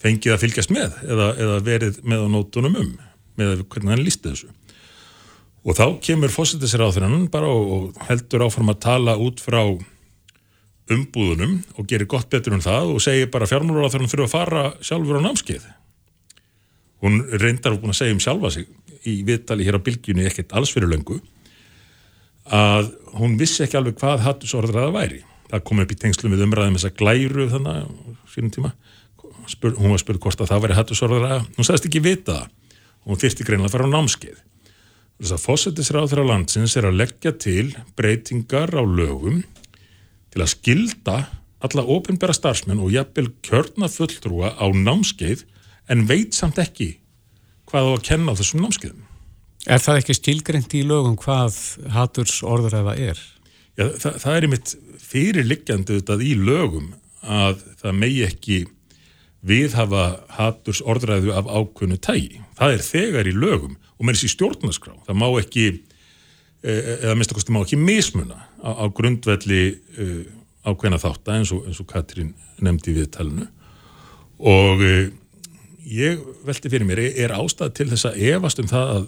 fengið 0.00 0.34
að 0.34 0.42
fylgjast 0.44 0.72
með 0.72 0.96
eða, 1.04 1.28
eða 1.36 1.58
verið 1.64 2.00
með 2.08 2.24
á 2.24 2.28
nótunum 2.32 2.78
um 2.80 2.90
með 3.40 3.64
hvernig 3.72 3.94
hann 3.94 4.04
lísti 4.04 4.32
þessu. 4.32 4.50
Og 5.60 5.76
þá 5.76 5.84
kemur 6.04 6.32
fósittisir 6.32 6.80
á 6.80 6.88
þennan 6.92 7.28
bara 7.32 7.48
og 7.52 7.96
heldur 8.08 8.46
áfram 8.46 8.72
að 8.72 8.80
tala 8.86 9.16
út 9.20 9.40
frá 9.44 9.60
umbúðunum 10.94 11.58
og 11.78 11.88
gerir 11.90 12.08
gott 12.10 12.30
betur 12.32 12.56
en 12.56 12.64
það 12.64 12.94
og 12.94 13.02
segir 13.04 13.30
bara 13.32 13.48
fjármálur 13.48 13.86
á 13.86 13.92
þannig 13.92 14.12
fyrir 14.12 14.26
að 14.26 14.34
fara 14.34 14.64
sjálfur 14.84 15.20
á 15.20 15.26
námskeið. 15.26 15.66
Hún 17.00 17.22
reyndar 17.40 17.76
að 17.78 17.96
segja 17.96 18.16
um 18.16 18.22
sjálfa 18.22 18.52
sig 18.54 18.68
í 19.08 19.20
viðtali 19.24 19.66
hér 19.66 19.80
á 19.80 19.84
bylgjunni 19.86 20.26
ekkert 20.28 20.52
alls 20.56 20.72
fyrir 20.74 20.90
löngu 20.92 21.20
að 22.50 22.90
hún 23.16 23.38
vissi 23.40 23.64
ekki 23.64 23.78
alveg 23.78 23.98
hvað 24.00 24.24
hattusorðraða 24.26 24.94
væri. 24.94 25.20
Það 25.50 25.64
kom 25.66 25.82
upp 25.82 25.92
í 25.92 25.98
tengslu 25.98 26.30
með 26.30 26.44
umræðum 26.46 26.76
þess 26.78 26.90
að 26.90 26.96
glæru 27.00 27.46
þannig 27.50 27.90
sínum 28.30 28.52
tíma. 28.54 28.72
Spur, 29.50 29.74
hún 29.78 29.94
var 29.94 30.02
spurð 30.02 30.22
hvort 30.22 30.42
að 30.42 30.52
það 30.52 30.62
væri 30.64 30.78
hattusorðraða. 30.78 31.40
Hún 31.56 31.66
sagðist 31.66 31.88
ekki 31.88 32.02
vita 32.04 32.36
það. 32.36 32.76
Hún 33.08 33.20
þyrsti 33.22 33.46
greinlega 33.46 33.70
að 33.70 33.74
fara 33.74 33.88
á 33.88 33.94
námskeið. 33.94 34.42
Þess 35.20 35.34
að 35.36 35.42
fósettisráð 35.44 36.12
þeirra 36.12 36.28
landsins 36.30 36.76
er 36.78 36.86
að 36.88 37.00
leggja 37.00 37.32
til 37.36 37.66
breytingar 37.98 38.72
á 38.72 38.82
lögum 38.84 39.42
til 40.30 40.44
að 40.44 40.52
skilda 40.54 41.18
alla 41.60 41.84
ofinbæra 41.84 42.34
starfsmenn 42.36 42.80
og 42.80 42.94
jafnvel 42.94 43.30
kjörna 43.44 43.90
fulltrúa 43.92 44.54
á 44.56 44.66
námskeið 44.72 45.44
en 45.92 46.06
veit 46.08 46.36
samt 46.36 46.60
ekki 46.62 46.94
hvað 47.70 47.86
á 47.86 47.92
að 47.94 48.06
kenna 48.08 48.34
á 48.34 48.38
þessum 48.38 48.64
námskeiðum. 48.64 49.04
Er 49.68 49.82
það 49.82 50.00
ekki 50.00 50.16
stilgreynd 50.16 50.74
í 50.74 50.82
lögum 50.88 51.18
hvað 51.20 51.58
haturs 51.92 52.40
orðræða 52.46 52.96
er? 52.96 53.20
Já, 53.76 53.86
það, 54.00 54.14
það 54.22 54.36
er 54.36 54.46
einmitt 54.46 54.74
fyrirliggjandi 55.10 55.96
auðvitað 55.96 56.24
í 56.24 56.32
lögum 56.38 56.88
að 57.20 57.60
það 57.82 57.98
megi 58.00 58.22
ekki 58.26 58.58
viðhafa 59.46 60.04
haturs 60.36 60.80
orðræðu 60.84 61.34
af 61.36 61.48
ákvönu 61.48 62.00
tægi. 62.00 62.40
Það 62.58 62.74
er 62.76 62.82
þegar 62.84 63.28
í 63.28 63.36
lögum 63.36 63.76
og 63.76 64.06
með 64.06 64.18
þessi 64.18 64.34
stjórnaskrá. 64.34 64.96
Það 65.06 65.20
má 65.20 65.28
ekki 65.40 65.66
eða 66.60 67.14
minnst 67.16 67.32
okkur 67.32 67.54
má 67.54 67.62
ekki 67.62 67.78
mismuna 67.80 68.36
á, 68.60 68.84
á 68.84 68.84
grundvelli 68.92 69.62
uh, 69.96 70.24
ákveðna 70.68 71.00
þátt 71.00 71.30
eins 71.32 71.52
eins 71.56 71.80
og 71.80 71.88
Katrín 71.88 72.34
nefndi 72.60 72.92
við 72.96 73.08
talinu 73.14 73.46
og 74.40 74.82
uh, 74.84 75.06
ég 75.88 76.20
veldi 76.44 76.72
fyrir 76.72 76.88
mér 76.88 77.00
er 77.08 77.32
ástæð 77.32 77.72
til 77.78 77.88
þess 77.92 78.10
að 78.10 78.20
evast 78.28 78.60
um 78.60 78.68
það 78.68 78.92
að, 78.96 79.06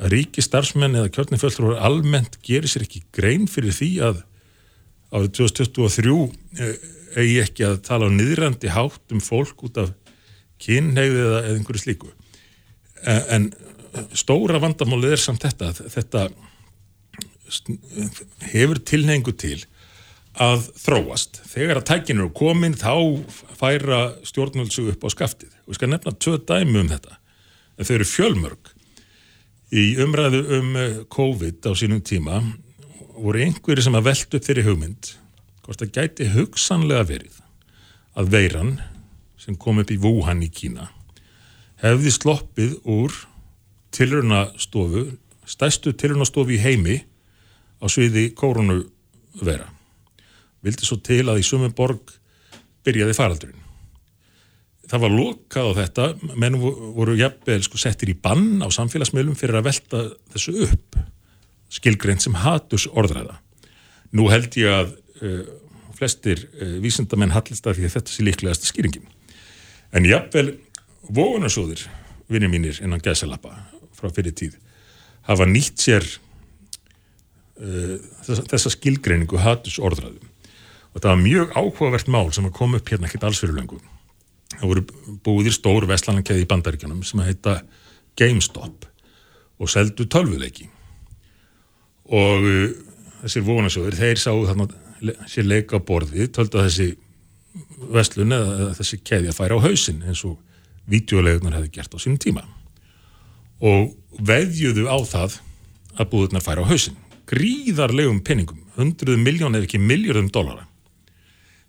að 0.00 0.14
ríki 0.16 0.44
starfsmenn 0.44 0.96
eða 1.00 1.12
kjörniföldrúar 1.12 1.82
almennt 1.84 2.40
gerir 2.44 2.72
sér 2.72 2.86
ekki 2.86 3.04
grein 3.12 3.44
fyrir 3.50 3.76
því 3.76 3.90
að 4.08 4.24
árið 5.14 5.34
2023 5.42 6.16
uh, 6.16 6.72
eigi 7.14 7.36
ekki 7.44 7.68
að 7.68 7.76
tala 7.86 8.08
á 8.08 8.16
niðrandi 8.16 8.72
hátt 8.72 9.12
um 9.14 9.20
fólk 9.22 9.68
út 9.68 9.84
af 9.84 9.92
kynneið 10.64 11.20
eða, 11.20 11.44
eða 11.44 11.58
einhverju 11.58 11.82
slíku. 11.82 12.08
En 13.04 13.50
stóra 14.16 14.58
vandamálið 14.62 15.14
er 15.14 15.22
samt 15.22 15.44
þetta 15.44 15.70
þetta 15.76 16.24
hefur 18.52 18.80
tilhengu 18.86 19.34
til 19.36 19.58
að 20.34 20.68
þróast. 20.80 21.40
Þegar 21.46 21.80
að 21.80 21.88
tækinu 21.90 22.24
eru 22.24 22.32
komin 22.34 22.74
þá 22.78 22.94
færa 23.58 24.00
stjórnvöldsu 24.26 24.88
upp 24.90 25.06
á 25.06 25.08
skaftið. 25.14 25.52
Ég 25.68 25.78
skal 25.78 25.92
nefna 25.92 26.14
tvö 26.16 26.38
dæmi 26.42 26.80
um 26.82 26.90
þetta. 26.90 27.18
En 27.78 27.86
þau 27.86 27.94
eru 27.98 28.08
fjölmörg. 28.08 28.72
Í 29.74 29.84
umræðu 30.02 30.42
um 30.58 30.74
eh, 30.78 30.98
COVID 31.10 31.70
á 31.70 31.72
sínum 31.78 32.02
tíma 32.04 32.42
voru 33.14 33.44
einhverju 33.44 33.86
sem 33.86 33.96
að 33.96 34.08
veldu 34.10 34.38
upp 34.38 34.46
þeirri 34.46 34.66
hugmynd 34.66 35.14
hvort 35.64 35.80
það 35.80 35.94
gæti 35.94 36.28
hugsanlega 36.34 37.06
verið 37.08 37.38
að 38.18 38.34
veiran 38.34 38.74
sem 39.40 39.56
kom 39.58 39.80
upp 39.82 39.90
í 39.90 39.98
Wuhan 40.02 40.42
í 40.44 40.50
Kína 40.52 40.90
hefði 41.82 42.12
sloppið 42.14 42.76
úr 42.88 43.14
tilrunastofu, 43.94 45.06
stæstu 45.46 45.92
tilrunastofu 45.96 46.56
í 46.56 46.60
heimi 46.62 47.00
á 47.80 47.86
sviði 47.90 48.30
kórunu 48.36 48.82
vera. 49.42 49.66
Vildi 50.64 50.86
svo 50.86 50.98
til 51.04 51.24
að 51.28 51.42
í 51.42 51.46
sumum 51.46 51.74
borg 51.76 52.14
byrjaði 52.84 53.16
faraldurinn. 53.16 53.60
Það 54.84 55.02
var 55.06 55.14
lokað 55.14 55.68
á 55.68 55.72
þetta, 55.78 56.06
menn 56.36 56.58
voru 56.60 57.16
jafnvel 57.16 57.62
sko 57.64 57.80
settir 57.80 58.12
í 58.12 58.16
bann 58.20 58.60
á 58.60 58.68
samfélagsmiðlum 58.72 59.36
fyrir 59.38 59.58
að 59.58 59.68
velta 59.70 60.02
þessu 60.34 60.54
upp, 60.66 60.98
skilgreint 61.72 62.22
sem 62.22 62.36
haturs 62.36 62.84
orðræða. 62.92 63.38
Nú 64.14 64.28
held 64.30 64.56
ég 64.60 64.70
að 64.70 64.92
uh, 65.24 65.40
flestir 65.96 66.44
uh, 66.60 66.76
vísendamenn 66.84 67.32
hallist 67.34 67.66
af 67.66 67.78
því 67.78 67.88
að 67.88 67.96
þetta 67.96 68.12
sé 68.12 68.26
líklegast 68.28 68.68
skýringin. 68.68 69.08
En 69.96 70.06
jafnvel 70.06 70.58
vogunarsóðir, 71.08 71.86
vinni 72.28 72.50
mínir 72.52 72.80
innan 72.84 73.02
gæsalappa 73.02 73.56
frá 73.96 74.10
fyrir 74.12 74.36
tíð, 74.36 74.58
hafa 75.24 75.48
nýtt 75.48 75.80
sér 75.80 76.06
uh, 77.60 77.96
þessa, 78.26 78.46
þessa 78.52 78.72
skilgreiningu 78.74 79.40
hatus 79.42 79.80
orðræðum 79.82 80.30
og 80.94 81.02
það 81.02 81.10
var 81.10 81.22
mjög 81.24 81.56
áhugavert 81.58 82.10
mál 82.12 82.28
sem 82.34 82.46
að 82.46 82.54
koma 82.54 82.78
upp 82.78 82.90
hérna 82.92 83.08
ekkert 83.08 83.26
alls 83.26 83.40
fyrir 83.42 83.56
löngu. 83.56 83.80
Það 84.54 84.68
voru 84.70 84.84
búðir 85.26 85.54
stór 85.56 85.86
vestlanarkeði 85.90 86.44
í 86.44 86.50
bandaríkjanum 86.50 87.00
sem 87.06 87.22
að 87.22 87.32
heita 87.32 87.54
GameStop 88.18 88.86
og 89.58 89.70
seldu 89.70 90.06
tölvuleiki. 90.10 90.68
Og 92.14 92.46
uh, 92.46 92.68
þessir 93.24 93.46
vonasjóður, 93.46 93.98
þeir 93.98 94.22
sáu 94.22 94.44
þarna 94.46 94.68
sér 95.28 95.48
leika 95.48 95.80
borði, 95.82 96.28
töldu 96.32 96.60
að 96.60 96.68
þessi 96.68 96.88
vestlun 97.94 98.34
eða 98.34 98.70
þessi 98.78 99.00
keði 99.06 99.30
að 99.30 99.38
færa 99.38 99.58
á 99.58 99.64
hausin 99.64 100.02
eins 100.06 100.22
og 100.26 100.38
vídeolegunar 100.90 101.58
hefði 101.58 101.72
gert 101.74 101.94
á 101.94 101.98
sínum 101.98 102.20
tíma. 102.22 102.44
Og 103.64 103.94
veðjuðu 104.18 104.86
á 104.90 104.98
það 105.06 105.38
að 105.94 106.10
búðurnar 106.12 106.44
færa 106.44 106.64
á 106.66 106.70
hausin 106.70 106.96
gríðarlegum 107.30 108.20
penningum, 108.26 108.62
hundruð 108.76 109.20
miljón 109.22 109.56
ef 109.56 109.66
ekki 109.66 109.80
miljörðum 109.80 110.30
dólara 110.34 110.66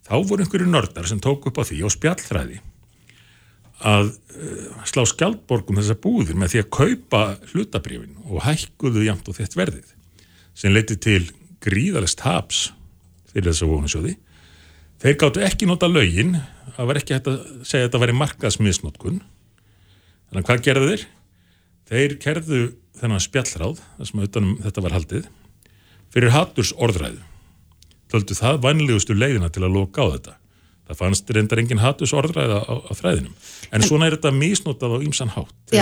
þá 0.05 0.15
voru 0.21 0.43
einhverju 0.45 0.69
nördar 0.69 1.07
sem 1.09 1.21
tók 1.21 1.47
upp 1.49 1.59
á 1.61 1.63
því 1.65 1.81
og 1.87 1.93
spjallþræði 1.95 2.59
að 3.85 4.11
uh, 4.11 4.83
slá 4.87 5.03
skjaldborgum 5.09 5.79
þessar 5.79 5.99
búðir 6.03 6.37
með 6.39 6.53
því 6.53 6.61
að 6.63 6.71
kaupa 6.77 7.23
hlutabrifin 7.51 8.19
og 8.25 8.45
hækkuðu 8.45 9.05
jamt 9.07 9.27
og 9.29 9.39
þett 9.39 9.57
verðið 9.57 9.95
sem 10.55 10.73
leiti 10.73 10.97
til 11.01 11.23
gríðalest 11.65 12.23
haps 12.25 12.69
fyrir 13.31 13.51
þessa 13.51 13.69
vonusjóði 13.69 14.15
þeir 15.03 15.19
gáttu 15.21 15.43
ekki 15.45 15.67
nota 15.69 15.89
lögin 15.91 16.37
það 16.77 16.91
var 16.91 17.01
ekki 17.01 17.17
hægt 17.17 17.31
að 17.31 17.41
segja 17.63 17.85
að 17.85 17.89
þetta 17.89 18.03
væri 18.05 18.17
markaðsmiðsnotkun 18.21 19.19
þannig 19.19 20.41
að 20.41 20.47
hvað 20.49 20.65
gerðu 20.69 20.91
þeir? 20.91 21.05
Þeir 21.85 22.13
kerðu 22.21 22.61
þennan 22.97 23.21
spjallráð 23.21 23.81
þar 23.81 24.09
sem 24.09 24.23
utanum 24.25 24.55
þetta 24.63 24.83
var 24.85 24.95
haldið 24.95 25.27
fyrir 26.15 26.31
haturs 26.31 26.71
orðræðu 26.79 27.21
töldu 28.11 28.37
það 28.37 28.59
vanilegustu 28.63 29.15
leiðina 29.17 29.51
til 29.53 29.65
að 29.65 29.75
loka 29.75 30.05
á 30.05 30.07
þetta. 30.15 30.35
Það 30.85 30.99
fannst 30.99 31.31
reyndar 31.33 31.59
engin 31.63 31.81
haturs 31.81 32.11
orðræða 32.13 32.59
á, 32.61 32.73
á 32.77 32.91
þræðinum. 32.93 33.31
En, 33.71 33.79
en 33.79 33.85
svona 33.87 34.05
er 34.05 34.15
þetta 34.19 34.31
misnotað 34.35 34.93
á 34.93 34.97
ýmsan 35.01 35.31
hátt 35.33 35.73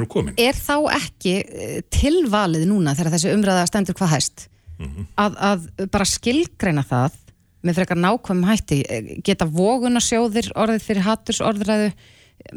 eru 0.00 0.08
komin. 0.10 0.34
Er 0.42 0.58
þá 0.58 0.74
ekki 0.96 1.36
eh, 1.44 1.76
tilvalið 1.94 2.66
núna 2.66 2.96
þegar 2.98 3.14
þessi 3.14 3.34
umræða 3.36 3.68
stendur 3.70 3.96
hvað 4.00 4.16
hæst 4.16 4.48
mm 4.80 4.88
-hmm. 4.88 5.06
að, 5.22 5.38
að 5.50 5.86
bara 5.94 6.08
skilgreina 6.10 6.82
það 6.88 7.20
með 7.64 7.78
frekar 7.78 8.02
nákvæmum 8.02 8.50
hætti? 8.50 8.80
Eh, 8.90 9.14
geta 9.22 9.46
vogunarsjóðir 9.46 10.50
orðið 10.58 10.82
fyrir 10.82 11.06
haturs 11.06 11.40
orðræðu 11.40 11.94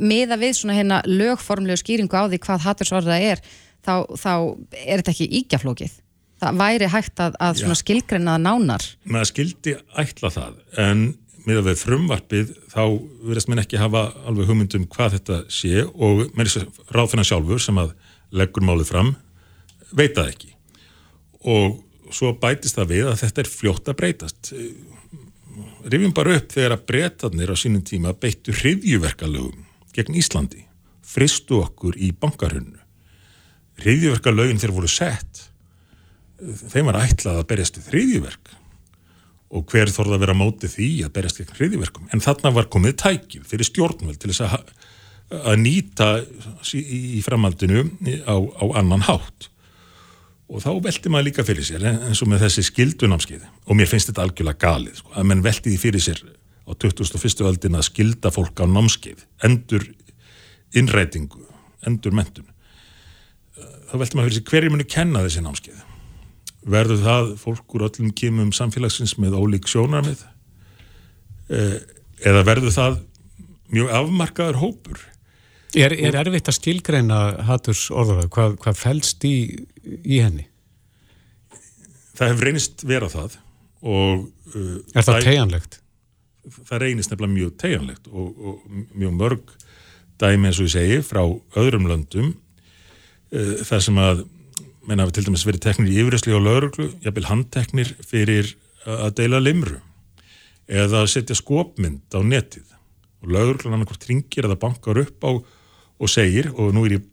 miða 0.01 0.36
við 0.41 0.58
svona 0.58 0.80
hérna 0.80 1.03
lögformlegu 1.05 1.78
skýringu 1.78 2.18
á 2.18 2.26
því 2.26 2.41
hvað 2.41 2.66
haturs 2.66 2.91
orðræða 2.91 3.38
er 3.38 3.45
þá, 3.86 3.93
þá 4.18 4.34
er 4.74 4.97
þetta 4.97 5.14
ekki 5.14 5.30
ígjaflókið 5.43 5.93
það 6.41 6.59
væri 6.61 6.89
hægt 6.91 7.23
að, 7.23 7.38
að 7.41 7.63
skilgreina 7.79 8.35
nánar. 8.41 8.83
Maður 9.07 9.31
skildi 9.31 9.77
ætla 9.97 10.31
það 10.33 10.59
en 10.83 11.07
með 11.47 11.61
að 11.61 11.69
við 11.69 11.81
frumvarpið 11.85 12.53
þá 12.73 12.81
verðast 13.23 13.49
mér 13.51 13.63
ekki 13.63 13.79
hafa 13.79 14.03
alveg 14.27 14.49
hugmyndum 14.49 14.88
hvað 14.91 15.17
þetta 15.17 15.39
sé 15.53 15.85
og 15.88 16.25
þess 16.35 16.59
að 16.61 16.81
ráðfinna 16.97 17.27
sjálfur 17.27 17.63
sem 17.63 17.79
að 17.79 17.93
leggur 18.35 18.65
málið 18.67 18.91
fram 18.91 19.13
veit 19.95 20.17
það 20.17 20.33
ekki. 20.33 20.51
Og 21.47 21.79
svo 22.11 22.33
bætist 22.39 22.75
það 22.77 22.91
við 22.91 23.11
að 23.11 23.21
þetta 23.23 23.43
er 23.43 23.51
fljótt 23.51 23.91
að 23.91 23.99
breytast. 24.01 24.51
Rifjum 25.88 26.13
bara 26.15 26.35
upp 26.35 26.51
þegar 26.51 26.75
að 26.75 26.85
breytanir 26.91 27.53
á 27.53 27.55
sínum 27.57 27.85
tíma 27.88 28.11
beittu 28.19 28.55
hriðjuverkalögum 28.55 29.63
gegn 29.95 30.19
Íslandi 30.19 30.67
fristu 31.07 31.61
okkur 31.63 31.97
í 31.97 32.11
bankarhunnu 32.11 32.81
hriðjuverkalögin 33.81 34.59
þeir 34.61 34.73
voru 34.75 34.89
sett 34.91 35.45
þeim 36.38 36.89
var 36.91 37.01
ætlað 37.01 37.41
að 37.41 37.49
berjast 37.49 37.79
við 37.79 37.91
hriðjuverk 37.93 38.53
og 39.57 39.67
hver 39.71 39.91
þorða 39.91 40.17
að 40.17 40.23
vera 40.25 40.38
mótið 40.38 40.73
því 40.75 40.88
að 41.07 41.13
berjast 41.15 41.41
gegn 41.41 41.57
hriðjuverkum 41.57 42.09
en 42.13 42.23
þarna 42.23 42.53
var 42.57 42.69
komið 42.71 42.97
tækið 43.03 43.45
fyrir 43.47 43.69
stjórnvöld 43.69 44.19
til 44.21 44.31
þess 44.33 44.43
að, 44.47 44.71
að 45.39 45.61
nýta 45.63 46.09
í 46.75 47.21
framhaldinu 47.25 47.85
á, 48.27 48.35
á 48.35 48.65
annan 48.79 49.05
hátt. 49.07 49.49
Og 50.47 50.63
þá 50.63 50.69
veldi 50.83 51.11
maður 51.11 51.27
líka 51.27 51.43
fyrir 51.47 51.65
sér 51.67 51.83
eins 51.89 52.21
og 52.23 52.29
með 52.31 52.45
þessi 52.45 52.63
skildunámskeið. 52.69 53.47
Og 53.67 53.75
mér 53.75 53.89
finnst 53.91 54.07
þetta 54.11 54.23
algjörlega 54.23 54.61
galið 54.61 55.01
sko, 55.01 55.11
að 55.19 55.27
menn 55.31 55.43
veldi 55.43 55.73
því 55.73 55.79
fyrir 55.81 56.03
sér 56.03 56.21
á 56.67 56.71
2001. 56.75 57.43
öldin 57.47 57.79
að 57.79 57.88
skilda 57.88 58.31
fólk 58.35 58.63
á 58.63 58.65
námskeið 58.67 59.23
endur 59.47 59.88
innrætingu, 60.75 61.43
endur 61.88 62.15
mentun 62.15 62.47
þá 63.88 63.95
veldi 64.01 64.17
maður 64.17 64.29
fyrir 64.29 64.39
sér 64.39 64.49
hverjum 64.51 64.75
muni 64.75 64.88
kenna 64.91 65.23
þessi 65.23 65.43
námskeið 65.45 65.86
verður 66.68 67.03
það 67.03 67.30
fólk 67.41 67.76
úr 67.78 67.88
öllum 67.88 68.13
kemum 68.18 68.53
samfélagsins 68.55 69.15
með 69.22 69.38
ólík 69.39 69.70
sjónarmið 69.72 70.24
eh, 71.53 71.78
eða 72.28 72.43
verður 72.47 72.76
það 72.76 72.99
mjög 73.74 73.93
afmarkaður 74.01 74.59
hópur 74.63 75.05
Er, 75.76 75.91
er 75.91 76.15
erfitt 76.15 76.47
að 76.47 76.55
skilgreina 76.55 77.18
haturs 77.45 77.89
orðurað, 77.91 78.30
hvað, 78.32 78.53
hvað 78.63 78.78
fælst 78.80 79.26
í, 79.28 79.34
í 79.84 80.22
henni? 80.24 80.45
Það 82.18 82.32
hefur 82.32 82.47
reynist 82.47 82.86
vera 82.88 83.09
það 83.11 83.36
og 83.84 84.24
uh, 84.55 84.78
Er 84.95 85.03
það, 85.03 85.09
það 85.09 85.28
tegjanlegt? 85.28 85.78
Það 86.70 86.82
reynist 86.86 87.11
nefnilega 87.11 87.34
mjög 87.36 87.51
tegjanlegt 87.61 88.07
og, 88.07 88.39
og 88.39 88.95
mjög 88.95 89.18
mörg 89.20 89.53
dæmi 90.18 90.49
eins 90.49 90.61
og 90.63 90.70
ég 90.70 90.74
segi 90.74 91.01
frá 91.05 91.22
öðrum 91.59 91.89
löndum 91.91 92.32
uh, 92.32 93.53
þar 93.68 93.86
sem 93.89 94.01
að 94.01 94.24
menn 94.88 95.03
hafi 95.03 95.17
til 95.17 95.27
dæmis 95.27 95.45
verið 95.47 95.65
teknir 95.65 95.91
í 95.91 95.99
yfirresli 96.01 96.35
og 96.35 96.45
lauruglu, 96.45 96.88
jafnvel 97.03 97.27
handteknir 97.27 97.91
fyrir 98.07 98.53
að 98.88 99.17
deila 99.19 99.41
limru 99.43 99.81
eða 100.67 101.03
að 101.03 101.11
setja 101.11 101.35
skopmynd 101.38 102.15
á 102.15 102.19
netið. 102.23 102.65
Og 103.23 103.31
lauruglan 103.33 103.77
annarkvært 103.77 104.07
ringir 104.09 104.47
eða 104.47 104.59
bankar 104.59 104.99
upp 105.03 105.27
á 105.27 105.31
og 105.97 106.11
segir, 106.11 106.51
og 106.53 106.75
nú 106.75 106.85
er 106.85 106.99
ég 106.99 107.05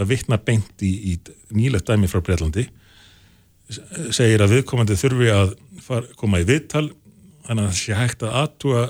að 0.00 0.08
vittna 0.10 0.38
beint 0.40 0.82
í, 0.82 1.12
í 1.12 1.52
nýlegt 1.54 1.88
dæmi 1.88 2.08
frá 2.10 2.22
Breitlandi 2.24 2.66
segir 4.12 4.42
að 4.42 4.56
viðkomandi 4.56 4.96
þurfi 4.98 5.30
að 5.32 5.54
far, 5.84 6.08
koma 6.18 6.40
í 6.42 6.48
viðtal 6.48 6.88
þannig 7.46 7.62
að 7.62 7.68
það 7.68 7.78
sé 7.78 7.98
hægt 7.98 8.24
að 8.26 8.36
aðtúa 8.42 8.82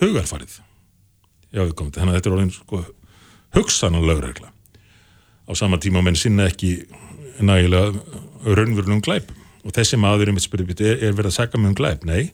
hugarfarið 0.00 0.56
já 1.50 1.60
viðkomandi, 1.64 2.00
þannig 2.00 2.14
að 2.14 2.18
þetta 2.18 2.30
er 2.30 2.36
orðin 2.36 2.54
sko, 2.54 2.82
hugsan 3.58 3.98
á 3.98 4.00
laurugla 4.00 4.50
á 4.50 5.52
sama 5.58 5.80
tíma 5.82 6.02
menn 6.06 6.18
sinna 6.18 6.48
ekki 6.50 6.72
nægilega 7.44 7.92
raunverulegum 8.44 9.02
glæpum. 9.04 9.36
Og 9.64 9.74
þessi 9.76 9.98
maður 10.00 10.32
um 10.32 10.38
er, 10.40 10.96
er 11.04 11.12
verið 11.12 11.30
að 11.30 11.36
sagja 11.36 11.60
með 11.60 11.70
um 11.72 11.76
glæp, 11.76 12.04
nei 12.08 12.32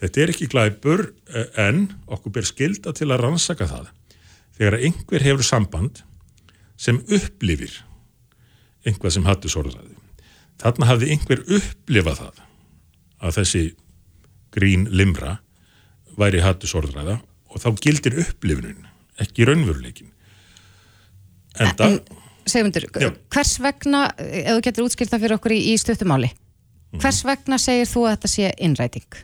þetta 0.00 0.20
er 0.20 0.32
ekki 0.32 0.48
glæpur 0.52 1.06
eh, 1.32 1.48
en 1.60 1.86
okkur 2.08 2.32
ber 2.32 2.48
skilda 2.48 2.92
til 2.96 3.10
að 3.10 3.22
rannsaka 3.24 3.68
það. 3.68 3.88
Þegar 4.56 4.76
einhver 4.80 5.24
hefur 5.24 5.44
samband 5.44 6.02
sem 6.80 7.00
upplifir 7.12 7.72
einhvað 8.88 9.16
sem 9.16 9.26
hattu 9.28 9.50
sorðræði 9.52 9.96
þarna 10.60 10.88
hafði 10.90 11.14
einhver 11.14 11.42
upplifað 11.56 12.22
það 12.22 12.40
að 13.20 13.36
þessi 13.38 13.64
grín 14.54 14.86
limra 14.92 15.38
væri 16.20 16.42
hattu 16.44 16.68
sorðræða 16.70 17.18
og 17.50 17.62
þá 17.62 17.68
gildir 17.84 18.18
upplifinun 18.24 18.88
ekki 19.20 19.46
raunveruleikin 19.48 20.10
en 21.60 21.76
það 21.76 21.98
Sigmundur, 22.52 22.86
hvers 23.32 23.54
vegna, 23.62 24.04
ef 24.18 24.52
þú 24.52 24.64
getur 24.66 24.86
útskýrt 24.86 25.14
það 25.14 25.24
fyrir 25.24 25.36
okkur 25.38 25.56
í, 25.56 25.60
í 25.72 25.78
stuttumáli, 25.80 26.30
mhm. 26.32 27.02
hvers 27.02 27.22
vegna 27.28 27.60
segir 27.62 27.88
þú 27.90 28.04
að 28.06 28.14
þetta 28.16 28.32
sé 28.34 28.52
innræting? 28.58 29.22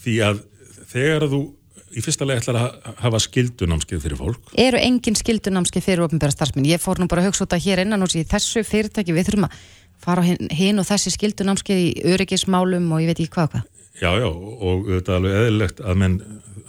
Því 0.00 0.20
að 0.26 0.44
þegar 0.90 1.26
þú 1.30 1.42
í 1.90 2.02
fyrsta 2.04 2.26
lega 2.26 2.42
ætlar 2.42 2.58
að 2.60 2.94
hafa 3.02 3.20
skildunámskeið 3.24 4.04
fyrir 4.04 4.18
fólk. 4.20 4.52
Eru 4.60 4.78
engin 4.78 5.18
skildunámskeið 5.18 5.86
fyrir 5.86 6.04
ofnbæra 6.06 6.34
starfsmenn? 6.34 6.68
Ég 6.70 6.82
fór 6.82 7.00
nú 7.02 7.08
bara 7.10 7.24
að 7.24 7.30
hugsa 7.30 7.46
út 7.46 7.56
að 7.56 7.64
hér 7.66 7.82
innan 7.84 8.06
og 8.06 8.14
þessu 8.14 8.62
fyrirtæki 8.66 9.14
við 9.16 9.30
þurfum 9.30 9.48
að 9.48 9.56
fara 10.00 10.24
hinn, 10.24 10.80
og 10.80 10.86
þessi 10.88 11.12
skildunámskeið 11.16 11.82
í 11.82 11.90
öryggismálum 12.14 12.86
og 12.94 13.02
ég 13.02 13.10
veit 13.10 13.18
ekki 13.18 13.34
hvað 13.34 13.54
hvað. 13.54 13.66
Já, 14.00 14.10
já, 14.16 14.28
og 14.30 14.86
þetta 14.88 15.12
er 15.12 15.18
alveg 15.18 15.38
eðlilegt 15.40 15.82
að 15.84 16.00
menn 16.00 16.18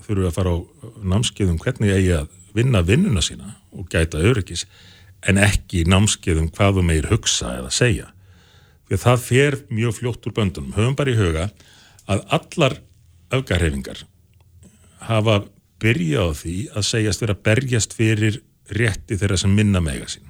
þurfu 0.08 0.28
að 0.28 0.36
fara 0.36 0.52
á 0.52 0.58
námskeiðum 1.14 1.62
hvernig 1.62 1.94
eigi 1.96 2.16
að 2.18 2.32
vinna 2.58 2.82
vinnuna 2.86 3.24
sína 3.24 3.56
og 3.72 3.90
gæta 3.92 4.22
öryggis 4.22 4.66
en 5.28 5.40
ekki 5.42 5.84
námskeið 5.90 6.42
um 6.44 6.50
hvað 6.54 6.80
þú 6.80 6.86
meir 6.88 7.10
hugsa 7.12 7.56
eða 7.60 7.74
segja. 7.74 8.08
Því 8.88 8.98
að 8.98 9.04
það 9.06 9.26
fer 9.26 9.58
mjög 9.70 9.98
fljótt 10.00 10.28
úr 10.28 10.36
böndunum. 10.38 10.74
Höfum 10.76 10.98
bara 10.98 11.14
í 11.14 11.20
huga 11.20 11.50
að 12.12 12.24
allar 12.38 12.78
öfgarhefingar 13.32 14.04
hafa 15.08 15.42
byrjað 15.82 16.32
á 16.34 16.34
því 16.38 16.56
að 16.76 16.88
segjast 16.90 17.24
vera 17.24 17.38
berjast 17.48 17.96
fyrir 17.98 18.42
rétti 18.72 19.18
þeirra 19.18 19.40
sem 19.42 19.54
minna 19.56 19.82
mega 19.84 20.08
sín. 20.10 20.26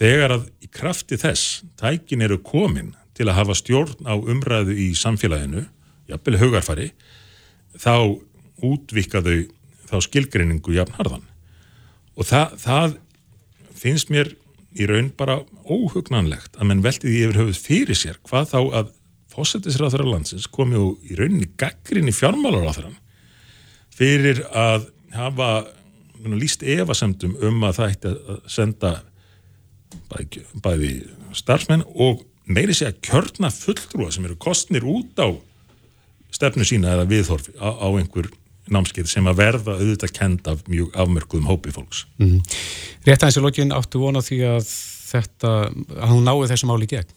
Þegar 0.00 0.36
að 0.38 0.46
í 0.64 0.70
krafti 0.72 1.18
þess 1.20 1.62
tækin 1.80 2.24
eru 2.24 2.38
komin 2.40 2.94
til 3.16 3.28
að 3.28 3.36
hafa 3.40 3.56
stjórn 3.58 4.06
á 4.08 4.16
umræðu 4.16 4.76
í 4.80 4.90
samfélaginu, 4.96 5.66
jafnvel 6.08 6.38
hugarfari, 6.40 6.88
þá 7.76 8.16
útvika 8.64 9.20
þau 9.24 9.42
þá 9.90 9.96
skilgreiningu 10.06 10.74
jafn 10.76 10.96
harðan 10.98 11.26
og 12.16 12.28
það, 12.28 12.54
það 12.62 12.96
finnst 13.80 14.12
mér 14.12 14.32
í 14.78 14.86
raun 14.86 15.10
bara 15.18 15.40
óhugnanlegt 15.66 16.58
að 16.58 16.70
menn 16.70 16.84
velti 16.84 17.08
því 17.08 17.20
yfir 17.26 17.40
höfuð 17.40 17.60
fyrir 17.64 17.98
sér 17.98 18.20
hvað 18.26 18.50
þá 18.52 18.58
að 18.80 18.94
fósættisræður 19.30 20.06
á 20.06 20.12
landsins 20.14 20.48
komi 20.50 20.78
og 20.78 21.02
í 21.06 21.18
rauninni 21.18 21.50
gaggrinni 21.58 22.14
fjármálaráþurann 22.14 22.98
fyrir 23.94 24.42
að 24.56 24.90
hafa 25.14 25.50
líst 26.36 26.62
evasemdum 26.66 27.36
um 27.46 27.62
að 27.66 27.78
það 27.78 27.94
ætti 27.94 28.10
að 28.12 28.40
senda 28.50 28.90
bæði, 30.10 30.42
bæði 30.62 30.90
starfsmenn 31.36 31.86
og 31.94 32.24
meiri 32.50 32.74
segja 32.76 32.96
kjörna 33.06 33.50
fulltrúa 33.54 34.10
sem 34.14 34.26
eru 34.26 34.38
kostnir 34.40 34.86
út 34.86 35.18
á 35.22 35.28
stefnu 36.34 36.66
sína 36.66 36.94
eða 36.94 37.08
viðhorfi 37.10 37.54
á, 37.58 37.70
á 37.70 37.88
einhver 37.90 38.30
námskeið 38.74 39.10
sem 39.10 39.28
að 39.30 39.40
verða 39.40 39.76
auðvitað 39.78 40.14
kend 40.16 40.50
af 40.50 40.62
mjög 40.70 40.94
afmörkuðum 41.02 41.48
hópi 41.50 41.74
fólks. 41.74 42.04
Mm. 42.20 42.40
Rétt 43.06 43.22
aðeins 43.22 43.38
í 43.40 43.44
lokin 43.44 43.74
áttu 43.76 44.02
vona 44.02 44.22
því 44.24 44.40
að 44.50 44.70
þetta, 45.10 45.54
að 45.98 46.14
hún 46.14 46.26
náði 46.28 46.50
þessu 46.52 46.70
máli 46.70 46.86
í 46.86 46.92
gegn. 46.94 47.16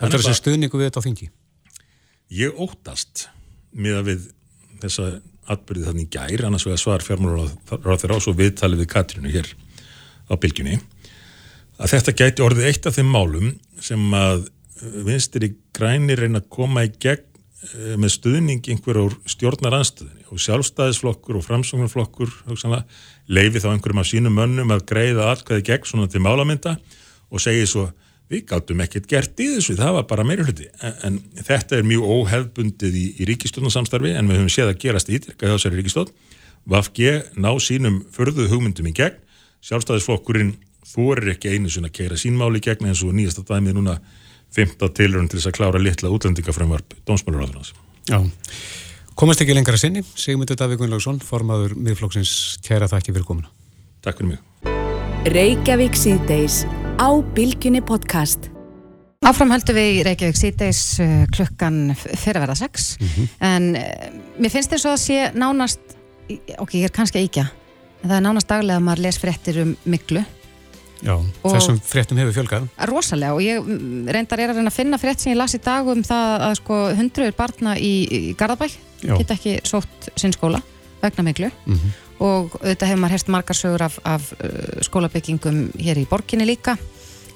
Þetta 0.00 0.18
er 0.18 0.24
þessi 0.24 0.40
stuðningu 0.40 0.78
við 0.80 0.88
þetta 0.88 1.02
á 1.02 1.06
þingi. 1.06 1.28
Ég 2.32 2.62
óttast 2.64 3.26
miða 3.72 4.04
við 4.06 4.30
þessa 4.82 5.10
atbyrðið 5.52 5.90
þannig 5.90 6.10
gær, 6.12 6.44
annars 6.46 6.66
vegar 6.66 6.80
svar 6.80 7.04
fjármálaráð 7.04 8.02
þeirra 8.02 8.18
og 8.20 8.38
viðtalið 8.38 8.82
við 8.82 8.90
Katrínu 8.92 9.32
hér 9.32 9.50
á 10.30 10.34
bylginni, 10.40 10.78
að 11.82 11.94
þetta 11.96 12.14
gæti 12.20 12.44
orðið 12.44 12.68
eitt 12.70 12.88
af 12.88 12.96
þeim 12.96 13.10
málum 13.10 13.52
sem 13.82 14.02
að 14.14 14.46
vinstir 15.06 15.46
í 15.46 15.52
græni 15.74 16.14
reyna 16.18 16.42
að 16.42 16.50
koma 16.54 16.86
í 16.86 16.92
gegn 17.02 17.26
með 18.00 18.14
stuðning 18.16 18.68
einhver 18.72 18.98
á 18.98 19.04
stjórnaranstöðinni 19.34 20.26
og 20.32 20.42
sjálfstæðisflokkur 20.42 21.38
og 21.38 21.46
framsóknarflokkur 21.46 22.32
leifi 23.30 23.62
þá 23.62 23.68
einhverjum 23.72 24.02
af 24.02 24.08
sínum 24.10 24.38
mönnum 24.38 24.74
að 24.74 24.86
greiða 24.90 25.30
allkvæði 25.30 25.66
gegn 25.70 25.88
svona 25.88 26.10
til 26.10 26.24
málamynda 26.24 26.76
og 27.30 27.42
segi 27.42 27.68
svo 27.70 27.88
við 28.32 28.46
gáttum 28.48 28.80
ekkert 28.80 29.06
gert 29.10 29.40
í 29.44 29.48
þessu, 29.54 29.76
það 29.76 29.98
var 29.98 30.06
bara 30.08 30.24
meiri 30.24 30.46
hluti 30.46 30.68
en, 30.80 30.94
en 31.06 31.18
þetta 31.44 31.78
er 31.78 31.86
mjög 31.86 32.06
óhefbundið 32.16 32.96
í, 32.96 33.06
í 33.20 33.28
ríkistjórnarsamstarfi 33.28 34.14
en 34.16 34.30
við 34.30 34.40
höfum 34.40 34.54
séð 34.54 34.72
að 34.72 34.80
gerast 34.86 35.12
ítrykka 35.12 35.50
hjá 35.50 35.56
þessari 35.58 35.82
ríkistjórn 35.82 36.14
Vafge 36.64 37.24
ná 37.34 37.50
sínum 37.58 38.02
förðu 38.14 38.46
hugmyndum 38.50 38.86
í 38.86 38.94
gegn. 38.94 39.18
Sjálfstæðisflokkurinn 39.66 40.54
þorir 40.86 41.34
ekki 41.34 41.54
einu 41.54 41.70
svona 41.70 41.90
að 41.90 41.96
keira 41.98 42.18
sínmáli 42.18 42.62
gegn 42.62 42.88
eins 42.90 43.02
og 43.02 43.14
nýjasta 43.16 43.44
dæmið 43.46 43.78
núna 43.78 43.96
fymta 44.52 44.88
tilrönd 44.92 45.32
til 45.32 45.40
þess 45.40 45.50
að 45.50 45.56
klára 45.58 45.80
litla 45.80 46.12
útlendingafrömmvarp 46.12 46.96
dómsmálaráðunars. 47.08 47.72
Já, 48.10 48.18
komast 49.18 49.42
ekki 49.44 49.56
lengra 49.56 49.78
sinni, 49.80 50.02
Sigmundur 50.18 50.58
Davík 50.58 50.82
Gunnlaugsson, 50.82 51.20
formaður 51.24 51.76
miðflokksins, 51.78 52.58
kæra 52.66 52.90
þakki 52.90 53.14
fyrir 53.14 53.28
komuna. 53.28 53.52
Takk 54.04 54.20
fyrir 54.20 54.34
mig. 54.34 54.42
Reykjavík 55.32 55.96
síðdeis 55.96 56.64
á 56.98 57.08
Bilginni 57.36 57.82
podcast. 57.86 58.50
Áframhöldu 59.22 59.74
við 59.76 60.00
í 60.00 60.04
Reykjavík 60.08 60.38
síðdeis 60.40 60.82
uh, 61.00 61.22
klukkan 61.32 61.94
fyrir 61.94 62.40
að 62.40 62.46
verða 62.48 62.58
sex, 62.58 62.92
mm 62.98 63.08
-hmm. 63.08 63.32
en 63.48 63.68
uh, 63.78 64.22
mér 64.42 64.50
finnst 64.50 64.74
þess 64.74 64.90
að 64.90 65.00
sé 65.04 65.18
nánast, 65.38 65.96
ok, 66.58 66.74
ég 66.74 66.90
er 66.90 66.94
kannski 66.96 67.22
ekki, 67.22 67.46
en 68.02 68.08
það 68.10 68.16
er 68.16 68.24
nánast 68.26 68.50
daglega 68.50 68.80
að 68.82 68.86
maður 68.88 69.04
les 69.06 69.18
fréttir 69.22 69.62
um 69.62 69.76
miklu 69.86 70.24
Já, 71.02 71.16
þessum 71.42 71.80
fréttum 71.82 72.18
hefur 72.20 72.36
fjölgað. 72.36 72.68
Rosalega 72.86 73.34
og 73.34 73.42
ég 73.42 73.58
mm, 73.58 74.06
reyndar 74.14 74.42
er 74.42 74.52
að 74.52 74.60
reyna 74.60 74.70
að 74.70 74.76
finna 74.76 75.00
frétt 75.02 75.22
sem 75.22 75.32
ég 75.32 75.38
las 75.40 75.56
í 75.56 75.60
dag 75.62 75.88
um 75.90 76.04
það 76.06 76.44
að 76.46 76.54
sko 76.60 76.78
hundruður 76.98 77.34
barna 77.38 77.74
í, 77.74 77.92
í 78.06 78.20
Garðabæ 78.38 78.68
geta 79.02 79.34
ekki 79.34 79.56
sótt 79.66 80.10
sinn 80.14 80.34
skóla 80.34 80.62
vegna 81.02 81.24
miklu 81.26 81.50
mm 81.50 81.74
-hmm. 81.74 81.96
og 82.22 82.54
auðvitað 82.60 82.88
hefur 82.88 83.02
maður 83.02 83.14
hérst 83.16 83.32
margar 83.34 83.58
sögur 83.58 83.82
af, 83.82 83.98
af 84.04 84.32
uh, 84.38 84.78
skólabyggingum 84.86 85.72
hér 85.74 85.98
í 85.98 86.06
borginni 86.06 86.46
líka 86.46 86.76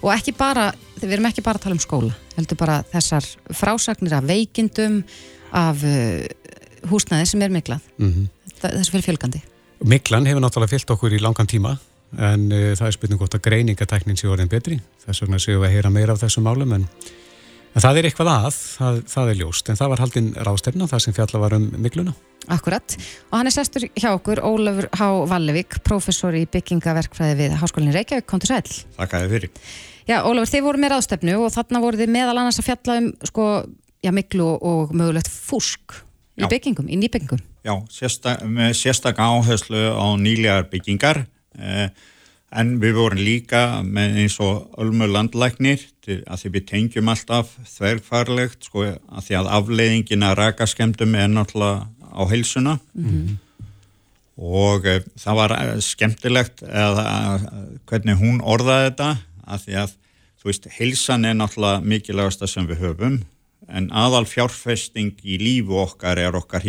og 0.03 0.13
ekki 0.15 0.37
bara, 0.37 0.71
við 1.01 1.17
erum 1.17 1.27
ekki 1.27 1.43
bara 1.43 1.59
að 1.59 1.67
tala 1.67 1.75
um 1.75 1.83
skóla, 1.83 2.15
heldur 2.37 2.59
bara 2.61 2.83
þessar 2.93 3.27
frásagnir 3.51 4.15
af 4.15 4.27
veikindum, 4.29 5.03
af 5.51 5.83
uh, 5.83 6.23
húsnæði 6.91 7.27
sem 7.27 7.43
er 7.43 7.51
miklað. 7.51 7.81
Mm 7.99 8.13
-hmm. 8.13 8.27
Þessu 8.61 8.93
fyrir 8.93 9.05
fjölgandi. 9.05 9.43
Miklan 9.85 10.27
hefur 10.27 10.41
náttúrulega 10.41 10.71
fyllt 10.71 10.91
okkur 10.91 11.13
í 11.13 11.21
langan 11.21 11.47
tíma 11.47 11.79
en 12.17 12.49
uh, 12.53 12.73
það 12.79 12.89
er 12.89 12.97
spurning 12.97 13.21
hvort 13.21 13.37
að 13.37 13.45
greiningatæknin 13.47 14.19
sé 14.19 14.29
orðin 14.31 14.51
betri, 14.51 14.81
þess 15.05 15.25
vegna 15.25 15.41
séum 15.43 15.63
við 15.63 15.69
að 15.69 15.77
heyra 15.77 15.93
meira 15.93 16.17
af 16.17 16.23
þessum 16.23 16.47
málum 16.47 16.75
en, 16.77 16.87
en 17.73 17.85
það 17.85 18.01
er 18.01 18.09
eitthvað 18.09 18.31
að, 18.33 18.61
það, 18.77 19.03
það 19.13 19.33
er 19.33 19.41
ljóst 19.43 19.71
en 19.71 19.81
það 19.81 19.93
var 19.93 20.05
haldinn 20.05 20.31
rástefna, 20.49 20.89
það 20.93 21.05
sem 21.05 21.17
fjalla 21.17 21.43
var 21.43 21.57
um 21.59 21.69
mikluna. 21.83 22.15
Akkurat 22.53 22.97
og 22.97 23.37
hann 23.41 23.51
er 23.51 23.57
sestur 23.57 23.89
hjá 23.91 24.09
okkur, 24.13 24.41
Ólafur 24.47 24.89
H. 24.95 25.11
Vallevík 25.33 25.81
professor 25.87 26.37
í 26.39 26.45
byggingaverkfræði 26.53 27.39
við 27.41 27.59
Háskólinni 27.61 27.97
Reykjavík, 27.97 28.29
kontur 28.31 28.53
sæl. 28.53 28.63
Takk 28.97 29.17
að 29.19 29.27
þið 29.27 29.37
fyrir. 29.37 29.55
Já, 30.07 30.21
Ólafur, 30.23 30.53
þið 30.53 30.67
voru 30.69 30.83
með 30.85 30.95
rástefnu 30.95 31.39
og 31.43 31.53
þarna 31.57 31.83
voru 31.83 31.99
þið 31.99 32.13
meðal 32.15 32.37
annars 32.37 32.61
að 32.63 32.69
fjalla 32.69 32.99
um 33.01 33.09
sko, 33.27 33.47
já, 34.07 34.13
miklu 34.15 34.53
og 34.55 34.95
mögulegt 34.95 35.33
fúsk 35.33 35.99
í 36.37 36.47
byggingum, 36.47 36.87
í 36.87 36.99
nýbyggingum. 37.01 37.43
Já, 37.67 37.75
sérstak, 37.91 38.45
með 38.47 38.77
sérstak 38.79 39.19
áherslu 39.19 39.89
á 39.99 40.07
nýlegar 40.21 40.69
byggingar 40.71 41.25
en 41.57 42.77
við 42.81 42.95
vorum 42.97 43.21
líka 43.21 43.63
með 43.83 44.21
eins 44.23 44.37
og 44.43 44.69
ölmu 44.81 45.09
landlæknir 45.11 45.83
að 46.07 46.43
því 46.43 46.53
við 46.55 46.67
tengjum 46.71 47.11
alltaf 47.11 47.53
þverfarlegt 47.73 48.69
sko 48.69 48.87
að 48.87 49.27
því 49.27 49.39
að 49.41 49.51
afleiðingin 49.59 50.27
að 50.27 50.39
rakaskemdum 50.43 51.17
er 51.19 51.31
náttúrulega 51.33 51.87
á 52.17 52.23
heilsuna 52.31 52.79
mm 52.95 53.07
-hmm. 53.11 53.37
og 54.37 54.87
e, 54.87 55.03
það 55.19 55.39
var 55.41 55.57
eh, 55.59 55.79
skemmtilegt 55.81 56.63
að, 56.63 56.99
að, 57.05 57.47
hvernig 57.87 58.17
hún 58.17 58.41
orðaði 58.41 58.91
þetta 58.91 59.11
að 59.47 59.63
því 59.65 59.79
að 59.83 59.97
þú 60.37 60.51
veist 60.51 60.69
heilsan 60.79 61.25
er 61.25 61.35
náttúrulega 61.35 61.81
mikilvægasta 61.83 62.47
sem 62.47 62.67
við 62.67 62.83
höfum 62.87 63.23
en 63.69 63.91
aðal 63.91 64.27
fjárfesting 64.27 65.19
í 65.25 65.39
lífu 65.39 65.75
okkar 65.83 66.19
er 66.19 66.37
okkar 66.39 66.63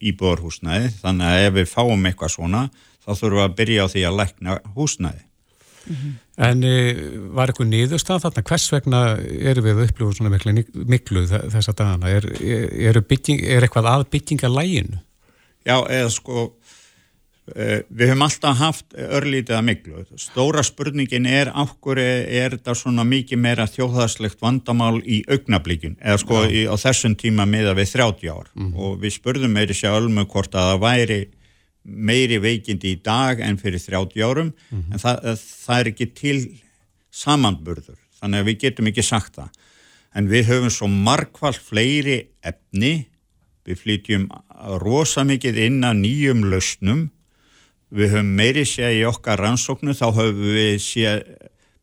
íbúðarhúsnaði 0.00 0.88
þannig 1.02 1.26
að 1.26 1.44
ef 1.46 1.54
við 1.54 1.66
fáum 1.68 2.06
eitthvað 2.06 2.32
svona 2.32 2.70
þá 3.10 3.18
þurfum 3.24 3.40
við 3.40 3.46
að 3.48 3.58
byrja 3.58 3.84
á 3.84 3.92
því 3.92 4.06
að 4.06 4.18
lækna 4.20 4.56
húsnæði. 4.76 5.24
Mm 5.86 5.96
-hmm. 5.96 6.12
En 6.40 6.62
e, 6.64 6.76
var 7.36 7.50
eitthvað 7.50 7.68
niðurstað 7.68 8.22
þarna? 8.24 8.44
Hvers 8.48 8.66
vegna 8.72 9.00
eru 9.20 9.64
við 9.64 9.76
að 9.76 9.88
upplifa 9.88 10.16
svona 10.16 10.32
miklu, 10.32 10.84
miklu 10.88 11.24
þessa 11.28 11.74
dagana? 11.76 12.08
Er, 12.08 12.28
er, 12.88 13.00
bygging, 13.00 13.42
er 13.44 13.66
eitthvað 13.66 13.90
að 13.90 14.06
bygginga 14.14 14.48
læginu? 14.48 15.00
Já, 15.68 15.76
eða 15.84 16.08
sko 16.14 16.46
e, 17.52 17.82
við 17.88 18.12
höfum 18.12 18.24
alltaf 18.24 18.56
haft 18.56 18.94
örlítið 18.94 19.58
að 19.58 19.66
miklu. 19.68 20.04
Stóra 20.20 20.62
spurningin 20.64 21.28
er 21.28 21.52
ákveður 21.52 22.00
er 22.04 22.56
þetta 22.56 22.76
svona 22.78 23.04
mikið 23.04 23.42
meira 23.42 23.68
þjóðhagslegt 23.68 24.40
vandamál 24.40 25.02
í 25.04 25.20
augnablíkin 25.28 25.98
eða 26.00 26.22
sko 26.24 26.46
í, 26.48 26.64
á 26.64 26.74
þessum 26.80 27.18
tíma 27.20 27.44
miða 27.44 27.76
við 27.76 27.96
30 27.98 28.32
ár 28.32 28.48
mm 28.54 28.64
-hmm. 28.64 28.80
og 28.80 28.96
við 29.02 29.16
spurðum 29.18 29.52
meiri 29.52 29.76
sér 29.76 29.98
ölmu 29.98 30.24
hvort 30.24 30.54
að 30.54 30.72
það 30.72 30.82
væri 30.86 31.20
meiri 31.82 32.38
veikindi 32.42 32.94
í 32.94 33.00
dag 33.04 33.40
en 33.40 33.58
fyrir 33.60 33.80
30 33.80 34.24
árum 34.24 34.50
mm 34.52 34.78
-hmm. 34.78 34.92
en 34.92 34.98
það, 34.98 35.38
það 35.64 35.80
er 35.80 35.92
ekki 35.92 36.06
til 36.14 36.38
samanburður 37.10 37.98
þannig 38.20 38.40
að 38.40 38.48
við 38.50 38.60
getum 38.64 38.90
ekki 38.90 39.02
sagt 39.02 39.38
það 39.38 39.48
en 40.14 40.28
við 40.28 40.50
höfum 40.50 40.70
svo 40.70 40.88
markvall 40.90 41.54
fleiri 41.54 42.18
efni 42.42 43.06
við 43.64 43.80
flytjum 43.82 44.28
rosa 44.82 45.24
mikið 45.24 45.58
inn 45.66 45.84
að 45.86 46.00
nýjum 46.04 46.44
lausnum 46.50 47.10
við 47.90 48.14
höfum 48.14 48.32
meiri 48.38 48.64
séð 48.68 49.00
í 49.00 49.04
okkar 49.08 49.40
rannsóknu 49.40 49.94
þá 49.94 50.06
höfum 50.14 50.54
við 50.54 50.78
séð 50.84 51.22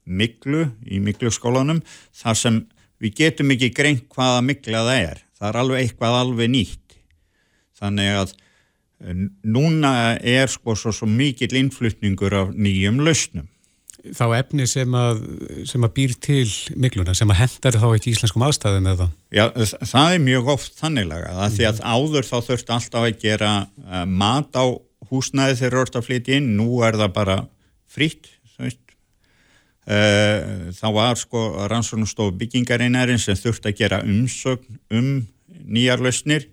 miklu 0.08 0.68
í 0.88 1.00
miklu 1.04 1.32
skólanum 1.34 1.82
þar 2.16 2.40
sem 2.40 2.60
við 3.04 3.16
getum 3.22 3.52
ekki 3.52 3.74
greint 3.76 4.06
hvaða 4.14 4.44
mikla 4.46 4.84
það 4.88 5.02
er 5.12 5.24
það 5.38 5.50
er 5.50 5.60
alveg 5.62 5.82
eitthvað 5.84 6.20
alveg 6.22 6.52
nýtt 6.54 7.00
þannig 7.78 8.14
að 8.22 8.36
núna 8.98 10.18
er 10.18 10.50
sko 10.50 10.76
svo, 10.76 10.94
svo 10.96 11.08
mikill 11.10 11.56
innflutningur 11.60 12.34
af 12.34 12.56
nýjum 12.56 13.04
lausnum. 13.06 13.48
Þá 14.08 14.26
efni 14.38 14.66
sem 14.70 14.94
að, 14.96 15.20
sem 15.68 15.84
að 15.84 15.94
býr 15.98 16.14
til 16.24 16.46
mikluna, 16.80 17.16
sem 17.18 17.30
að 17.34 17.42
hendar 17.42 17.78
þá 17.82 17.88
eitt 17.90 18.08
í 18.08 18.14
íslenskum 18.14 18.46
aðstæðum 18.46 18.90
eða? 18.94 19.08
Já, 19.34 19.44
það 19.90 20.14
er 20.14 20.24
mjög 20.24 20.52
oft 20.54 20.78
þanniglega, 20.80 21.34
það 21.36 21.56
því 21.58 21.68
að 21.68 21.82
áður 21.84 22.28
þá 22.30 22.36
þurft 22.48 22.74
alltaf 22.78 23.08
að 23.08 23.18
gera 23.26 23.52
uh, 23.66 24.04
mat 24.08 24.56
á 24.56 24.66
húsnæði 25.10 25.58
þegar 25.60 25.80
orðið 25.82 26.00
að 26.00 26.08
flytja 26.08 26.38
inn, 26.40 26.52
nú 26.60 26.82
er 26.88 27.00
það 27.02 27.16
bara 27.18 27.38
fritt, 27.90 28.32
þú 28.54 28.68
veist. 28.68 28.84
Uh, 29.88 30.70
þá 30.78 30.88
var 30.96 31.20
sko 31.20 31.44
rannsóknustof 31.72 32.34
byggingarinnarinn 32.40 33.22
sem 33.24 33.38
þurft 33.40 33.68
að 33.70 33.78
gera 33.82 34.02
umsögn 34.06 34.82
um 34.94 35.12
nýjar 35.68 36.04
lausnir, 36.04 36.48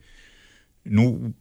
nú 0.84 1.34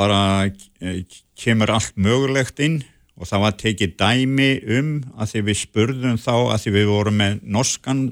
bara 0.00 0.48
eh, 0.80 1.04
kemur 1.36 1.72
allt 1.74 1.96
mögulegt 2.00 2.60
inn 2.64 2.80
og 3.20 3.28
það 3.28 3.44
var 3.44 3.56
tekið 3.60 3.96
dæmi 4.00 4.50
um 4.78 4.90
að 5.20 5.34
því 5.34 5.42
við 5.48 5.58
spurðum 5.60 6.18
þá 6.20 6.34
að 6.38 6.58
því 6.62 6.74
við 6.78 6.90
vorum 6.90 7.18
með 7.20 7.40
norskan 7.56 8.04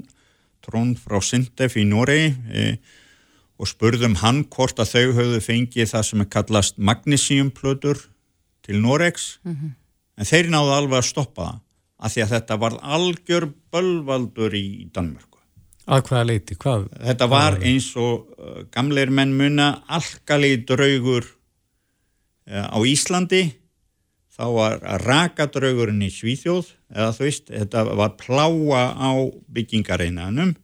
trón 0.65 0.93
frá 0.99 1.17
Sindef 1.25 1.77
í 1.79 1.85
Noregi 1.89 2.33
e, 2.53 2.65
og 3.59 3.71
spurðum 3.71 4.19
hann 4.21 4.43
hvort 4.53 4.79
að 4.81 4.93
þau 4.93 5.15
höfðu 5.17 5.39
fengið 5.41 5.89
það 5.93 6.05
sem 6.09 6.23
er 6.23 6.29
kallast 6.35 6.77
magnísíumplötur 6.77 8.03
til 8.67 8.83
Noregs 8.83 9.39
mm 9.43 9.55
-hmm. 9.55 9.73
en 10.19 10.29
þeir 10.29 10.51
náðu 10.53 10.75
alveg 10.75 10.99
að 10.99 11.09
stoppa 11.09 11.47
það 11.47 11.57
að 11.99 12.13
því 12.13 12.21
að 12.23 12.31
þetta 12.35 12.55
var 12.59 12.77
algjör 12.79 13.45
bölvaldur 13.71 14.53
í 14.55 14.87
Danmörku. 14.93 15.39
Að 15.89 16.03
hvaða 16.07 16.23
leiti? 16.23 16.55
Hvað? 16.55 16.85
Þetta 17.01 17.27
var 17.27 17.57
eins 17.59 17.89
og 17.97 18.29
uh, 18.37 18.63
gamleir 18.71 19.09
menn 19.09 19.33
munna 19.35 19.81
alkalegi 19.89 20.63
draugur 20.69 21.25
Eh, 21.25 21.38
á 22.49 22.77
Íslandi 22.81 23.43
þá 24.39 24.45
var 24.55 24.79
rakadraugurinn 25.03 26.01
í 26.05 26.09
Svíþjóð 26.13 26.71
eða 26.95 27.11
þú 27.17 27.27
veist, 27.27 27.51
þetta 27.51 27.83
var 27.99 28.15
pláa 28.19 28.83
á 28.95 29.11
byggingareinanum 29.51 30.55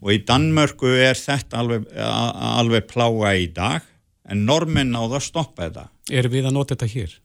og 0.00 0.12
í 0.14 0.20
Danmörku 0.26 0.90
er 0.96 1.18
þetta 1.18 1.60
alveg, 1.60 1.88
alveg 1.96 2.86
pláa 2.90 3.34
í 3.38 3.48
dag 3.54 3.84
en 4.30 4.46
normin 4.46 4.92
náða 4.94 5.18
að 5.18 5.26
stoppa 5.26 5.66
þetta. 5.66 5.88
Er 6.10 6.28
við 6.30 6.48
að 6.48 6.56
nota 6.56 6.76
þetta 6.76 6.90
hér? 6.94 7.18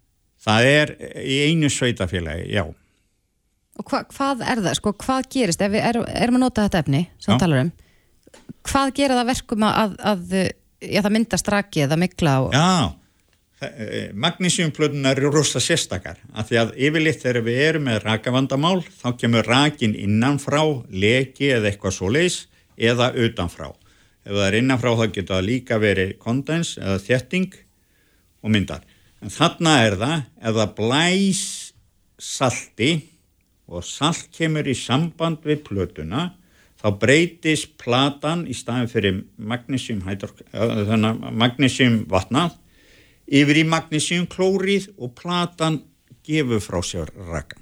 Það 0.46 0.68
er 0.70 0.92
í 1.22 1.38
einu 1.50 1.70
sveitafélagi, 1.74 2.50
já. 2.54 2.66
Og 3.76 3.90
hva, 3.90 4.04
hvað 4.12 4.44
er 4.46 4.62
það, 4.64 4.76
sko, 4.80 4.94
hvað 5.04 5.32
gerist 5.34 5.64
ef 5.64 5.74
við 5.74 5.88
erum, 5.90 6.06
erum 6.08 6.38
að 6.38 6.46
nota 6.46 6.68
þetta 6.68 6.84
efni 6.86 7.02
sem 7.22 7.40
talar 7.42 7.66
um, 7.66 7.72
hvað 8.66 8.94
gera 9.00 9.18
það 9.20 9.32
verkum 9.32 9.66
að, 9.68 9.98
að 10.12 10.38
já, 10.38 11.00
það 11.02 11.12
myndast 11.18 11.52
raki 11.52 11.84
eða 11.86 12.00
mikla 12.00 12.38
og... 12.46 12.56
Já, 12.56 12.70
eh, 12.86 12.94
magnísjumplötunar 14.14 15.18
eru 15.18 15.32
rosa 15.32 15.62
sérstakar 15.64 16.18
af 16.36 16.50
því 16.50 16.58
að 16.60 16.74
yfirleitt 16.76 17.22
þegar 17.24 17.46
við 17.46 17.60
erum 17.70 17.86
með 17.88 18.02
rakavandamál 18.04 18.82
þá 18.84 19.08
kemur 19.22 19.48
rakin 19.48 19.96
innanfrá 19.96 20.62
leki 20.92 21.54
eða 21.56 21.72
eitthvað 21.72 21.96
svo 21.96 22.10
leis 22.12 22.42
eða 22.76 23.14
utanfrá. 23.16 23.72
Ef 24.26 24.34
það 24.34 24.48
er 24.48 24.58
innanfrá 24.60 24.92
þá 25.00 25.06
getur 25.08 25.36
það 25.38 25.48
líka 25.48 25.80
verið 25.80 26.18
kondens 26.20 26.76
eða 26.82 27.00
þjetting 27.06 27.56
og 28.44 28.52
myndar. 28.52 28.84
En 29.24 29.32
þarna 29.32 29.78
er 29.86 29.96
það 30.02 30.18
ef 30.20 30.58
það 30.60 30.76
blæs 30.82 31.44
salti 32.20 32.92
og 33.72 33.88
salt 33.88 34.28
kemur 34.36 34.68
í 34.68 34.76
samband 34.76 35.48
við 35.48 35.64
plötuna 35.70 36.34
þá 36.82 36.90
breytist 37.00 37.78
platan 37.80 38.44
í 38.52 38.54
staðin 38.54 38.92
fyrir 38.92 39.24
magnísjum 39.40 40.04
magnísjum 41.32 42.04
vatnað 42.12 42.60
yfir 43.26 43.62
í 43.62 43.66
magnísjum 43.68 44.28
klórið 44.32 44.90
og 44.98 45.14
platan 45.18 45.82
gefur 46.26 46.64
frá 46.64 46.82
sér 46.86 47.12
rakan 47.30 47.62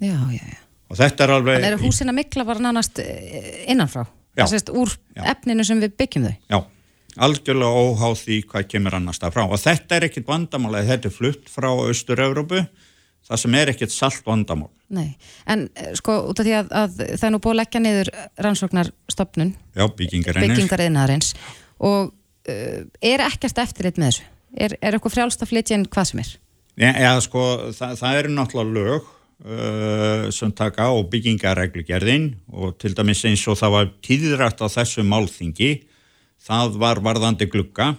já, 0.00 0.16
já, 0.32 0.42
já. 0.42 0.60
og 0.88 1.00
þetta 1.00 1.24
er 1.24 1.34
alveg 1.36 1.58
Þannig 1.58 1.72
er 1.72 1.82
húsina 1.82 2.14
mikla 2.16 2.46
var 2.48 2.60
nánast 2.62 3.00
eh, 3.02 3.64
innanfrá. 3.72 4.06
Það 4.36 4.54
sést 4.54 4.70
úr 4.72 4.94
já. 5.12 5.24
efninu 5.34 5.64
sem 5.68 5.80
við 5.82 5.96
byggjum 6.00 6.24
þau. 6.24 6.36
Já, 6.48 6.58
algjörlega 7.26 7.82
óháð 7.84 8.14
því 8.22 8.38
hvað 8.48 8.70
kemur 8.72 8.96
annars 8.96 9.20
það 9.20 9.34
frá. 9.36 9.42
Og 9.44 9.60
þetta 9.60 9.98
er 9.98 10.06
ekkit 10.08 10.28
vandamála 10.28 10.84
þetta 10.88 11.10
er 11.10 11.16
flutt 11.16 11.52
frá 11.52 11.68
Östur-Európu 11.68 12.62
það 13.28 13.42
sem 13.44 13.58
er 13.60 13.72
ekkert 13.72 13.94
salt 13.94 14.24
vandamál. 14.26 14.70
Nei, 14.92 15.12
en 15.48 15.68
eh, 15.76 15.92
sko 15.98 16.18
út 16.30 16.40
af 16.40 16.48
því 16.48 16.56
að, 16.58 16.72
að 16.80 16.96
það 17.12 17.28
er 17.28 17.34
nú 17.34 17.42
búið 17.44 17.54
að 17.54 17.60
leggja 17.60 17.82
niður 17.84 18.12
rannsóknarstopnun 18.46 19.54
byggingariðnaðarins. 20.00 21.32
Og 21.82 22.12
uh, 22.12 22.82
er 23.02 23.24
ekkert 23.24 23.60
eftirrit 23.62 24.00
með 24.00 24.12
þessu? 24.12 24.31
Er, 24.52 24.76
er 24.80 24.96
eitthvað 24.96 25.16
frjálst 25.16 25.42
að 25.44 25.52
flytja 25.52 25.78
inn 25.78 25.88
hvað 25.88 26.10
sem 26.10 26.22
er? 26.22 26.30
Já, 26.76 26.90
ja, 27.00 27.12
sko, 27.20 27.42
það, 27.76 27.98
það 28.00 28.18
eru 28.18 28.32
náttúrulega 28.32 28.76
lög 28.76 29.10
uh, 29.44 30.30
sem 30.32 30.52
taka 30.56 30.88
á 30.88 30.94
byggingareglugerðin 31.12 32.30
og 32.52 32.76
til 32.80 32.94
dæmis 32.96 33.24
eins 33.28 33.44
og 33.48 33.58
það 33.60 33.76
var 33.76 33.90
tíðrætt 34.04 34.64
á 34.64 34.66
þessu 34.72 35.04
málþingi 35.08 35.72
það 36.42 36.78
var 36.82 37.02
varðandi 37.04 37.48
glugga 37.52 37.94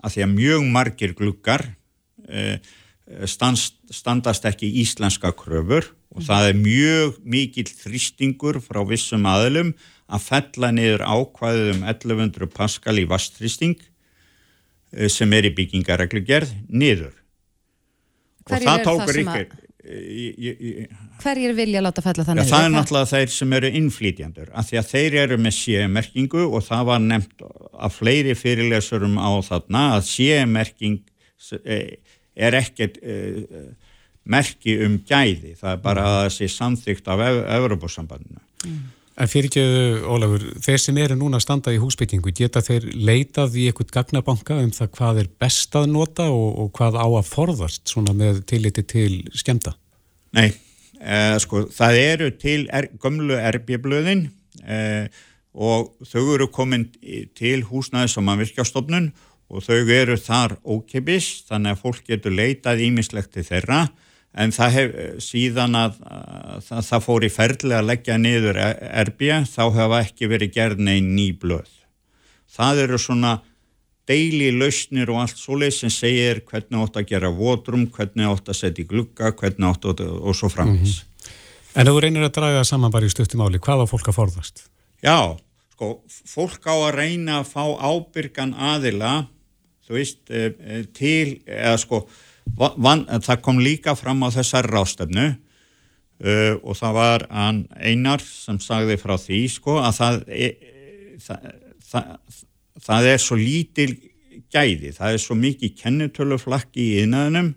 að 0.00 0.16
því 0.16 0.24
að 0.26 0.34
mjög 0.36 0.66
margir 0.76 1.16
gluggar 1.18 1.66
uh, 2.28 2.56
standst, 3.28 3.78
standast 3.92 4.46
ekki 4.48 4.70
íslenska 4.82 5.32
kröfur 5.36 5.92
og 6.16 6.24
það 6.26 6.50
er 6.50 6.60
mjög 6.60 7.20
mikill 7.28 7.68
þrýstingur 7.68 8.60
frá 8.64 8.80
vissum 8.88 9.26
aðlum 9.28 9.74
að 10.06 10.24
fella 10.24 10.70
niður 10.74 11.04
ákvæðum 11.04 11.84
1100 11.84 12.50
paskal 12.54 12.96
í 13.00 13.06
vastþrýsting 13.10 13.76
sem 15.12 15.32
er 15.36 15.48
í 15.48 15.54
byggingareglugerð 15.56 16.52
niður 16.68 17.14
Hverjir 18.46 18.68
og 18.68 18.68
það 18.68 18.84
tókur 18.86 19.20
ykkur 19.22 19.56
Hverjir 21.22 21.52
vilja 21.54 21.80
láta 21.84 22.02
fella 22.02 22.24
það 22.26 22.38
niður? 22.38 22.46
Ja, 22.46 22.52
það 22.52 22.64
er 22.66 22.72
náttúrulega 22.74 23.10
þeir 23.12 23.32
sem 23.36 23.56
eru 23.58 23.72
innflýtjandur 23.80 24.52
af 24.52 24.68
því 24.68 24.80
að 24.80 24.88
þeir 24.92 25.18
eru 25.22 25.40
með 25.42 25.56
sémerkingu 25.60 26.46
og 26.46 26.64
það 26.66 26.86
var 26.90 27.04
nefnt 27.04 27.44
af 27.86 27.98
fleiri 28.00 28.34
fyrirlesurum 28.38 29.18
á 29.18 29.30
þarna 29.46 29.84
að 29.96 30.08
sémerking 30.10 31.02
eh, 31.62 31.98
er 32.36 32.58
ekkert 32.58 32.98
merki 34.26 34.76
um 34.84 34.98
gæði, 35.06 35.54
það 35.58 35.72
er 35.72 35.82
bara 35.84 36.04
að 36.06 36.16
það 36.18 36.30
sé 36.36 36.48
samþygt 36.50 37.10
af 37.12 37.22
Evropasambandinu. 37.56 38.42
Mm. 38.66 38.78
En 39.16 39.30
fyrir 39.32 39.48
ekki, 39.48 39.62
Ólafur, 40.04 40.42
þeir 40.60 40.80
sem 40.82 40.98
eru 41.00 41.14
núna 41.16 41.38
að 41.38 41.46
standa 41.46 41.72
í 41.72 41.78
húsbyggingu, 41.80 42.34
geta 42.36 42.60
þeir 42.60 42.90
leitað 42.92 43.54
í 43.56 43.64
eitthvað 43.70 43.94
gagnabanka 43.94 44.58
um 44.60 44.72
það 44.76 44.90
hvað 44.98 45.20
er 45.22 45.30
best 45.40 45.78
að 45.78 45.86
nota 45.94 46.26
og, 46.28 46.50
og 46.60 46.68
hvað 46.76 46.98
á 47.00 47.06
að 47.06 47.30
forðast 47.30 47.88
svona 47.88 48.12
með 48.16 48.42
tilliti 48.50 48.84
til 48.84 49.22
skemta? 49.32 49.72
Nei, 50.36 50.50
eh, 51.00 51.32
sko, 51.40 51.64
það 51.72 52.02
eru 52.02 52.28
til 52.36 52.66
er, 52.68 52.90
gömlu 53.00 53.40
erbjöblöðin 53.40 54.26
eh, 54.68 55.08
og 55.56 55.94
þau 56.04 56.34
eru 56.34 56.50
komin 56.52 56.84
til 57.38 57.62
húsnaðis 57.70 58.18
og 58.20 58.28
mannvirkjastofnun 58.28 59.14
og 59.48 59.64
þau 59.64 59.80
eru 59.96 60.18
þar 60.20 60.58
ókipis 60.60 61.46
þannig 61.48 61.72
að 61.72 61.82
fólk 61.86 62.04
getur 62.12 62.36
leitað 62.36 62.84
ímislegt 62.84 63.32
til 63.32 63.46
þeirra 63.48 63.86
en 64.36 64.52
það 64.52 64.74
hef 64.76 64.94
síðan 65.24 65.76
að, 65.78 65.98
að, 66.04 66.70
að 66.76 66.86
það 66.90 67.04
fór 67.06 67.26
í 67.26 67.32
ferli 67.32 67.74
að 67.76 67.90
leggja 67.90 68.16
niður 68.20 68.60
erbja 68.60 69.42
þá 69.48 69.62
hefa 69.78 70.00
ekki 70.04 70.30
verið 70.30 70.54
gerð 70.56 70.82
neinn 70.88 71.12
ný 71.16 71.30
blöð. 71.40 71.70
Það 72.56 72.82
eru 72.84 73.00
svona 73.00 73.36
deili 74.06 74.52
lausnir 74.54 75.10
og 75.10 75.24
allt 75.24 75.40
svoleið 75.40 75.74
sem 75.80 75.92
segir 75.92 76.42
hvernig 76.46 76.84
átt 76.84 77.00
að 77.00 77.08
gera 77.10 77.32
votrum, 77.34 77.88
hvernig 77.92 78.28
átt 78.30 78.52
að 78.52 78.60
setja 78.60 78.84
í 78.84 78.88
glugga, 78.90 79.32
hvernig 79.34 79.66
átt 79.70 79.88
að 79.90 80.04
og 80.06 80.36
svo 80.36 80.50
framins. 80.52 81.00
Mm 81.02 81.06
-hmm. 81.06 81.12
En 81.76 81.86
þú 81.86 82.00
reynir 82.00 82.24
að 82.24 82.36
draga 82.38 82.64
saman 82.64 82.90
bara 82.90 83.06
í 83.06 83.10
stuttumáli, 83.10 83.58
hvað 83.58 83.84
á 83.84 83.86
fólk 83.90 84.08
að 84.08 84.16
forðast? 84.16 84.62
Já, 85.02 85.36
sko, 85.72 86.00
fólk 86.24 86.62
á 86.64 86.72
að 86.88 86.94
reyna 86.94 87.40
að 87.40 87.50
fá 87.52 87.64
ábyrgan 87.76 88.54
aðila 88.54 89.26
þú 89.86 89.94
veist, 89.94 90.22
eh, 90.30 90.52
eh, 90.60 90.84
til, 90.92 91.40
eða 91.46 91.76
sko, 91.78 92.06
van, 92.54 93.04
það 93.22 93.42
kom 93.44 93.60
líka 93.62 93.96
fram 93.98 94.24
á 94.24 94.28
þessar 94.34 94.68
rástefnu 94.70 95.26
uh, 95.34 96.54
og 96.62 96.78
það 96.78 96.96
var 96.96 97.26
einar 97.76 98.24
sem 98.24 98.60
sagði 98.62 98.98
frá 99.00 99.16
því, 99.20 99.42
sko, 99.52 99.78
að 99.82 100.00
það, 100.00 100.18
e, 100.30 100.50
það, 101.26 101.46
það, 101.90 102.10
það 102.88 103.12
er 103.12 103.22
svo 103.22 103.38
lítil 103.40 103.92
gæði, 104.52 104.92
það 104.96 105.14
er 105.14 105.22
svo 105.22 105.36
mikið 105.38 105.78
kennutöluflakki 105.80 106.90
í 106.92 106.98
innæðinum 107.04 107.54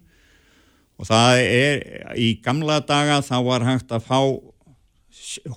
og 0.99 1.07
það 1.07 1.41
er, 1.45 1.83
í 2.19 2.31
gamla 2.43 2.79
daga 2.83 3.21
þá 3.23 3.35
var 3.45 3.67
hægt 3.67 3.93
að 3.95 4.07
fá 4.07 4.19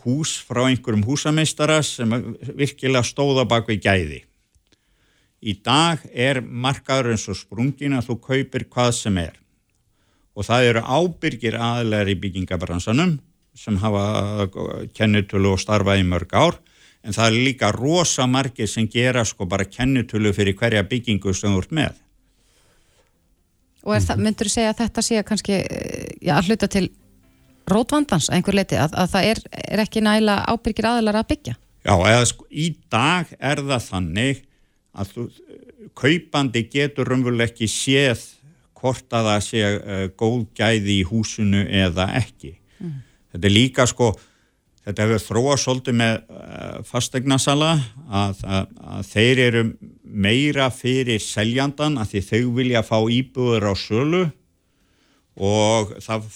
hús 0.03 0.37
frá 0.47 0.67
einhverjum 0.67 1.05
húsameistara 1.07 1.81
sem 1.87 2.11
virkilega 2.59 3.05
stóða 3.07 3.47
bak 3.49 3.69
við 3.71 3.83
gæði 3.87 4.21
Í 5.43 5.57
dag 5.59 6.03
er 6.15 6.39
markaður 6.41 7.17
eins 7.17 7.29
og 7.31 7.39
sprungin 7.41 7.97
að 7.99 8.13
þú 8.13 8.19
kaupir 8.29 8.67
hvað 8.71 8.93
sem 9.01 9.17
er 9.19 9.39
og 10.33 10.47
það 10.47 10.67
eru 10.71 10.83
ábyrgir 10.87 11.57
aðlegar 11.61 12.09
í 12.09 12.19
byggingabransanum 12.23 13.17
sem 13.59 13.77
hafa 13.83 14.47
kennutölu 14.97 15.51
og 15.53 15.61
starfa 15.61 15.99
í 16.01 16.07
mörg 16.09 16.33
ár 16.33 16.57
en 17.03 17.13
það 17.13 17.27
er 17.27 17.45
líka 17.49 17.73
rosa 17.75 18.27
margir 18.31 18.71
sem 18.71 18.87
gera 18.89 19.25
sko 19.29 19.47
bara 19.51 19.67
kennutölu 19.69 20.33
fyrir 20.33 20.57
hverja 20.57 20.85
byggingu 20.89 21.35
sem 21.35 21.53
þú 21.53 21.65
ert 21.65 21.75
með. 21.77 21.99
Og 23.83 23.99
það, 23.99 24.23
myndur 24.23 24.49
þú 24.49 24.55
segja 24.55 24.73
að 24.73 24.81
þetta 24.85 25.03
sé 25.03 25.23
kannski 25.27 25.57
já, 26.23 26.37
að 26.37 26.49
hluta 26.53 26.69
til 26.71 26.85
rótvandans 27.69 28.31
að 28.31 28.39
einhver 28.39 28.57
leiti 28.57 28.79
að, 28.79 28.95
að 28.95 29.11
það 29.17 29.29
er, 29.33 29.43
er 29.67 29.83
ekki 29.83 30.05
næla 30.07 30.39
ábyrgir 30.47 30.89
aðlar 30.89 31.19
að 31.19 31.29
byggja? 31.35 31.57
Já, 31.83 31.95
eða 31.99 32.25
sko 32.31 32.47
í 32.49 32.69
dag 32.93 33.35
er 33.43 33.63
það 33.67 33.89
þannig 33.89 34.45
að 34.93 35.15
þú, 35.15 35.27
kaupandi 35.99 36.67
getur 36.73 37.09
raunveruleg 37.09 37.53
ekki 37.53 37.69
séð 37.71 38.27
hvort 38.83 39.15
að 39.15 39.31
það 39.31 39.47
sé 39.47 39.63
uh, 39.63 40.05
góð 40.19 40.45
gæði 40.59 40.99
í 40.99 41.07
húsinu 41.07 41.63
eða 41.85 42.11
ekki. 42.19 42.57
Mm. 42.83 43.01
Þetta 43.33 43.49
er 43.49 43.55
líka 43.55 43.87
sko, 43.89 44.11
þetta 44.83 45.07
hefur 45.07 45.25
þróa 45.29 45.57
svolítið 45.63 45.99
með 46.03 46.15
uh, 46.19 46.77
fastegnasala 46.89 47.73
að, 48.11 48.45
að, 48.45 48.77
að 48.97 49.09
þeir 49.13 49.43
eru 49.47 49.65
meira 50.03 50.69
fyrir 50.75 51.23
seljandan 51.23 51.97
að 52.01 52.15
því 52.15 52.25
þau 52.29 52.55
vilja 52.59 52.85
fá 52.85 52.99
íbúður 53.09 53.71
á 53.71 53.75
sölu 53.79 54.25
og 55.33 55.95
það 56.05 56.27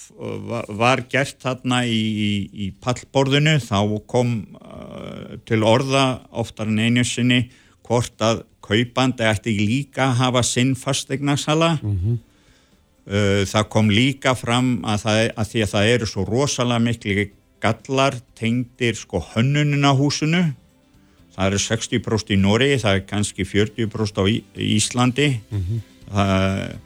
var 0.79 1.03
gert 1.11 1.37
þarna 1.43 1.83
í, 1.85 1.99
í, 1.99 2.31
í 2.65 2.71
pallborðinu, 2.81 3.59
þá 3.61 3.99
kom 4.09 4.33
uh, 4.57 5.37
til 5.45 5.61
orða 5.67 6.23
oftar 6.31 6.71
en 6.71 6.81
einu 6.81 7.05
sinni 7.05 7.43
hvort 7.87 8.23
að 8.23 8.43
kaupandi 8.67 9.27
ætti 9.27 9.53
líka 9.55 10.09
að 10.09 10.17
hafa 10.21 10.43
sinn 10.43 10.75
fastegnarsala 10.75 11.77
mm 11.81 11.97
-hmm. 11.97 12.17
það 13.47 13.69
kom 13.69 13.89
líka 13.89 14.35
fram 14.35 14.83
að, 14.83 14.97
það, 15.05 15.19
að 15.37 15.45
því 15.51 15.61
að 15.63 15.71
það 15.73 15.91
eru 15.93 16.05
svo 16.05 16.25
rosalega 16.25 16.79
miklu 16.79 17.29
gallar 17.61 18.17
tengdir 18.35 18.95
sko 18.95 19.23
hönnunin 19.33 19.87
á 19.87 19.93
húsinu 19.95 20.43
það 21.35 21.45
eru 21.47 21.59
60% 21.61 22.33
í 22.33 22.37
Nóri 22.41 22.71
það 22.81 22.95
er 22.95 23.05
kannski 23.05 23.45
40% 23.45 24.21
á 24.21 24.23
Íslandi 24.57 25.29
mm 25.49 25.63
-hmm. 25.63 25.79
það, 26.11 26.77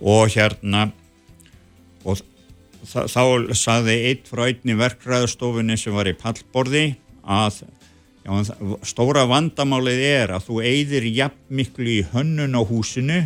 og 0.00 0.28
hérna 0.30 0.90
og 2.04 2.18
það, 2.86 3.04
þá 3.14 3.54
saði 3.54 3.96
eitt 4.10 4.28
frá 4.30 4.46
einni 4.46 4.78
verkræðustofunni 4.78 5.76
sem 5.76 5.94
var 5.94 6.08
í 6.08 6.14
pallborði 6.14 6.96
að 7.22 7.62
Já, 8.28 8.56
stóra 8.84 9.22
vandamálið 9.28 10.00
er 10.04 10.32
að 10.36 10.48
þú 10.50 10.58
eyðir 10.68 11.06
jafn 11.16 11.60
miklu 11.60 11.92
í 11.94 12.00
hönnun 12.12 12.58
á 12.58 12.62
húsinu 12.68 13.22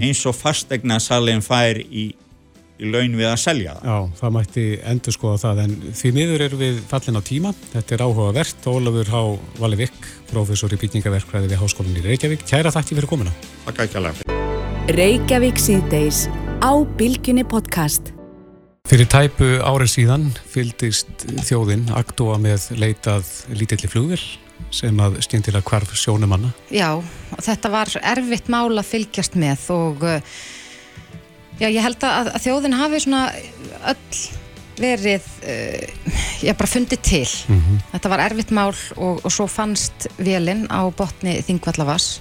eins 0.00 0.22
og 0.24 0.36
fastegna 0.36 0.96
salin 1.02 1.42
fær 1.44 1.76
í, 1.76 2.06
í 2.80 2.88
laun 2.88 3.18
við 3.18 3.28
að 3.28 3.36
selja 3.42 3.74
það. 3.76 3.90
Já, 3.90 4.16
það 4.22 4.34
mætti 4.38 4.64
endur 4.92 5.16
skoða 5.16 5.42
það 5.44 5.60
en 5.66 5.76
því 6.00 6.14
miður 6.16 6.46
erum 6.46 6.62
við 6.64 6.80
fallin 6.88 7.20
á 7.20 7.22
tíma 7.28 7.52
þetta 7.74 7.98
er 7.98 8.06
áhugavert, 8.06 8.70
Ólafur 8.72 9.12
H. 9.12 9.22
Valivik 9.60 10.10
professor 10.32 10.72
í 10.72 10.80
byggingaverkfræði 10.80 11.52
við 11.52 11.60
Háskólinni 11.60 12.00
í 12.00 12.08
Reykjavík, 12.08 12.48
kæra 12.48 12.72
þakki 12.72 12.96
fyrir 12.96 13.12
komuna 13.12 13.36
Takk 13.68 13.84
ekki 13.84 14.00
alveg. 14.00 14.24
Reykjavík 14.96 15.60
síðdeis 15.60 16.28
á 16.64 16.72
Bilginni 16.96 17.44
podcast. 17.44 18.14
Fyrir 18.86 19.08
tæpu 19.10 19.48
árið 19.66 19.92
síðan 19.96 20.28
fylgdist 20.46 21.26
þjóðin 21.44 21.88
aktúa 21.98 22.38
með 22.38 22.70
leitað 22.78 23.26
lítilli 23.50 23.90
flugvel 23.90 24.20
sem 24.74 25.00
að 25.00 25.20
stjændilega 25.24 25.66
hvarf 25.66 25.94
sjónumanna 25.98 26.52
Já, 26.74 26.96
og 26.98 27.44
þetta 27.44 27.72
var 27.72 27.92
erfitt 28.02 28.50
mál 28.52 28.72
að 28.74 28.88
fylgjast 28.90 29.38
með 29.38 29.68
og 29.74 30.06
uh, 30.06 30.34
já, 31.60 31.68
ég 31.68 31.82
held 31.84 32.02
að, 32.06 32.32
að 32.34 32.42
þjóðin 32.48 32.78
hafi 32.80 33.02
svona 33.06 33.22
öll 33.92 34.20
verið 34.76 35.28
uh, 35.48 36.12
já, 36.44 36.52
bara 36.52 36.68
fundið 36.68 37.00
til. 37.00 37.26
Þetta 37.94 38.12
var 38.12 38.24
erfitt 38.26 38.52
mál 38.52 38.74
og, 38.74 39.22
og 39.24 39.30
svo 39.32 39.46
fannst 39.48 40.08
velin 40.20 40.66
á 40.68 40.84
botni 40.92 41.38
Þingvallavass 41.46 42.20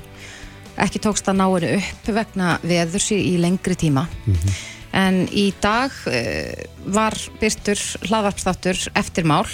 ekki 0.82 1.02
tókst 1.04 1.28
að 1.32 1.40
ná 1.40 1.46
henni 1.48 1.76
upp 1.80 2.10
vegna 2.16 2.56
veðurs 2.64 3.12
í, 3.16 3.36
lengri 3.40 3.78
tíma. 3.80 4.06
En 4.96 5.26
í 5.32 5.50
dag 5.64 5.92
uh, 6.08 6.52
var 6.96 7.16
byrtur 7.42 7.80
hlaðvarpstáttur 8.08 8.80
eftir 8.96 9.28
mál 9.28 9.46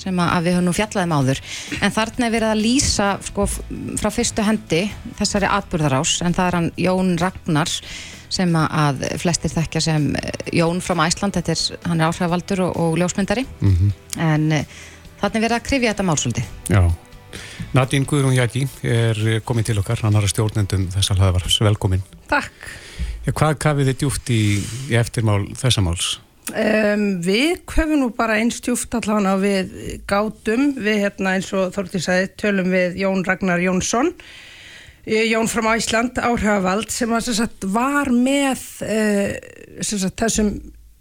sem 0.00 0.20
að 0.24 0.46
við 0.46 0.56
höfum 0.56 0.68
nú 0.70 0.74
fjallaðum 0.76 1.12
áður. 1.18 1.42
En 1.84 1.92
þarna 1.96 2.26
er 2.28 2.34
verið 2.34 2.52
að 2.54 2.62
lýsa 2.64 3.08
sko, 3.26 3.46
frá 4.00 4.08
fyrstu 4.14 4.46
hendi 4.46 4.82
þessari 5.18 5.50
atburðarás 5.52 6.14
en 6.24 6.36
það 6.36 6.48
er 6.50 6.58
hann 6.58 6.70
Jón 6.80 7.12
Ragnar 7.20 7.74
sem 8.30 8.52
að- 8.56 9.04
flestir 9.18 9.50
þekkja 9.50 9.80
sem 9.82 10.04
eh, 10.16 10.32
Jón 10.60 10.80
frá 10.84 10.94
Æsland 11.06 11.34
þetta 11.34 11.52
er, 11.56 11.62
hann 11.90 12.00
er 12.00 12.08
áhrifavaldur 12.12 12.64
og, 12.68 12.76
og 12.78 12.98
ljósmyndari. 13.00 13.44
En 14.22 14.50
uh, 14.54 14.64
þarna 15.20 15.36
er 15.40 15.44
verið 15.46 15.56
að 15.58 15.64
krifja 15.66 15.92
þetta 15.94 16.06
málsvöldi 16.08 16.44
Já. 16.70 16.82
Nadín 17.76 18.06
Guðrún 18.08 18.34
Jaki 18.34 18.64
er 18.82 19.18
komin 19.46 19.62
til 19.66 19.76
okkar. 19.78 20.00
Hann 20.02 20.16
har 20.18 20.24
að 20.26 20.32
stjórnendum 20.32 20.88
þessa 20.90 21.14
hlaðvarps, 21.14 21.60
velkomin. 21.62 22.00
Takk. 22.30 22.50
Hvað 23.30 23.58
kafið 23.62 23.90
þið 23.92 23.98
djúft 24.00 24.30
í, 24.34 24.40
í 24.90 24.96
eftirmál 24.98 25.44
þessa 25.60 25.84
máls? 25.86 26.08
Um, 26.50 27.20
við 27.22 27.60
höfum 27.70 28.00
nú 28.00 28.08
bara 28.16 28.40
eins 28.40 28.58
djúft 28.64 28.94
allavega 28.96 29.36
við 29.38 29.74
gátum, 30.10 30.72
við 30.82 31.04
hérna 31.04 31.36
eins 31.36 31.50
og 31.54 31.70
Þorti 31.76 32.00
sagði, 32.02 32.30
tölum 32.40 32.72
við 32.74 32.96
Jón 33.04 33.22
Ragnar 33.26 33.62
Jónsson, 33.62 34.10
eh, 35.04 35.28
Jón 35.30 35.46
frá 35.52 35.76
Ísland, 35.76 36.18
áhrifavald, 36.18 36.90
sem 36.90 37.12
að, 37.14 37.28
sem 37.28 37.38
sagt, 37.38 37.68
var 37.70 38.10
með 38.10 38.64
uh, 38.82 39.36
sagt, 39.78 40.16
þessum 40.18 40.50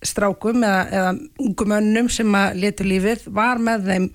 strákum 0.05 0.61
eða, 0.61 0.83
eða 0.99 1.15
ungum 1.41 1.73
önnum 1.79 2.11
sem 2.13 2.37
að 2.37 2.61
letu 2.61 2.85
lífið, 2.85 3.25
var 3.33 3.63
með 3.63 3.89
þeim 3.89 4.07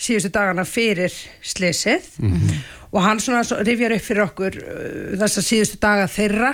síðustu 0.00 0.32
dagana 0.34 0.64
fyrir 0.66 1.14
slesið 1.44 2.08
og 2.90 3.02
hann 3.04 3.20
svona 3.22 3.44
svo 3.46 3.60
rifjar 3.62 3.94
upp 3.94 4.04
fyrir 4.08 4.26
okkur 4.26 4.58
uh, 4.58 5.14
þessa 5.20 5.44
síðustu 5.44 5.78
daga 5.82 6.10
þeirra 6.10 6.50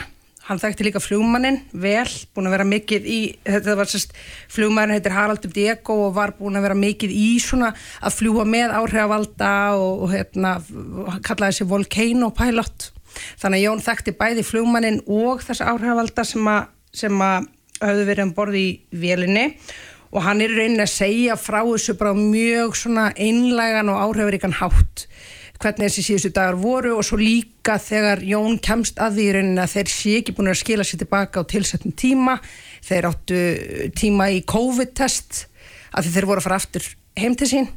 hann 0.47 0.61
þekkti 0.63 0.87
líka 0.87 1.03
flugmannin 1.03 1.59
vel, 1.75 2.07
búin 2.35 2.49
að 2.49 2.55
vera 2.57 2.67
mikið 2.69 3.09
í, 3.11 3.19
þetta 3.47 3.75
var 3.79 3.91
sérst 3.91 4.15
flugmannin 4.53 4.97
heitir 4.97 5.15
Haraldur 5.17 5.53
Diego 5.55 5.97
og 6.07 6.15
var 6.19 6.37
búin 6.39 6.59
að 6.59 6.69
vera 6.69 6.79
mikið 6.79 7.15
í 7.15 7.27
svona 7.43 7.73
að 8.01 8.21
fljúa 8.21 8.47
með 8.49 8.77
áhrifavalda 8.79 9.51
og, 9.81 10.07
og 10.07 10.15
hérna 10.15 10.55
kallaði 11.27 11.51
þessi 11.51 11.69
Volcano 11.73 12.31
Pilot. 12.37 12.93
Þannig 13.41 13.59
að 13.59 13.65
Jón 13.65 13.85
þekkti 13.85 14.17
bæði 14.21 14.47
flugmannin 14.47 15.03
og 15.07 15.43
þessa 15.47 15.73
áhrifavalda 15.73 16.27
sem 16.29 16.51
að 16.53 16.73
sem 16.97 17.21
að 17.21 17.51
höfðu 17.83 18.07
verið 18.09 18.25
um 18.25 18.33
borði 18.37 18.63
í 18.63 19.01
vélinni. 19.03 19.47
Og 20.15 20.23
hann 20.25 20.41
er 20.41 20.53
í 20.53 20.57
rauninni 20.57 20.85
að 20.85 20.95
segja 20.95 21.35
frá 21.37 21.59
þessu 21.67 21.97
bara 21.99 22.15
mjög 22.17 22.77
svona 22.79 23.11
einlægan 23.19 23.91
og 23.93 23.99
áhrifaríkan 24.05 24.55
hátt 24.63 25.09
hvernig 25.63 25.89
þessi 25.89 26.05
síðustu 26.07 26.33
dagar 26.37 26.59
voru 26.61 26.95
og 26.97 27.07
svo 27.07 27.19
líka 27.21 27.79
þegar 27.83 28.23
Jón 28.27 28.59
kemst 28.63 29.01
að 29.03 29.19
því 29.19 29.27
í 29.27 29.33
rauninni 29.37 29.63
að 29.63 29.75
þeir 29.77 29.93
sé 29.93 30.15
ekki 30.21 30.37
búin 30.37 30.53
að 30.53 30.61
skila 30.63 30.87
sér 30.87 31.03
tilbaka 31.03 31.43
á 31.43 31.51
tilsettum 31.53 31.95
tíma. 31.97 32.37
Þeir 32.87 33.11
áttu 33.11 33.41
tíma 33.97 34.31
í 34.35 34.43
COVID-test 34.49 35.47
að 35.97 36.13
þeir 36.13 36.29
voru 36.29 36.43
að 36.43 36.49
fara 36.49 36.61
aftur 36.61 36.89
heim 37.17 37.37
til 37.39 37.51
sín 37.51 37.71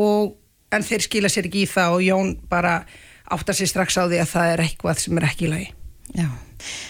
og 0.00 0.36
en 0.74 0.84
þeir 0.86 1.04
skila 1.06 1.30
sér 1.32 1.48
ekki 1.48 1.64
í 1.64 1.70
það 1.70 1.98
og 1.98 2.06
Jón 2.06 2.34
bara 2.50 2.80
áttar 3.32 3.58
sér 3.58 3.70
strax 3.70 3.98
á 3.98 4.06
því 4.06 4.20
að 4.22 4.32
það 4.32 4.52
er 4.52 4.64
eitthvað 4.66 5.02
sem 5.02 5.18
er 5.18 5.28
ekki 5.28 5.48
í 5.48 5.52
lagi. 5.52 5.72
Já, 6.14 6.28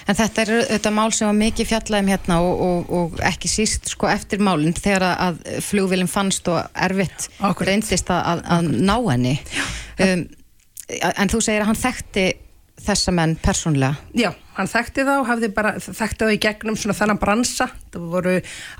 en 0.06 0.18
þetta 0.18 0.42
er 0.42 0.50
þetta 0.68 0.92
mál 0.92 1.08
sem 1.14 1.28
var 1.28 1.38
mikið 1.38 1.70
fjallaðum 1.70 2.10
hérna 2.12 2.36
og, 2.44 2.60
og, 2.66 2.90
og 2.98 3.22
ekki 3.24 3.48
síst 3.50 3.88
sko 3.94 4.10
eftir 4.12 4.42
málinn 4.44 4.76
þegar 4.76 5.06
að 5.14 5.40
flugvillin 5.64 6.10
fannst 6.10 6.48
og 6.52 6.60
erfitt 6.74 7.30
Akkúrat. 7.40 7.70
reyndist 7.70 8.12
að, 8.12 8.44
að, 8.44 8.68
ná 8.76 8.96
henni 9.08 9.34
um, 10.04 10.26
en 11.12 11.32
þú 11.32 11.40
segir 11.42 11.64
að 11.64 11.70
hann 11.72 11.80
þekkti 11.80 12.26
þessa 12.86 13.12
menn 13.14 13.32
persónlega 13.40 13.96
Já, 14.16 14.28
hann 14.58 14.68
þekkti 14.68 15.04
þá, 15.06 15.14
bara 15.56 15.72
þekkti 15.80 16.26
þá 16.28 16.32
í 16.34 16.40
gegnum 16.42 16.76
svona 16.76 16.96
þennan 16.98 17.20
bransa. 17.20 17.68
Það 17.92 18.04
voru 18.12 18.34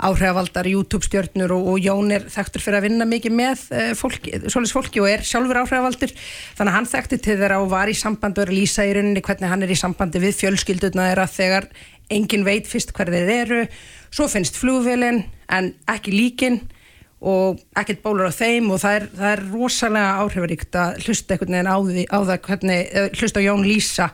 áhrifavaldar, 0.09 0.69
YouTube 0.69 1.07
stjörnur 1.07 1.55
og, 1.57 1.71
og 1.73 1.81
Jón 1.81 2.13
er 2.13 2.27
þekktur 2.33 2.65
fyrir 2.65 2.81
að 2.81 2.89
vinna 2.91 3.09
mikið 3.09 3.37
með 3.39 3.65
uh, 3.73 3.91
fólki, 3.99 4.37
svoleiðis 4.45 4.77
fólki 4.77 5.03
og 5.03 5.11
er 5.11 5.25
sjálfur 5.27 5.63
áhrifavaldur, 5.63 6.15
þannig 6.59 6.73
að 6.73 6.79
hann 6.79 6.91
þekkti 6.93 7.21
til 7.25 7.39
þeirra 7.41 7.61
og 7.65 7.73
var 7.73 7.93
í 7.93 7.97
sambandi 7.97 8.43
og 8.43 8.47
er 8.47 8.55
að 8.55 8.61
lýsa 8.61 8.87
í 8.87 8.95
rauninni 8.97 9.25
hvernig 9.25 9.53
hann 9.55 9.67
er 9.67 9.73
í 9.73 9.81
sambandi 9.81 10.23
við 10.23 10.41
fjölskylduna 10.43 11.11
þeirra 11.11 11.29
þegar 11.33 11.71
engin 12.13 12.47
veit 12.47 12.69
fyrst 12.71 12.93
hver 12.97 13.11
þeir 13.13 13.35
eru. 13.41 13.67
Svo 14.15 14.29
finnst 14.31 14.61
flugvélin 14.61 15.25
en 15.53 15.73
ekki 15.91 16.15
líkin 16.15 16.61
og 17.21 17.63
ekkert 17.79 18.03
bólur 18.05 18.29
á 18.29 18.35
þeim 18.35 18.69
og 18.75 18.83
það 18.83 18.99
er, 18.99 19.07
það 19.17 19.31
er 19.33 19.45
rosalega 19.53 20.19
áhrifaríkt 20.25 20.77
að 20.81 20.99
hlusta 21.07 21.35
einhvern 21.35 21.57
veginn 21.57 21.71
á, 21.73 21.79
því, 21.87 22.05
á 22.13 22.19
það 22.19 22.43
hvernig, 22.49 22.99
hlusta 23.21 23.41
á 23.41 23.47
Jón 23.47 23.65
lýsa 23.65 24.11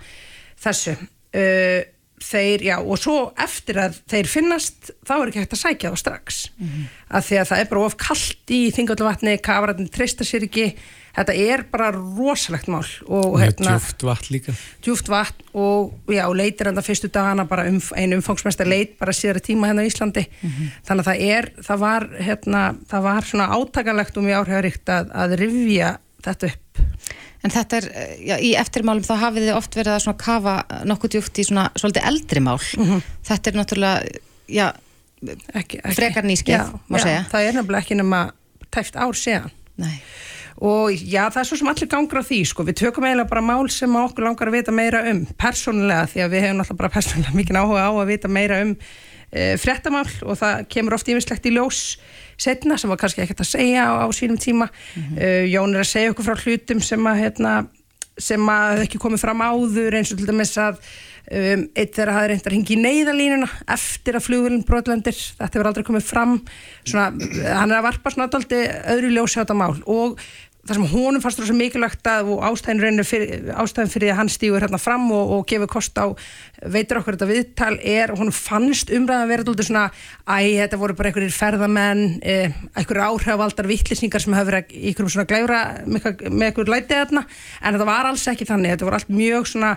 þessu. 0.63 0.95
Uh, 1.33 1.81
þeir, 2.23 2.63
já, 2.63 2.77
og 2.79 3.01
svo 3.03 3.17
eftir 3.43 3.81
að 3.83 3.97
þeir 4.13 4.29
finnast, 4.31 4.93
þá 5.03 5.15
er 5.17 5.31
ekki 5.33 5.41
hægt 5.43 5.57
að 5.57 5.63
sækja 5.65 5.91
þá 5.91 6.03
strax. 6.05 6.43
Mm 6.61 6.85
að 7.13 7.29
því 7.29 7.39
að 7.41 7.49
það 7.51 7.63
er 7.63 7.71
bara 7.71 7.85
of 7.87 7.97
kallt 8.01 8.53
í 8.53 8.61
þingölluvatni, 8.77 9.37
kafaratni 9.45 9.89
treysta 9.93 10.27
sér 10.27 10.47
ekki, 10.49 10.67
þetta 11.17 11.35
er 11.37 11.65
bara 11.73 11.91
rosalegt 11.93 12.69
mál 12.73 12.85
og 13.09 13.37
hérna 13.43 13.75
djúft 13.77 14.05
vatn 14.07 14.33
líka. 14.35 14.55
Djúft 14.85 15.11
vatn 15.13 15.43
og 15.59 16.13
já, 16.13 16.25
leitir 16.37 16.71
enda 16.71 16.85
fyrstu 16.85 17.11
dagana 17.13 17.45
bara 17.49 17.67
um, 17.71 17.81
einu 17.99 18.17
umfangsmesta 18.21 18.65
leit 18.69 18.95
bara 19.01 19.13
síðara 19.17 19.43
tíma 19.45 19.69
hérna 19.71 19.85
á 19.85 19.89
Íslandi. 19.91 20.25
Þannig 20.89 21.03
að 21.03 21.11
það 21.11 21.27
er, 21.37 21.51
það 21.69 21.83
var 21.85 22.09
hérna, 22.29 22.63
það 22.93 23.07
var 23.11 23.29
svona 23.33 23.51
átakalegt 23.59 24.17
og 24.17 24.27
mjög 24.29 24.41
áhrifaríkt 24.47 24.95
að, 24.97 25.13
að 25.25 25.37
rifja 25.43 25.93
þetta 26.23 26.53
upp. 26.53 26.83
En 27.43 27.51
þetta 27.51 27.79
er, 27.81 27.87
já, 28.23 28.37
í 28.39 28.53
eftirmálum 28.55 29.03
þá 29.03 29.17
hafið 29.25 29.49
þið 29.49 29.57
oft 29.59 29.75
verið 29.75 29.97
að 29.97 30.03
svona 30.05 30.21
kafa 30.23 30.53
nokkuð 30.87 31.15
djúpt 31.17 31.41
í 31.43 31.47
svona 31.49 31.65
svolítið 31.75 32.05
eldri 32.13 32.43
mál. 32.47 32.59
Þetta 33.27 33.51
er 33.51 33.59
náttúrulega, 33.59 34.21
já 34.47 34.69
ekki, 35.59 35.81
ekki. 35.83 35.97
Frekar 35.99 36.29
nýskeið, 36.29 36.55
Já, 36.55 36.79
má 36.87 36.99
já, 37.01 37.03
segja. 37.09 37.25
það 37.33 37.49
er 37.49 37.59
nefnilega 37.59 37.83
ekki 37.83 37.99
nema 37.99 38.21
tæft 38.75 38.97
ár 39.03 39.19
síðan. 39.19 39.51
Nei. 39.83 39.97
Og 40.61 40.93
já, 40.93 41.25
það 41.33 41.41
er 41.43 41.49
svo 41.49 41.59
sem 41.61 41.71
allir 41.73 41.91
gangur 41.91 42.21
á 42.21 42.25
því 42.27 42.41
sko. 42.49 42.67
við 42.69 42.79
tökum 42.83 43.07
eiginlega 43.07 43.31
bara 43.31 43.45
mál 43.45 43.71
sem 43.73 43.97
okkur 43.97 44.27
langar 44.27 44.51
að 44.51 44.59
vita 44.59 44.75
meira 44.75 45.03
um, 45.11 45.25
persónulega 45.41 46.09
því 46.13 46.25
að 46.25 46.35
við 46.35 46.45
hefum 46.47 46.65
alltaf 46.65 46.81
bara 46.81 46.93
persónulega 46.93 47.37
mikið 47.41 47.61
áhuga 47.63 47.87
á 47.89 47.93
að 47.93 48.11
vita 48.13 48.33
meira 48.33 48.61
um 48.67 48.75
e, 49.33 49.55
fréttamál 49.61 50.09
og 50.23 50.41
það 50.41 50.67
kemur 50.73 50.99
oft 50.99 51.13
ímislegt 51.13 51.49
í 51.49 51.55
ljós 51.57 51.85
setna 52.41 52.79
sem 52.81 52.91
var 52.91 53.01
kannski 53.01 53.25
ekkert 53.25 53.45
að 53.45 53.53
segja 53.53 53.87
á, 53.89 53.93
á 54.05 54.07
sínum 54.13 54.41
tíma 54.41 54.69
mm 54.97 55.49
Jón 55.53 55.77
er 55.77 55.85
að 55.85 55.93
segja 55.93 56.13
okkur 56.13 56.29
frá 56.29 56.45
hlutum 56.45 56.83
sem 56.85 57.07
að 57.07 57.23
hérna, 57.23 57.55
sem 58.19 58.53
að 58.53 58.85
ekki 58.87 59.01
komið 59.01 59.25
fram 59.25 59.41
áður 59.41 59.97
eins 59.99 60.13
og 60.13 60.21
til 60.21 60.29
dæmis 60.29 60.57
að 60.61 60.83
um, 61.31 61.67
eitt 61.79 61.97
þeirra 61.97 62.17
hafði 62.17 62.31
reyndar 62.33 62.57
hingi 62.57 62.77
í 62.77 62.81
neyðalínuna 62.83 63.51
eftir 63.77 64.19
að 64.19 64.27
flugvölinn 64.27 64.65
brotlendir. 64.69 65.19
Þetta 65.39 65.59
hefur 65.59 65.71
aldrei 65.71 65.87
komið 65.89 66.09
fram. 66.09 66.39
Svona, 66.83 67.11
hann 67.47 67.71
er 67.71 67.79
að 67.81 67.87
varpa 67.91 68.15
svona 68.15 68.31
daldi 68.33 68.63
öðru 68.95 69.13
ljósi 69.17 69.39
á 69.39 69.43
þetta 69.43 69.59
mál. 69.59 69.77
Og 69.87 70.19
það 70.63 70.77
sem 70.79 70.85
honum 70.93 71.23
fannst 71.23 71.41
rosa 71.43 71.55
mikilvægt 71.59 72.07
að 72.07 72.29
ástæðin 72.47 73.03
fyrir, 73.03 73.49
ástæðin 73.59 73.91
fyrir 73.91 74.13
að 74.13 74.19
hann 74.21 74.31
stígur 74.31 74.63
hérna 74.63 74.79
fram 74.79 75.09
og, 75.11 75.33
og 75.35 75.47
gefur 75.51 75.71
kost 75.71 75.99
á 75.99 76.07
veitur 76.63 77.01
okkur 77.01 77.17
þetta 77.17 77.29
viðtal 77.31 77.73
er 77.83 78.13
og 78.15 78.21
honum 78.23 78.37
fannst 78.37 78.93
umræðan 78.95 79.27
að 79.27 79.33
vera 79.33 79.47
dálítið 79.49 79.69
svona 79.69 79.85
æ, 80.23 80.39
þetta 80.61 80.79
voru 80.79 80.97
bara 80.99 81.11
einhverjir 81.11 81.35
ferðamenn 81.35 82.05
eh, 82.23 82.55
einhverjir 82.79 83.09
áhrifavaldar 83.09 83.71
vittlisningar 83.73 84.23
sem 84.23 84.39
hafa 84.39 84.53
verið 84.53 84.77
einhverjum 84.79 85.15
svona 85.17 85.31
glæfra 85.33 85.63
með, 85.83 86.11
með 86.31 86.49
einhverjum 86.49 86.75
lætið 86.77 87.01
þarna. 87.01 87.25
En 87.59 87.75
þetta 87.75 87.89
var 87.91 88.13
alls 88.13 88.29
ekki 88.31 88.47
þannig, 88.53 88.77
þetta 88.77 88.87
voru 88.87 89.01
allt 89.01 89.17
mjög 89.19 89.51
svona 89.51 89.73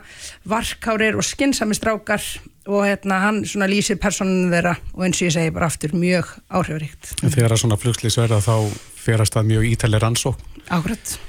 varkárir 0.53 1.17
og 1.17 1.25
skinnsami 1.25 1.77
strákar 1.77 2.29
og 2.65 2.85
hérna 2.87 3.21
hann 3.21 3.43
svona 3.45 3.69
lýsir 3.69 3.99
personinu 4.01 4.49
þeirra 4.53 4.75
og 4.95 5.05
eins 5.05 5.21
og 5.21 5.29
ég 5.29 5.35
segi 5.37 5.53
bara 5.53 5.69
aftur 5.69 5.93
mjög 5.97 6.31
áhrifaríkt. 6.49 7.15
En 7.21 7.33
þegar 7.33 7.55
að 7.55 7.63
svona 7.63 7.79
flugslis 7.79 8.17
verða 8.19 8.41
þá 8.43 8.55
ferast 9.05 9.37
það 9.37 9.51
mjög 9.51 9.67
ítaleg 9.73 10.01
rannsók 10.01 10.41
Akkurat. 10.73 11.19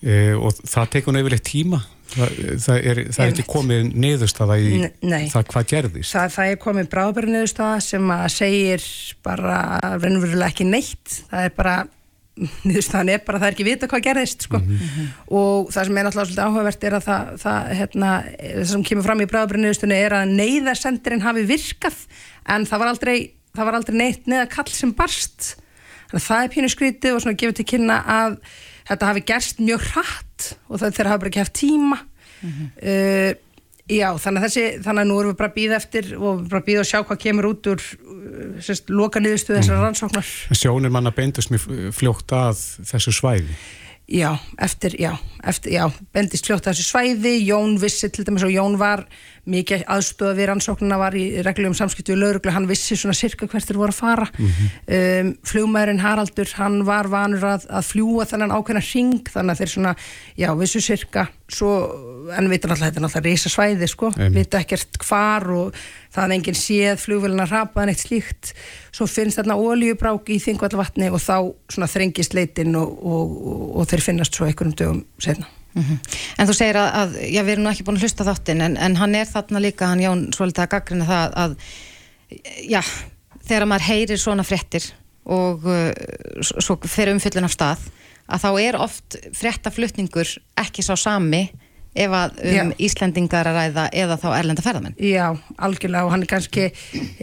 E, 0.00 0.32
og 0.36 0.56
það 0.64 0.90
tekur 0.94 1.16
nefnilegt 1.16 1.46
tíma. 1.48 1.82
Það, 2.06 2.34
það 2.62 2.76
er, 2.78 2.98
það 3.10 3.24
er 3.24 3.32
ekki 3.32 3.44
komið 3.50 3.86
niðurstaða 3.98 4.56
í 4.62 4.68
nei. 4.78 5.24
það 5.32 5.48
hvað 5.50 5.70
gerðist. 5.72 6.12
Það, 6.14 6.28
það 6.36 6.50
er 6.52 6.60
komið 6.62 6.90
bráðbæri 6.92 7.40
sem 7.82 8.12
að 8.14 8.26
segir 8.36 8.84
bara 9.26 9.56
raunverulega 9.82 10.52
ekki 10.52 10.68
neitt. 10.68 11.16
Það 11.32 11.48
er 11.48 11.56
bara, 11.56 11.74
niðurstaðan 12.36 13.12
er 13.14 13.22
bara 13.24 13.38
að 13.38 13.44
það 13.44 13.48
er 13.48 13.54
ekki 13.56 13.66
vita 13.66 13.88
hvað 13.90 14.04
gerðist 14.06 14.46
sko. 14.46 14.60
og 15.40 15.70
það 15.72 15.88
sem 15.88 16.00
er 16.00 16.06
náttúrulega 16.06 16.26
svolítið 16.26 16.42
áhugavert 16.44 16.86
er 16.88 16.96
að 16.98 17.06
það, 17.06 17.30
það, 17.44 17.70
hérna, 17.80 18.10
það 18.42 18.66
sem 18.72 18.86
kemur 18.90 19.06
fram 19.06 19.22
í 19.24 19.28
bráðbæri 19.30 19.96
er 19.96 20.16
að 20.18 20.34
neyðarsendirinn 20.40 21.24
hafi 21.24 21.46
virkað 21.48 22.02
en 22.52 22.66
það 22.68 22.82
var 22.82 22.92
aldrei, 22.92 23.16
það 23.56 23.70
var 23.70 23.78
aldrei 23.80 23.96
neitt 23.96 24.28
neða 24.30 24.50
kall 24.52 24.68
sem 24.72 24.92
barst. 24.96 25.54
Þannig 26.10 26.20
að 26.20 26.26
það 26.28 26.44
er 26.44 26.52
pínu 26.54 26.70
skrítið 26.70 27.16
og 27.16 27.24
svona 27.24 27.40
gefur 27.40 27.56
til 27.58 27.66
kynna 27.72 27.96
að 28.04 28.36
þetta 28.86 29.08
hafi 29.10 29.24
gerst 29.26 29.62
mjög 29.62 29.88
hratt 29.94 30.50
og 30.68 30.82
það 30.82 30.98
þeirra 30.98 31.14
hafa 31.14 31.22
bara 31.24 31.32
ekki 31.32 31.42
haft 31.42 31.56
tíma. 31.58 31.98
Uh, 32.46 33.32
já, 33.90 34.08
þannig 34.22 34.42
að 34.42 34.46
þessi, 34.46 34.66
þannig 34.84 35.04
að 35.04 35.08
nú 35.10 35.16
erum 35.20 35.32
við 35.32 35.38
bara 35.40 35.50
að 35.52 35.56
býða 35.56 35.78
eftir 35.80 36.12
og 36.16 36.44
bara 36.50 36.62
að 36.62 36.68
býða 36.68 36.84
að 36.84 36.90
sjá 36.90 36.98
hvað 37.00 37.22
kemur 37.24 37.48
út 37.52 37.70
úr 37.72 37.82
uh, 37.86 38.60
sérst, 38.66 38.92
loka 38.92 39.22
niðurstu 39.22 39.56
þessar 39.56 39.82
rannsóknar. 39.84 40.30
sjónir 40.58 40.94
manna 40.94 41.14
beindust 41.14 41.52
mjög 41.54 41.90
fljótt 41.96 42.36
að 42.36 42.62
þessu 42.92 43.14
svæði. 43.14 43.58
Já, 44.06 44.36
eftir, 44.62 44.94
já, 45.02 45.16
eftir, 45.42 45.72
já, 45.74 45.88
bendist 46.14 46.46
fljótt 46.46 46.68
að 46.68 46.76
þessu 46.76 46.92
svæði, 46.92 47.32
Jón 47.42 47.74
vissi 47.82 48.06
til 48.14 48.22
dæmis 48.26 48.44
og 48.46 48.52
Jón 48.54 48.76
var 48.78 49.02
mikið 49.50 49.84
aðstöða 49.94 50.34
við 50.36 50.48
rannsóknina 50.50 50.98
var 50.98 51.14
í 51.18 51.24
reglum 51.46 51.74
samskiptu 51.76 52.14
við 52.14 52.22
lauruglu, 52.22 52.52
hann 52.54 52.68
vissi 52.68 52.96
svona 52.98 53.14
sirka 53.16 53.46
hvert 53.50 53.68
þeir 53.68 53.78
voru 53.80 53.94
að 53.94 54.00
fara. 54.00 54.26
um, 54.36 55.32
flugmæðurinn 55.46 56.02
Haraldur, 56.02 56.52
hann 56.58 56.80
var 56.88 57.10
vanur 57.12 57.44
að, 57.54 57.66
að 57.70 57.90
fljúa 57.92 58.26
þennan 58.26 58.54
ákveðna 58.56 58.82
ring, 58.88 59.30
þannig 59.32 59.54
að 59.54 59.62
þeir 59.62 59.72
svona, 59.74 59.92
já, 60.38 60.48
vissu 60.58 60.82
sirka, 60.82 61.26
svo, 61.46 61.72
en 62.34 62.50
við 62.50 62.58
náttúrulega, 62.58 62.88
þetta 62.88 63.00
er 63.00 63.06
náttúrulega 63.06 63.30
reysa 63.30 63.52
svæði, 63.52 63.90
sko, 63.90 64.10
Einmitt. 64.16 64.40
vita 64.40 64.62
ekkert 64.64 64.98
hvar 65.06 65.46
og 65.54 65.84
það 66.16 66.24
er 66.24 66.34
enginn 66.38 66.58
séð 66.58 67.02
flugvélina 67.02 67.46
rapaðan 67.50 67.92
eitt 67.92 68.02
slíkt, 68.02 68.54
svo 68.94 69.06
finnst 69.10 69.38
þarna 69.38 69.58
olíubrák 69.60 70.32
í 70.32 70.40
þingvallavatni 70.42 71.12
og 71.12 71.22
þá 71.22 71.36
svona 71.70 71.90
þrengist 71.92 72.34
leitin 72.34 72.74
og, 72.80 72.98
og, 72.98 73.38
og, 73.52 73.62
og 73.80 73.92
þeir 73.92 74.08
finnast 74.10 74.34
svo 74.34 74.48
einhverjum 74.48 74.76
dögum 74.80 75.06
setna. 75.76 75.98
En 76.36 76.48
þú 76.48 76.56
segir 76.56 76.78
að, 76.80 76.88
að 77.00 77.18
já, 77.28 77.42
við 77.42 77.52
erum 77.54 77.66
nú 77.66 77.72
ekki 77.72 77.86
búin 77.86 77.98
að 78.00 78.06
hlusta 78.06 78.26
þáttinn 78.26 78.64
en, 78.64 78.76
en 78.76 78.96
hann 79.00 79.14
er 79.18 79.28
þarna 79.30 79.62
líka, 79.62 79.90
hann 79.90 80.04
Jón 80.04 80.24
svolítið 80.36 80.64
að 80.64 80.72
gaggrina 80.74 81.08
það 81.08 81.36
að 81.44 81.58
já, 82.66 82.80
þegar 83.46 83.68
maður 83.70 83.88
heyrir 83.90 84.22
svona 84.22 84.46
fréttir 84.46 84.88
og 85.26 85.66
uh, 85.66 85.90
svo 86.40 86.78
fer 86.86 87.12
umfyllun 87.12 87.48
af 87.48 87.54
stað 87.54 87.86
að 88.26 88.42
þá 88.42 88.50
er 88.62 88.78
oft 88.80 89.18
fréttaflutningur 89.36 90.32
ekki 90.58 90.82
sá 90.82 90.94
sami 90.98 91.46
ef 91.96 92.12
að 92.16 92.36
um 92.44 92.54
Já. 92.56 92.62
Íslendingar 92.86 93.48
að 93.50 93.56
ræða 93.58 93.84
eða 94.02 94.16
þá 94.22 94.26
erlenda 94.36 94.64
ferðamenn. 94.64 94.94
Já, 95.00 95.26
algjörlega 95.66 96.04
og 96.06 96.12
hann 96.14 96.22
er 96.26 96.30
kannski 96.30 96.66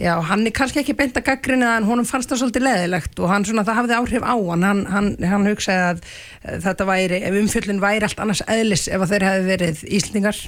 já, 0.00 0.12
hann 0.28 0.44
er 0.48 0.54
kannski 0.56 0.82
ekki 0.82 0.96
beint 0.98 1.16
að 1.20 1.26
gaggrina 1.30 1.76
en 1.78 1.86
honum 1.88 2.08
fannst 2.08 2.32
það 2.32 2.42
svolítið 2.42 2.66
leðilegt 2.66 3.22
og 3.22 3.30
hann 3.32 3.46
svona, 3.48 3.64
það 3.68 3.80
hafði 3.80 3.98
áhrif 4.00 4.26
á 4.26 4.34
hann. 4.34 4.66
Hann, 4.68 4.84
hann, 4.92 5.10
hann 5.34 5.48
hugsaði 5.50 5.86
að 5.92 6.04
uh, 6.04 6.58
þetta 6.66 6.88
væri, 6.90 7.22
ef 7.30 7.40
umfjöllin 7.42 7.82
væri 7.84 8.08
allt 8.08 8.22
annars 8.24 8.44
eðlis 8.50 8.88
ef 8.90 9.04
að 9.06 9.14
þeir 9.14 9.28
hefði 9.30 9.50
verið 9.54 9.84
Íslendingar. 10.00 10.40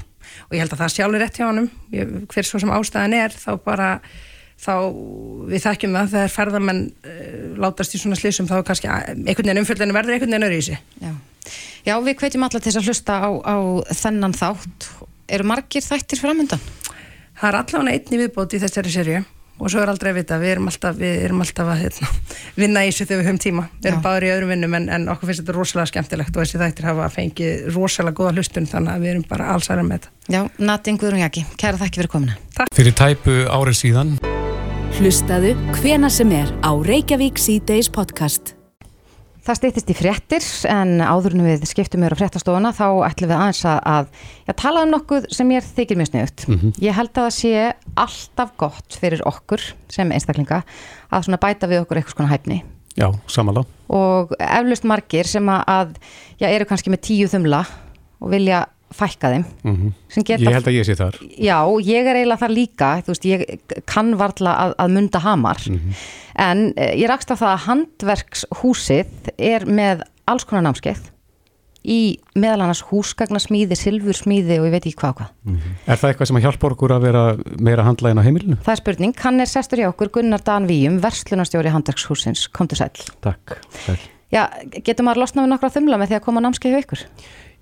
Og 0.51 0.57
ég 0.57 0.65
held 0.65 0.75
að 0.75 0.83
það 0.85 0.95
sjálfur 0.97 1.23
rétt 1.23 1.39
hjá 1.39 1.47
ég, 1.95 2.17
hver 2.33 2.47
svo 2.49 2.59
sem 2.63 2.73
ástæðan 2.75 3.15
er 3.17 3.37
þá 3.37 3.53
bara 3.63 3.91
þá 4.57 4.73
við 5.53 5.63
þekkjum 5.67 5.97
það 5.99 6.13
þegar 6.15 6.33
ferðamenn 6.33 6.83
uh, 7.05 7.57
látast 7.61 7.95
í 7.95 8.01
svona 8.01 8.17
slísum 8.19 8.49
þá 8.49 8.59
kannski 8.65 8.89
að- 8.89 9.11
einhvern 9.13 9.51
veginn 9.51 9.61
umfjöllin 9.63 9.93
verður 9.97 10.17
einhvern 10.17 10.33
veginn 10.39 11.17
Já. 11.87 11.97
við 12.03 12.19
hvetjum 12.21 12.47
alla 12.47 12.61
til 12.61 12.73
þess 12.73 12.81
að 12.83 12.91
hlusta 12.91 13.21
á, 13.23 13.31
á 13.47 13.57
þennan 14.03 14.37
þátt. 14.37 14.91
Eru 15.27 15.47
margir 15.49 15.87
þættir 15.87 16.23
framöndan? 16.23 16.63
Það 17.37 17.49
er 17.49 17.59
allavega 17.63 17.97
einn 17.97 18.15
í 18.15 18.21
viðbót 18.25 18.55
í 18.57 18.63
þessari 18.63 18.93
serju 18.95 19.25
og 19.57 19.73
svo 19.73 19.81
er 19.81 19.89
aldrei 19.89 20.11
að 20.11 20.19
vita, 20.19 20.37
við 20.41 20.51
erum 20.53 20.69
alltaf, 20.69 20.97
við 21.01 21.23
erum 21.25 21.41
alltaf 21.41 21.71
að 21.73 21.83
hérna, 21.87 22.09
vinna 22.61 22.83
í 22.85 22.91
þessu 22.91 23.07
þegar 23.09 23.21
við 23.23 23.29
höfum 23.31 23.41
tíma 23.47 23.65
við 23.73 23.91
erum 23.91 24.03
báður 24.05 24.27
í 24.27 24.33
öðrum 24.35 24.53
vinnum 24.53 24.77
en, 24.77 24.89
en 24.93 25.07
okkur 25.15 25.31
finnst 25.31 25.43
þetta 25.43 25.57
rosalega 25.57 25.91
skemmtilegt 25.93 26.37
og 26.37 26.45
þessi 26.45 26.61
þættir 26.61 26.89
hafa 26.91 27.09
fengið 27.15 27.71
rosalega 27.73 28.21
góða 28.21 28.35
hlustun 28.37 28.69
þannig 28.69 28.93
að 28.93 29.07
við 29.07 29.13
erum 29.15 29.27
bara 29.31 29.49
allsæra 29.55 29.87
með 29.87 30.05
þetta 30.05 30.37
Já, 30.37 30.43
Nati 30.61 30.97
Guðrún 31.01 31.25
Jaki, 31.25 31.47
kæra 31.57 31.81
þakki 31.81 32.03
fyrir 32.03 32.13
komuna. 32.13 32.37
fyrir 32.77 32.97
tæpu 33.01 33.39
árið 33.49 33.81
síðan 33.81 34.17
Hlustaðu 34.97 35.57
hvena 35.81 36.09
sem 36.13 36.31
er 36.33 36.53
á 36.65 36.73
Reykjavík 36.73 37.37
C-Days 37.41 37.91
podcast. 37.93 38.56
Það 39.47 39.59
stýttist 39.61 39.91
í 39.93 39.95
fréttir 39.95 40.47
en 40.73 40.97
áður 40.99 41.37
en 41.37 41.45
við 41.47 41.67
skiptum 41.71 42.03
mér 42.03 42.17
á 42.17 42.19
fréttastofuna 42.19 42.73
þá 42.75 42.87
ætlum 43.07 43.31
við 43.31 43.37
aðeins 43.37 43.61
að, 43.71 43.79
að 43.87 44.09
já, 44.49 44.53
tala 44.59 44.83
um 44.83 44.91
nokkuð 44.91 45.29
sem 45.37 45.47
mér 45.47 45.69
þykir 45.77 46.01
mjög 46.01 46.11
sniðut. 46.11 46.47
Ég 46.83 46.97
held 46.99 47.13
að 47.13 47.21
það 47.21 47.37
sé 47.37 47.53
alltaf 48.07 48.57
gott 48.59 48.99
fyrir 48.99 49.23
okkur 49.29 49.63
sem 49.93 50.11
einstaklinga 50.11 50.65
að 51.15 51.39
bæta 51.39 51.71
við 51.71 51.85
okkur 51.85 52.01
eitthvað 52.01 52.19
svona 52.19 52.33
hæfni. 52.35 52.59
Já, 52.97 53.11
samanlá 53.31 53.63
og 53.93 54.33
eflaust 54.41 54.87
margir 54.89 55.29
sem 55.29 55.47
að, 55.53 55.63
að 55.69 55.91
já, 56.41 56.49
eru 56.49 56.67
kannski 56.67 56.91
með 56.91 57.05
tíu 57.07 57.29
þumla 57.31 57.63
og 58.19 58.33
vilja 58.33 58.65
fækka 58.95 59.33
þeim 59.33 59.47
sem 60.13 60.27
geta 60.27 60.45
ég 60.45 60.55
held 60.55 60.71
að 60.71 60.77
ég 60.79 60.87
sé 60.87 60.95
þar 60.99 61.19
Já, 61.35 61.59
ég 61.83 62.07
er 62.07 62.21
eiginlega 62.21 62.43
þar 62.45 62.55
líka, 62.55 62.93
veist, 63.07 63.27
ég 63.27 63.45
kann 63.89 64.15
varla 64.21 64.55
að, 64.67 64.77
að 64.85 64.95
munda 64.95 65.23
hamar, 65.25 65.63
en 66.47 66.71
eh, 66.77 66.95
ég 67.01 67.11
rakst 67.11 67.33
á 67.33 67.37
það 67.37 67.53
að 67.53 67.67
handverkshúsið 67.67 69.35
er 69.37 69.67
með 69.67 70.07
alls 70.27 70.47
konar 70.47 70.69
námskeið 70.69 71.13
í 71.87 72.19
meðal 72.35 72.65
annars 72.65 72.83
húsgagnasmíði, 72.89 73.77
silfursmíði 73.79 74.59
og 74.59 74.67
ég 74.67 74.75
veit 74.75 74.89
ekki 74.89 74.99
hvað 74.99 75.21
hvað. 75.21 75.31
er 75.87 76.01
það 76.01 76.11
eitthvað 76.11 76.31
sem 76.31 76.39
að 76.41 76.47
hjálpa 76.49 76.71
okkur 76.73 76.95
að 76.97 77.07
vera 77.07 77.23
meira 77.63 77.87
handlægin 77.87 78.19
á 78.19 78.27
heimilinu? 78.27 78.59
Það 78.67 78.73
er 78.75 78.81
spurning, 78.83 79.15
hann 79.23 79.45
er 79.45 79.51
sestur 79.51 79.83
hjá 79.83 79.89
okkur 79.93 80.11
Gunnar 80.19 80.43
Dan 80.47 80.67
Víum, 80.67 80.99
verslunarstjóri 81.05 81.71
handverkshúsins, 81.71 82.49
komdu 82.51 82.79
sæl. 82.79 82.91
Takk. 83.23 83.61
Takk. 83.85 84.09
Já, 84.35 84.49
getur 84.83 85.07
maður 85.07 85.23
losnað 85.23 85.47
við 85.47 85.53
nokkra 85.55 85.75
þumla 85.77 86.01
með 86.03 86.11
því 86.11 86.19
að 86.19 86.25
koma 86.27 86.43
námskeið 86.43 86.75
hjá 86.75 86.83
ykkur? 86.83 87.05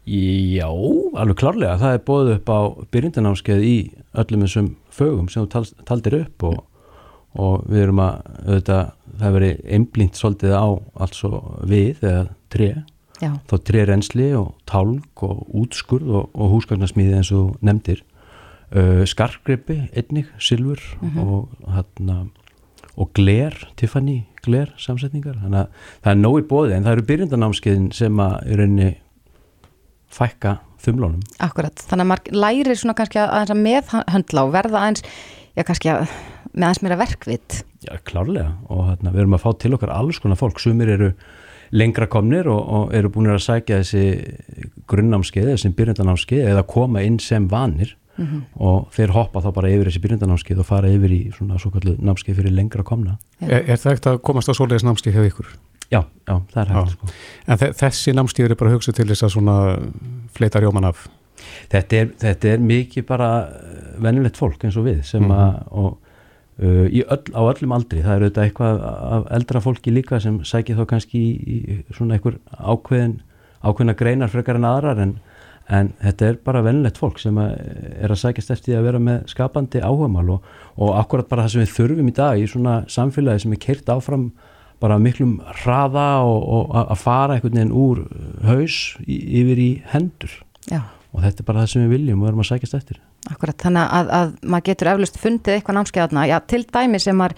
Já, 0.05 0.69
alveg 0.69 1.39
klárlega. 1.41 1.79
Það 1.81 1.95
er 1.97 2.03
bóðið 2.05 2.33
upp 2.35 2.51
á 2.53 2.61
byrjundanámskeið 2.93 3.63
í 3.65 3.77
öllum 4.21 4.45
þessum 4.45 4.71
fögum 4.93 5.31
sem 5.33 5.47
þú 5.47 5.53
tal, 5.55 5.65
taldir 5.89 6.17
upp 6.19 6.45
og, 6.51 6.59
og 7.41 7.65
við 7.71 7.87
erum 7.87 8.03
að, 8.05 8.19
auðvitað, 8.45 8.91
það 9.23 9.37
verið 9.39 9.63
einblínt 9.77 10.21
svolítið 10.21 10.57
á 10.61 10.67
allt 10.67 11.17
svo 11.17 11.41
við 11.65 12.05
eða 12.05 12.27
tre, 12.53 12.71
Já, 13.23 13.31
þá 13.49 13.55
tre 13.71 13.85
reynsli 13.89 14.29
og 14.37 14.53
tálk 14.69 15.25
og 15.25 15.45
útskurð 15.63 16.13
og, 16.21 16.29
og 16.37 16.53
húsgagnasmíði 16.59 17.21
eins 17.21 17.33
og 17.33 17.55
nefndir. 17.65 18.05
Uh, 18.75 19.05
skarkgripi, 19.07 19.85
einnig, 19.95 20.29
silfur 20.43 20.81
og 21.21 21.53
hérna 21.71 22.25
og 23.01 23.11
gler, 23.15 23.55
Tiffany 23.79 24.25
gler 24.45 24.71
samsetningar, 24.81 25.39
þannig 25.43 25.65
að 25.65 25.89
það 26.05 26.11
er 26.13 26.21
nóg 26.21 26.37
í 26.39 26.45
bóði 26.51 26.75
en 26.77 26.87
það 26.87 26.97
eru 26.97 27.07
byrjundanámskeiðin 27.11 27.89
sem 27.95 28.21
að 28.23 28.35
í 28.51 28.59
rauninni 28.61 28.91
fækka 30.15 30.59
þumlónum. 30.85 31.23
akkurat. 31.43 31.85
Þannig 31.89 32.07
að 32.07 32.11
maður 32.13 32.41
lærir 32.45 32.81
svona 32.81 32.97
kannski 32.99 33.21
að 33.23 33.33
aðeins 33.39 33.55
að 33.55 33.63
meðhöndla 33.67 34.45
og 34.45 34.53
verða 34.55 34.83
aðeins, 34.83 35.07
já 35.55 35.65
kannski 35.65 35.93
að, 35.93 36.05
með 36.53 36.67
aðeins 36.69 36.83
meira 36.85 37.01
verkvit. 37.01 37.63
Já, 37.85 37.95
klárlega 38.09 38.53
og 38.69 38.85
hérna, 38.91 39.15
við 39.15 39.25
erum 39.25 39.39
að 39.39 39.45
fá 39.45 39.51
til 39.65 39.75
okkar 39.77 39.95
alls 39.95 40.21
konar 40.23 40.41
fólk, 40.41 40.61
sumir 40.63 40.93
eru 40.95 41.11
lengra 41.75 42.07
komnir 42.11 42.49
og, 42.53 42.63
og 42.63 42.95
eru 42.95 43.11
búin 43.11 43.33
að 43.33 43.43
sækja 43.45 43.81
þessi 43.83 44.05
grunnnámskeið, 44.91 45.51
þessi 45.55 45.75
byrjundanámskeið 45.75 46.51
eða 46.53 46.67
koma 46.71 47.03
inn 47.03 47.19
sem 47.23 47.49
vanir 47.51 47.97
og 48.15 48.91
þeir 48.95 49.11
hoppa 49.15 49.43
þá 49.43 49.49
bara 49.57 49.71
yfir 49.75 49.89
þessi 49.89 50.03
byrjundanámskeið 50.05 50.61
og 50.63 50.69
fara 50.69 50.91
yfir 50.93 51.15
í 51.17 51.21
svona 51.35 51.59
svo 51.59 51.73
kallu 51.75 51.97
námskeið 51.99 52.37
fyrir 52.39 52.55
lengra 52.55 52.85
komna. 52.87 53.17
Er, 53.43 53.65
er 53.65 53.81
það 53.81 53.97
ekkert 53.97 54.11
að 54.13 54.21
komast 54.29 54.51
á 54.51 54.55
svoleiðis 54.55 54.87
námstíð 54.87 55.19
hjá 55.19 55.27
ykkur? 55.33 55.49
Já, 55.91 56.01
já, 56.01 56.37
það 56.53 56.63
er 56.63 56.73
hægt 56.73 56.95
sko. 56.95 57.11
En 57.47 57.61
þe 57.61 57.73
þessi 57.81 58.15
námstíð 58.17 58.49
eru 58.49 58.61
bara 58.63 58.73
hugsað 58.75 58.97
til 59.01 59.09
þess 59.11 59.27
að 59.27 59.35
svona 59.37 59.59
fleita 60.37 60.63
rjóman 60.63 60.89
af. 60.89 61.05
Þetta 61.73 62.01
er, 62.01 62.09
þetta 62.23 62.55
er 62.55 62.65
mikið 62.65 63.07
bara 63.09 63.29
venjulegt 64.03 64.41
fólk 64.41 64.65
eins 64.65 64.79
og 64.81 64.89
við 64.89 65.05
sem 65.07 65.29
að 65.35 65.61
og, 65.75 65.99
uh, 66.63 66.87
öll, 66.89 67.35
á 67.37 67.43
öllum 67.43 67.77
aldri. 67.77 68.01
Það 68.05 68.17
er 68.17 68.25
auðvitað 68.25 68.49
eitthvað 68.49 68.83
af 68.89 69.29
eldra 69.39 69.63
fólki 69.65 69.95
líka 69.95 70.23
sem 70.25 70.41
sækir 70.47 70.81
þá 70.81 70.89
kannski 70.95 71.21
í, 71.21 71.61
í 71.61 71.79
svona 71.93 72.17
einhver 72.17 72.41
ákveðin 72.57 73.21
ákveðina 73.65 73.97
greinar 73.99 74.33
frekar 74.33 74.59
en 74.59 74.69
aðrar 74.69 75.01
en, 75.01 75.15
en 75.73 75.93
þetta 76.03 76.29
er 76.29 76.41
bara 76.45 76.63
venjulegt 76.65 77.01
fólk 77.01 77.21
sem 77.23 77.39
að, 77.41 77.55
er 78.05 78.13
að 78.13 78.21
sækjast 78.21 78.53
eftir 78.55 78.79
að 78.79 78.89
vera 78.89 79.03
með 79.03 79.29
skapandi 79.33 79.83
áhugamál 79.85 80.37
og, 80.37 80.51
og 80.77 80.97
akkurat 81.01 81.31
bara 81.31 81.47
það 81.47 81.55
sem 81.55 81.65
við 81.65 81.77
þurfum 81.79 82.11
í 82.11 82.17
dag 82.19 82.41
í 82.41 82.51
svona 82.51 82.77
samfélagi 82.93 83.45
sem 83.45 83.57
er 83.57 83.63
keirt 83.65 83.95
áfram 83.95 84.29
bara 84.81 84.99
miklum 84.99 85.39
hraða 85.63 86.07
og, 86.25 86.49
og 86.57 86.75
að- 86.81 86.99
fara 86.99 87.35
einhvern 87.37 87.55
veginn 87.59 87.73
úr 87.73 88.03
haus 88.45 88.97
í, 89.07 89.17
yfir 89.41 89.59
í 89.63 89.71
hendur 89.93 90.31
Já. 90.71 90.81
og 91.13 91.23
þetta 91.23 91.41
er 91.41 91.49
bara 91.49 91.61
það 91.65 91.71
sem 91.75 91.85
við 91.87 91.95
viljum 91.99 92.23
og 92.23 92.29
erum 92.29 92.41
að 92.45 92.51
sækjast 92.53 92.75
eftir 92.81 93.01
Akkurat, 93.31 93.57
þannig 93.57 93.89
að, 93.89 94.11
að 94.13 94.33
maður 94.53 94.65
getur 94.69 94.91
eflust 94.93 95.17
fundið 95.23 95.55
eitthvað 95.57 95.77
námskeið 95.79 96.03
þarna, 96.09 96.27
já, 96.29 96.39
til 96.47 96.63
dæmi 96.69 96.99
sem 97.01 97.17
maður 97.17 97.37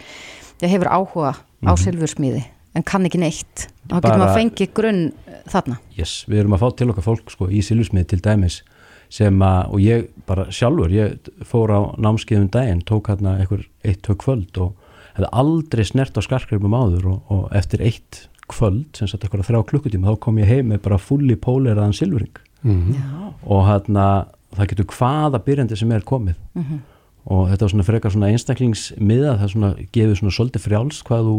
hefur 0.66 0.88
áhuga 0.90 1.32
á 1.36 1.72
Mhm. 1.72 1.76
silfursmíði 1.84 2.44
en 2.76 2.82
kann 2.82 3.06
ekki 3.06 3.18
neitt 3.22 3.68
þá 3.88 3.94
getur 4.00 4.18
maður 4.18 4.28
að 4.32 4.34
fengi 4.40 4.66
grunn 4.74 5.04
eh, 5.28 5.42
þarna 5.48 5.78
yes, 5.96 6.24
við 6.28 6.40
erum 6.42 6.52
að 6.56 6.64
fá 6.64 6.76
til 6.76 6.90
okkar 6.90 7.06
fólk 7.06 7.30
sko, 7.30 7.46
í 7.48 7.62
Silvusmið 7.62 8.06
til 8.08 8.18
dæmis 8.20 8.62
sem 9.08 9.38
að, 9.38 9.70
og 9.70 9.78
ég 9.80 10.08
bara 10.26 10.48
sjálfur 10.50 10.90
ég 10.90 11.30
fór 11.46 11.70
á 11.70 11.80
námskeiðum 12.02 12.50
daginn 12.50 12.82
tók 12.82 13.06
hérna 13.12 13.36
einhver 13.38 13.62
eitt 13.84 14.02
tök 14.02 14.18
kvöld 14.24 14.58
og 14.58 14.74
hefði 15.16 15.30
aldrei 15.32 15.84
snert 15.88 16.18
á 16.18 16.20
skarkripum 16.24 16.76
áður 16.76 17.10
og, 17.12 17.20
og 17.32 17.44
eftir 17.56 17.84
eitt 17.84 18.26
kvöld 18.50 18.96
sem 18.96 19.08
satt 19.10 19.24
eitthvað 19.24 19.48
þrjá 19.48 19.62
klukkutíma 19.70 20.12
þá 20.12 20.20
kom 20.22 20.38
ég 20.38 20.50
heim 20.50 20.70
með 20.70 20.82
bara 20.86 21.00
fulli 21.02 21.36
póleraðan 21.40 21.96
silfring 21.96 22.36
mm 22.62 22.76
-hmm. 22.76 23.32
og 23.42 23.66
hérna 23.66 24.26
það 24.54 24.68
getur 24.72 24.90
hvaða 24.94 25.42
byrjandi 25.42 25.76
sem 25.76 25.92
er 25.92 26.06
komið 26.06 26.36
mm 26.54 26.62
-hmm. 26.62 26.78
og 27.24 27.48
þetta 27.50 27.64
var 27.64 27.70
svona 27.70 27.88
frekar 27.90 28.10
svona 28.10 28.30
einstaklingsmiða 28.30 29.38
það 29.40 29.52
svona 29.52 29.74
gefur 29.92 30.16
svona 30.16 30.36
svolítið 30.36 30.66
frjáls 30.66 31.02
hvað 31.02 31.22
þú, 31.28 31.36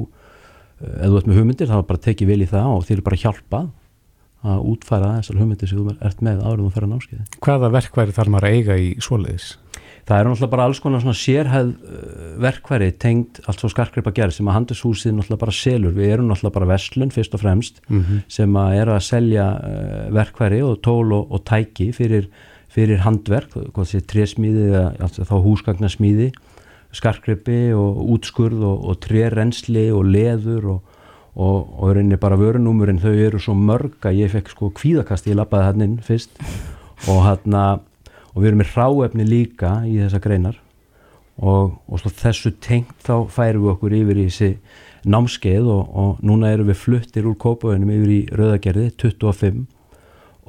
ef 0.82 1.10
þú 1.10 1.18
ert 1.18 1.28
með 1.28 1.38
hugmyndir 1.38 1.68
þá 1.68 1.88
bara 1.88 2.06
tekið 2.06 2.28
vel 2.28 2.42
í 2.42 2.52
það 2.52 2.68
og 2.76 2.86
þér 2.86 2.98
er 2.98 3.08
bara 3.08 3.22
hjálpað 3.24 3.68
að 4.48 4.60
útfæra 4.72 5.16
þessar 5.18 5.40
hugmyndir 5.42 5.70
sem 5.70 5.80
þú 5.80 5.96
ert 6.02 6.22
með 6.22 6.44
árum 6.46 6.68
og 6.68 6.74
ferra 6.74 6.88
námskeiði. 6.88 7.26
Hvaða 7.42 7.72
verkværi 7.74 8.16
þarf 8.16 8.30
maður 8.30 8.48
að 8.48 8.58
eiga 8.58 8.78
í 8.78 8.90
svoleiðis? 9.02 9.58
Það 10.08 10.22
eru 10.22 10.32
náttúrulega 10.32 10.54
bara 10.54 10.66
alls 10.70 10.80
konar 10.80 11.02
svona 11.04 11.20
sérhæð 11.20 11.72
uh, 11.76 12.28
verkværi 12.44 12.92
tengt 12.96 13.42
allt 13.44 13.60
svo 13.60 13.70
skarkripp 13.74 14.08
að 14.08 14.20
gera 14.22 14.36
sem 14.36 14.48
að 14.48 14.58
handishúsið 14.58 15.16
náttúrulega 15.18 15.44
bara 15.44 15.56
selur. 15.58 15.96
Við 15.98 16.14
erum 16.16 16.30
náttúrulega 16.32 16.58
bara 16.60 16.70
vestlun 16.72 17.12
fyrst 17.12 17.36
og 17.36 17.44
fremst 17.44 17.82
mm 17.90 18.04
-hmm. 18.04 18.22
sem 18.28 18.56
að 18.56 18.76
er 18.82 18.88
að 18.96 19.02
selja 19.04 19.48
uh, 19.60 20.14
verkværi 20.16 20.62
og 20.64 20.82
tól 20.82 21.14
og, 21.14 21.32
og 21.32 21.44
tæki 21.44 21.92
fyrir, 21.92 22.30
fyrir 22.70 23.04
handverk, 23.04 23.52
hvað 23.74 23.88
sé 23.92 24.00
trésmíði 24.00 24.72
eða 24.72 25.08
þá 25.28 25.36
húsgagnasmíði, 25.44 26.32
skarkrippi 26.92 27.74
og 27.74 27.98
útskurð 28.16 28.64
og, 28.64 28.86
og 28.90 29.00
trérensli 29.00 29.92
og 29.92 30.06
leður 30.06 30.66
og 30.66 30.82
og, 31.38 31.84
og 31.84 31.92
rauninni 31.94 32.18
bara 32.18 32.38
vörunúmurinn 32.40 33.02
þau 33.02 33.14
eru 33.14 33.40
svo 33.40 33.54
mörg 33.54 34.02
að 34.02 34.24
ég 34.24 34.32
fekk 34.34 34.50
sko 34.50 34.72
kvíðakast 34.74 35.28
ég 35.30 35.38
lappaði 35.38 35.68
hann 35.70 35.86
inn 35.86 36.00
fyrst 36.02 36.42
og 37.08 37.22
hann 37.28 37.58
og 38.38 38.44
við 38.44 38.52
erum 38.52 38.60
með 38.62 38.76
ráefni 38.78 39.26
líka 39.26 39.72
í 39.90 39.96
þessa 39.98 40.22
greinar. 40.22 40.60
Og, 41.38 41.74
og 41.90 42.06
þessu 42.06 42.52
tengt 42.62 43.02
þá 43.06 43.26
færum 43.34 43.66
við 43.66 43.72
okkur 43.74 43.96
yfir 43.98 44.20
í 44.22 44.28
þessi 44.30 44.52
námskeið 45.10 45.70
og, 45.74 45.82
og 45.98 46.22
núna 46.26 46.52
erum 46.54 46.70
við 46.70 46.80
fluttir 46.82 47.26
úr 47.30 47.38
kópauðinum 47.42 47.94
yfir 47.94 48.14
í 48.14 48.20
rauðagerði 48.38 48.92
25 49.02 49.66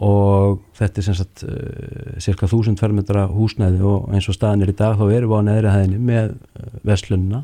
og 0.05 0.61
þetta 0.78 1.01
er 1.01 1.07
sem 1.09 1.16
sagt 1.18 1.45
uh, 1.49 2.16
cirka 2.22 2.47
1000 2.47 2.78
fermetra 2.78 3.26
húsnæði 3.32 3.82
og 3.89 4.12
eins 4.14 4.28
og 4.30 4.36
staðin 4.36 4.64
er 4.64 4.72
í 4.72 4.76
dag 4.78 4.99
þá 4.99 5.07
erum 5.09 5.32
við 5.32 5.41
á 5.41 5.47
neðri 5.49 5.72
hæðinni 5.74 6.03
með 6.11 6.34
uh, 6.36 6.68
vestlunna 6.86 7.43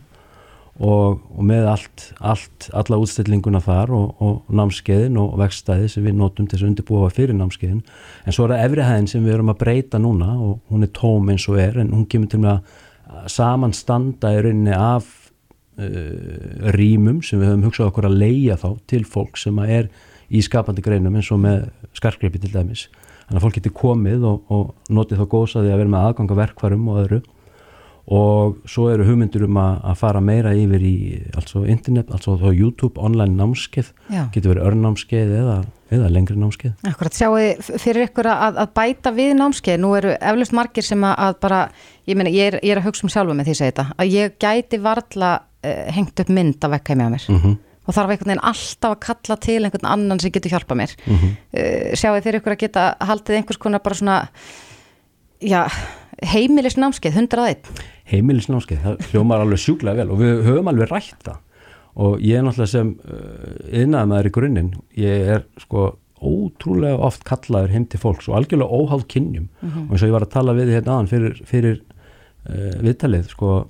og, 0.83 1.21
og 1.31 1.43
með 1.47 1.69
allt, 1.71 2.05
allt 2.19 2.69
alla 2.75 2.99
útstillinguna 2.99 3.61
þar 3.63 3.93
og, 3.95 4.23
og 4.25 4.55
námskeiðin 4.59 5.19
og 5.23 5.37
vextæði 5.39 5.91
sem 5.93 6.07
við 6.07 6.17
notum 6.19 6.49
til 6.51 6.59
að 6.59 6.69
undirbúa 6.71 7.11
fyrir 7.15 7.37
námskeiðin. 7.39 7.85
En 8.27 8.35
svo 8.35 8.49
er 8.49 8.57
það 8.57 8.65
efrihæðin 8.69 9.11
sem 9.13 9.27
við 9.27 9.37
erum 9.37 9.53
að 9.55 9.61
breyta 9.63 10.01
núna 10.03 10.33
og 10.35 10.57
hún 10.73 10.87
er 10.87 10.91
tóm 10.97 11.31
eins 11.31 11.47
og 11.51 11.61
er 11.63 11.79
en 11.83 11.93
hún 11.95 12.09
kemur 12.11 12.33
til 12.33 12.43
að 12.43 13.29
samanstanda 13.31 14.33
í 14.35 14.41
rauninni 14.43 14.75
af 14.75 15.07
uh, 15.79 16.73
rýmum 16.75 17.23
sem 17.23 17.39
við 17.39 17.53
höfum 17.53 17.69
hugsað 17.69 17.93
okkur 17.93 18.11
að 18.11 18.19
leia 18.25 18.59
þá 18.59 18.69
til 18.91 19.05
fólk 19.07 19.39
sem 19.39 19.63
er 19.63 19.91
í 20.35 20.43
skapandi 20.43 20.83
greinum 20.83 21.15
eins 21.15 21.31
og 21.31 21.43
með 21.45 21.69
skarkreipi 21.95 22.43
til 22.43 22.51
dæmis. 22.55 22.89
Þannig 23.29 23.39
að 23.39 23.47
fólk 23.47 23.59
getur 23.61 23.77
komið 23.79 24.27
og, 24.27 24.51
og 24.53 24.93
notið 24.93 25.23
þá 25.23 25.31
góðsaði 25.37 25.71
að 25.71 25.81
vera 25.85 25.93
með 25.95 26.09
aðganga 26.09 26.39
verkvarum 26.41 26.91
og 26.91 27.01
öðru 27.05 27.23
og 28.05 28.59
svo 28.69 28.91
eru 28.93 29.07
hugmyndur 29.09 29.47
um 29.47 29.57
að, 29.57 29.79
að 29.89 29.95
fara 30.03 30.21
meira 30.21 30.53
yfir 30.57 30.83
í 30.85 30.97
also 31.39 31.63
internet, 31.65 32.11
altså 32.13 32.35
þá 32.41 32.51
YouTube 32.53 33.01
online 33.01 33.33
námskeið, 33.39 33.89
Já. 34.13 34.27
getur 34.35 34.53
verið 34.53 34.67
örnámskeið 34.69 35.33
eða, 35.39 35.55
eða 35.97 36.11
lengri 36.13 36.37
námskeið 36.37 36.91
Akkurat, 36.91 37.17
sjáu 37.17 37.39
þið 37.39 37.71
fyrir 37.81 38.09
ykkur 38.11 38.29
að, 38.29 38.61
að 38.61 38.75
bæta 38.77 39.13
við 39.17 39.33
námskeið, 39.39 39.81
nú 39.81 39.95
eru 39.97 40.13
eflust 40.19 40.57
margir 40.57 40.85
sem 40.85 41.07
að 41.09 41.39
bara, 41.47 41.63
ég 42.11 42.21
meina, 42.21 42.33
ég 42.35 42.53
er, 42.53 42.59
ég 42.61 42.75
er 42.75 42.83
að 42.83 42.91
hugsa 42.91 43.09
um 43.09 43.15
sjálfu 43.15 43.39
með 43.39 43.49
því 43.49 43.57
að 43.57 43.61
segja 43.63 43.73
þetta, 43.73 43.87
að 43.97 44.13
ég 44.19 44.37
gæti 44.45 44.83
varla 44.85 45.33
uh, 45.41 45.87
hengt 45.97 46.25
upp 46.27 46.35
mynd 46.37 46.69
af 46.69 46.77
vekka 46.77 46.99
með 47.01 47.17
mér 47.17 47.27
mm 47.31 47.41
-hmm. 47.41 47.57
og 47.87 47.97
þarf 47.97 48.13
einhvern 48.13 48.35
veginn 48.35 48.47
alltaf 48.53 48.99
að 48.99 49.03
kalla 49.09 49.39
til 49.49 49.59
einhvern 49.63 49.93
annan 49.95 50.21
sem 50.21 50.35
getur 50.37 50.53
hjálpa 50.53 50.77
mér 50.77 50.93
mm 51.07 51.17
-hmm. 51.17 51.35
uh, 51.57 51.97
sjáu 51.97 52.21
þið 52.21 52.41
ykkur 52.43 52.53
að 52.53 52.63
geta 52.69 52.87
haldið 53.01 53.37
einhvers 53.41 53.57
konar 53.65 53.81
bara 53.81 53.95
svona 53.95 54.29
já, 55.41 55.65
heimilisnámskeið, 56.21 57.17
101 57.17 57.93
heimilisnámskeið, 58.11 58.81
það 58.85 59.11
hljómar 59.11 59.45
alveg 59.45 59.63
sjúklega 59.63 60.03
vel 60.03 60.13
og 60.13 60.21
við 60.21 60.41
höfum 60.49 60.71
alveg 60.73 60.91
rætt 60.91 61.21
það. 61.25 61.43
Og 62.05 62.17
ég 62.27 62.39
er 62.39 62.43
náttúrulega 62.45 62.73
sem 62.73 62.91
yðnaði 63.71 64.03
uh, 64.03 64.11
maður 64.11 64.29
í 64.29 64.35
grunninn, 64.35 64.73
ég 64.99 65.29
er 65.37 65.45
sko 65.63 65.93
ótrúlega 66.25 66.99
oft 67.05 67.25
kallaður 67.29 67.75
heim 67.75 67.87
til 67.91 68.01
fólks 68.01 68.29
og 68.31 68.39
algjörlega 68.39 68.81
óháð 68.81 69.07
kynjum. 69.13 69.49
Mm 69.61 69.71
-hmm. 69.71 69.87
og 69.87 69.93
eins 69.93 70.03
og 70.03 70.09
ég 70.09 70.17
var 70.17 70.27
að 70.27 70.35
tala 70.37 70.57
við 70.57 70.73
hérna 70.75 70.93
aðan 70.93 71.13
fyrir, 71.13 71.41
fyrir 71.45 71.83
uh, 72.49 72.75
viðtalið 72.83 73.29
sko, 73.29 73.69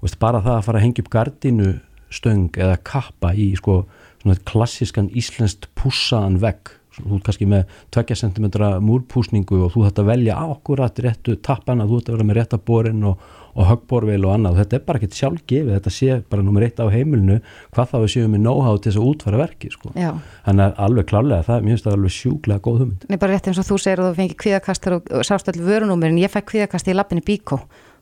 veist, 0.00 0.18
bara 0.18 0.42
það 0.42 0.56
að 0.56 0.64
fara 0.64 0.78
að 0.78 0.84
hengja 0.84 1.02
upp 1.04 1.10
gardinu 1.10 1.74
stöng 2.10 2.56
eða 2.56 2.76
kappa 2.82 3.34
í 3.34 3.54
sko 3.56 3.84
klassískan 4.48 5.10
íslenskt 5.12 5.68
pussaðan 5.76 6.40
vegg. 6.40 6.72
Þú 6.94 7.16
ert 7.16 7.24
kannski 7.26 7.46
með 7.50 7.64
2 7.90 8.14
cm 8.14 8.46
múrpúsningu 8.80 9.64
og 9.64 9.72
þú 9.74 9.86
ætti 9.88 10.00
að 10.00 10.10
velja 10.12 10.36
ákvörat 10.38 11.00
réttu 11.02 11.34
tappana, 11.42 11.86
þú 11.86 11.98
ætti 11.98 12.12
að 12.12 12.16
vera 12.16 12.28
með 12.28 12.38
réttaborinn 12.38 13.04
og, 13.04 13.18
og 13.54 13.68
höggborvel 13.70 14.26
og 14.26 14.34
annað. 14.34 14.56
Og 14.56 14.60
þetta 14.62 14.76
er 14.76 14.84
bara 14.88 15.00
ekkert 15.00 15.18
sjálfgefið, 15.18 15.72
þetta 15.76 15.94
sé 15.94 16.18
bara 16.30 16.44
nummer 16.46 16.66
eitt 16.66 16.82
á 16.82 16.86
heimilinu 16.90 17.40
hvað 17.74 17.90
þá 17.92 17.96
við 18.02 18.12
séum 18.16 18.36
við 18.36 18.44
know-how 18.44 18.76
til 18.78 18.90
þess 18.90 19.00
að 19.00 19.08
útfara 19.12 19.40
verki 19.44 19.72
sko. 19.72 19.94
þannig 19.94 20.64
að 20.66 20.84
alveg 20.88 21.08
klálega 21.10 21.48
það, 21.48 21.64
mér 21.64 21.74
finnst 21.74 21.88
það 21.88 21.96
alveg 21.98 22.14
sjúklega 22.18 22.64
góð 22.66 22.78
hugmynd. 22.82 23.08
Nei 23.08 23.18
bara 23.18 23.32
rétt 23.32 23.48
eins 23.48 23.62
og 23.62 23.68
þú 23.70 23.80
segir 23.80 24.02
að 24.02 24.10
þú 24.10 24.20
fengið 24.20 24.38
kvíðakastar 24.44 24.98
og, 24.98 25.10
og 25.10 25.26
sást 25.26 25.50
allir 25.50 25.66
vörunúmer 25.68 26.12
en 26.12 26.22
ég 26.22 26.32
fæk 26.32 26.50
kvíðakast 26.52 26.90
í 26.90 26.96
lappinni 26.96 27.24
Bíkó 27.24 27.60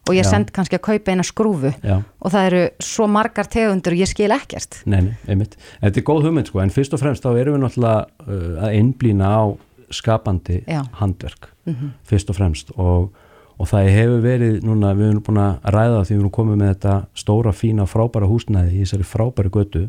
og 0.09 0.17
ég 0.17 0.27
send 0.27 0.51
kannski 0.55 0.79
að 0.79 0.85
kaupa 0.89 1.15
eina 1.15 1.25
skrúfu 1.27 1.71
Já. 1.79 2.01
og 2.03 2.33
það 2.35 2.47
eru 2.49 2.63
svo 2.83 3.07
margar 3.11 3.47
tegundur 3.51 3.95
og 3.95 4.03
ég 4.03 4.11
skil 4.11 4.33
ekkert. 4.35 4.81
Nei, 4.91 5.13
nei, 5.29 5.37
þetta 5.83 6.01
er 6.01 6.07
góð 6.09 6.27
hugmynd 6.27 6.51
sko. 6.51 6.63
En 6.63 6.75
fyrst 6.75 6.97
og 6.97 7.03
fremst 7.03 7.23
þá 7.23 7.31
erum 7.37 7.59
við 7.59 7.63
náttúrulega 7.63 8.01
uh, 8.27 8.65
að 8.67 8.79
einblýna 8.81 9.31
á 9.31 9.43
skapandi 9.93 10.63
Já. 10.67 10.83
handverk, 10.99 11.51
mm 11.67 11.75
-hmm. 11.75 11.91
fyrst 12.05 12.31
og 12.31 12.37
fremst. 12.37 12.73
Og, 12.77 13.13
og 13.63 13.71
það 13.71 13.89
hefur 13.95 14.23
verið 14.25 14.55
núna, 14.67 14.93
við 14.99 15.13
erum 15.13 15.25
búin 15.27 15.39
að 15.39 15.73
ræða 15.77 16.05
því 16.05 16.15
við 16.15 16.21
erum 16.21 16.35
komið 16.35 16.61
með 16.61 16.71
þetta 16.73 16.95
stóra, 17.23 17.55
fína, 17.55 17.87
frábæra 17.87 18.31
húsnæði 18.31 18.73
í 18.75 18.83
þessari 18.83 19.07
frábæri 19.07 19.53
götu. 19.55 19.83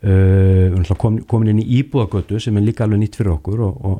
Uh, 0.00 0.72
við 0.72 0.78
erum 0.80 0.98
komin, 0.98 1.24
komin 1.28 1.52
inn 1.52 1.60
í 1.62 1.80
íbúðagötu 1.80 2.40
sem 2.40 2.56
er 2.56 2.64
líka 2.64 2.86
alveg 2.86 3.02
nýtt 3.02 3.18
fyrir 3.20 3.34
okkur 3.36 3.66
og, 3.66 3.82
og 3.84 3.98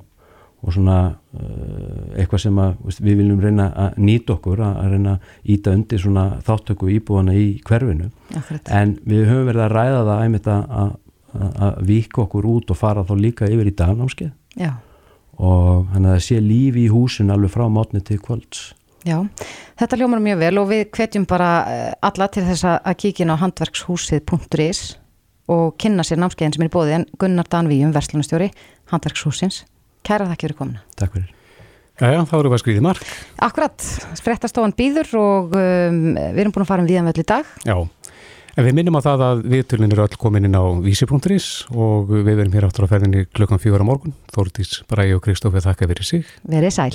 og 0.60 0.74
svona 0.74 0.96
uh, 1.08 2.16
eitthvað 2.20 2.42
sem 2.42 2.58
að, 2.60 2.74
við 3.00 3.20
viljum 3.22 3.38
reyna 3.40 3.70
að 3.80 4.00
nýta 4.04 4.34
okkur 4.34 4.60
að, 4.60 4.74
að 4.82 4.90
reyna 4.94 5.14
að 5.14 5.54
íta 5.54 5.72
undir 5.76 6.02
svona 6.02 6.24
þáttöku 6.44 6.90
íbúana 6.92 7.36
í 7.36 7.46
hverfinu. 7.64 8.10
Akkurat. 8.36 8.68
en 8.68 8.98
við 9.08 9.24
höfum 9.30 9.48
verið 9.48 9.64
að 9.64 9.72
ræða 9.72 10.02
það 10.10 10.24
æmitt 10.26 10.50
að, 10.52 10.92
að 11.64 11.80
vika 11.88 12.22
okkur 12.26 12.50
út 12.50 12.74
og 12.74 12.80
fara 12.80 13.06
þá 13.08 13.14
líka 13.22 13.48
yfir 13.48 13.70
í 13.70 13.76
dagnámskeið. 13.78 14.34
Og 15.40 15.88
þannig 15.94 16.10
að 16.10 16.18
það 16.18 16.26
sé 16.26 16.42
lífi 16.44 16.84
í 16.84 16.92
húsin 16.92 17.32
alveg 17.32 17.54
frá 17.54 17.64
mótni 17.72 18.04
til 18.04 18.20
kvölds 18.20 18.66
Já, 19.08 19.16
þetta 19.80 19.98
ljómar 20.00 20.20
mjög 20.24 20.40
vel 20.42 20.54
og 20.60 20.70
við 20.70 20.86
hvetjum 20.92 21.26
bara 21.28 21.50
eh, 21.72 21.92
alla 22.04 22.28
til 22.28 22.44
þess 22.44 22.68
að 22.68 22.96
kíkina 23.00 23.36
á 23.38 23.42
handverkshúsið.is 23.42 24.82
og 25.50 25.74
kynna 25.80 26.04
sér 26.06 26.20
námskeiðin 26.20 26.58
sem 26.58 26.66
er 26.66 26.72
bóðið 26.72 26.98
en 27.00 27.10
Gunnar 27.18 27.48
Danvíum, 27.50 27.94
verslunastjóri 27.96 28.52
handverkshúsins 28.92 29.64
Kæra 30.06 30.26
þakki 30.30 30.48
fyrir 30.48 30.58
komuna. 30.58 30.82
Takk 30.98 31.16
fyrir. 31.16 31.36
Jæja, 32.00 32.22
þá 32.24 32.34
eru 32.38 32.48
við 32.48 32.56
að 32.56 32.62
skriði 32.62 32.84
mark. 32.84 33.08
Akkurat, 33.44 33.86
frettastofan 34.24 34.72
býður 34.76 35.10
og 35.20 35.56
um, 35.58 36.00
við 36.16 36.40
erum 36.40 36.54
búin 36.56 36.64
að 36.64 36.70
fara 36.70 36.84
um 36.84 36.88
viðanvöld 36.88 37.20
í 37.20 37.26
dag. 37.28 37.52
Já, 37.68 37.76
en 38.56 38.66
við 38.66 38.78
minnum 38.78 38.96
á 38.96 39.04
það 39.04 39.26
að 39.28 39.44
viðtölinn 39.52 39.92
eru 39.92 40.06
öll 40.06 40.18
komin 40.24 40.48
inn 40.48 40.56
á 40.56 40.64
vísi.is 40.80 41.50
og 41.76 42.08
við 42.16 42.32
verum 42.32 42.56
hér 42.56 42.70
áttur 42.70 42.88
á 42.88 42.92
ferðinni 42.96 43.28
klukkan 43.28 43.60
fjóra 43.60 43.84
morgun. 43.84 44.16
Þórtís, 44.32 44.78
Bræi 44.88 45.10
og 45.12 45.24
Kristófi 45.28 45.60
þakka 45.60 45.92
verið 45.92 46.14
sig. 46.14 46.36
Verið 46.48 46.78
sæl. 46.80 46.94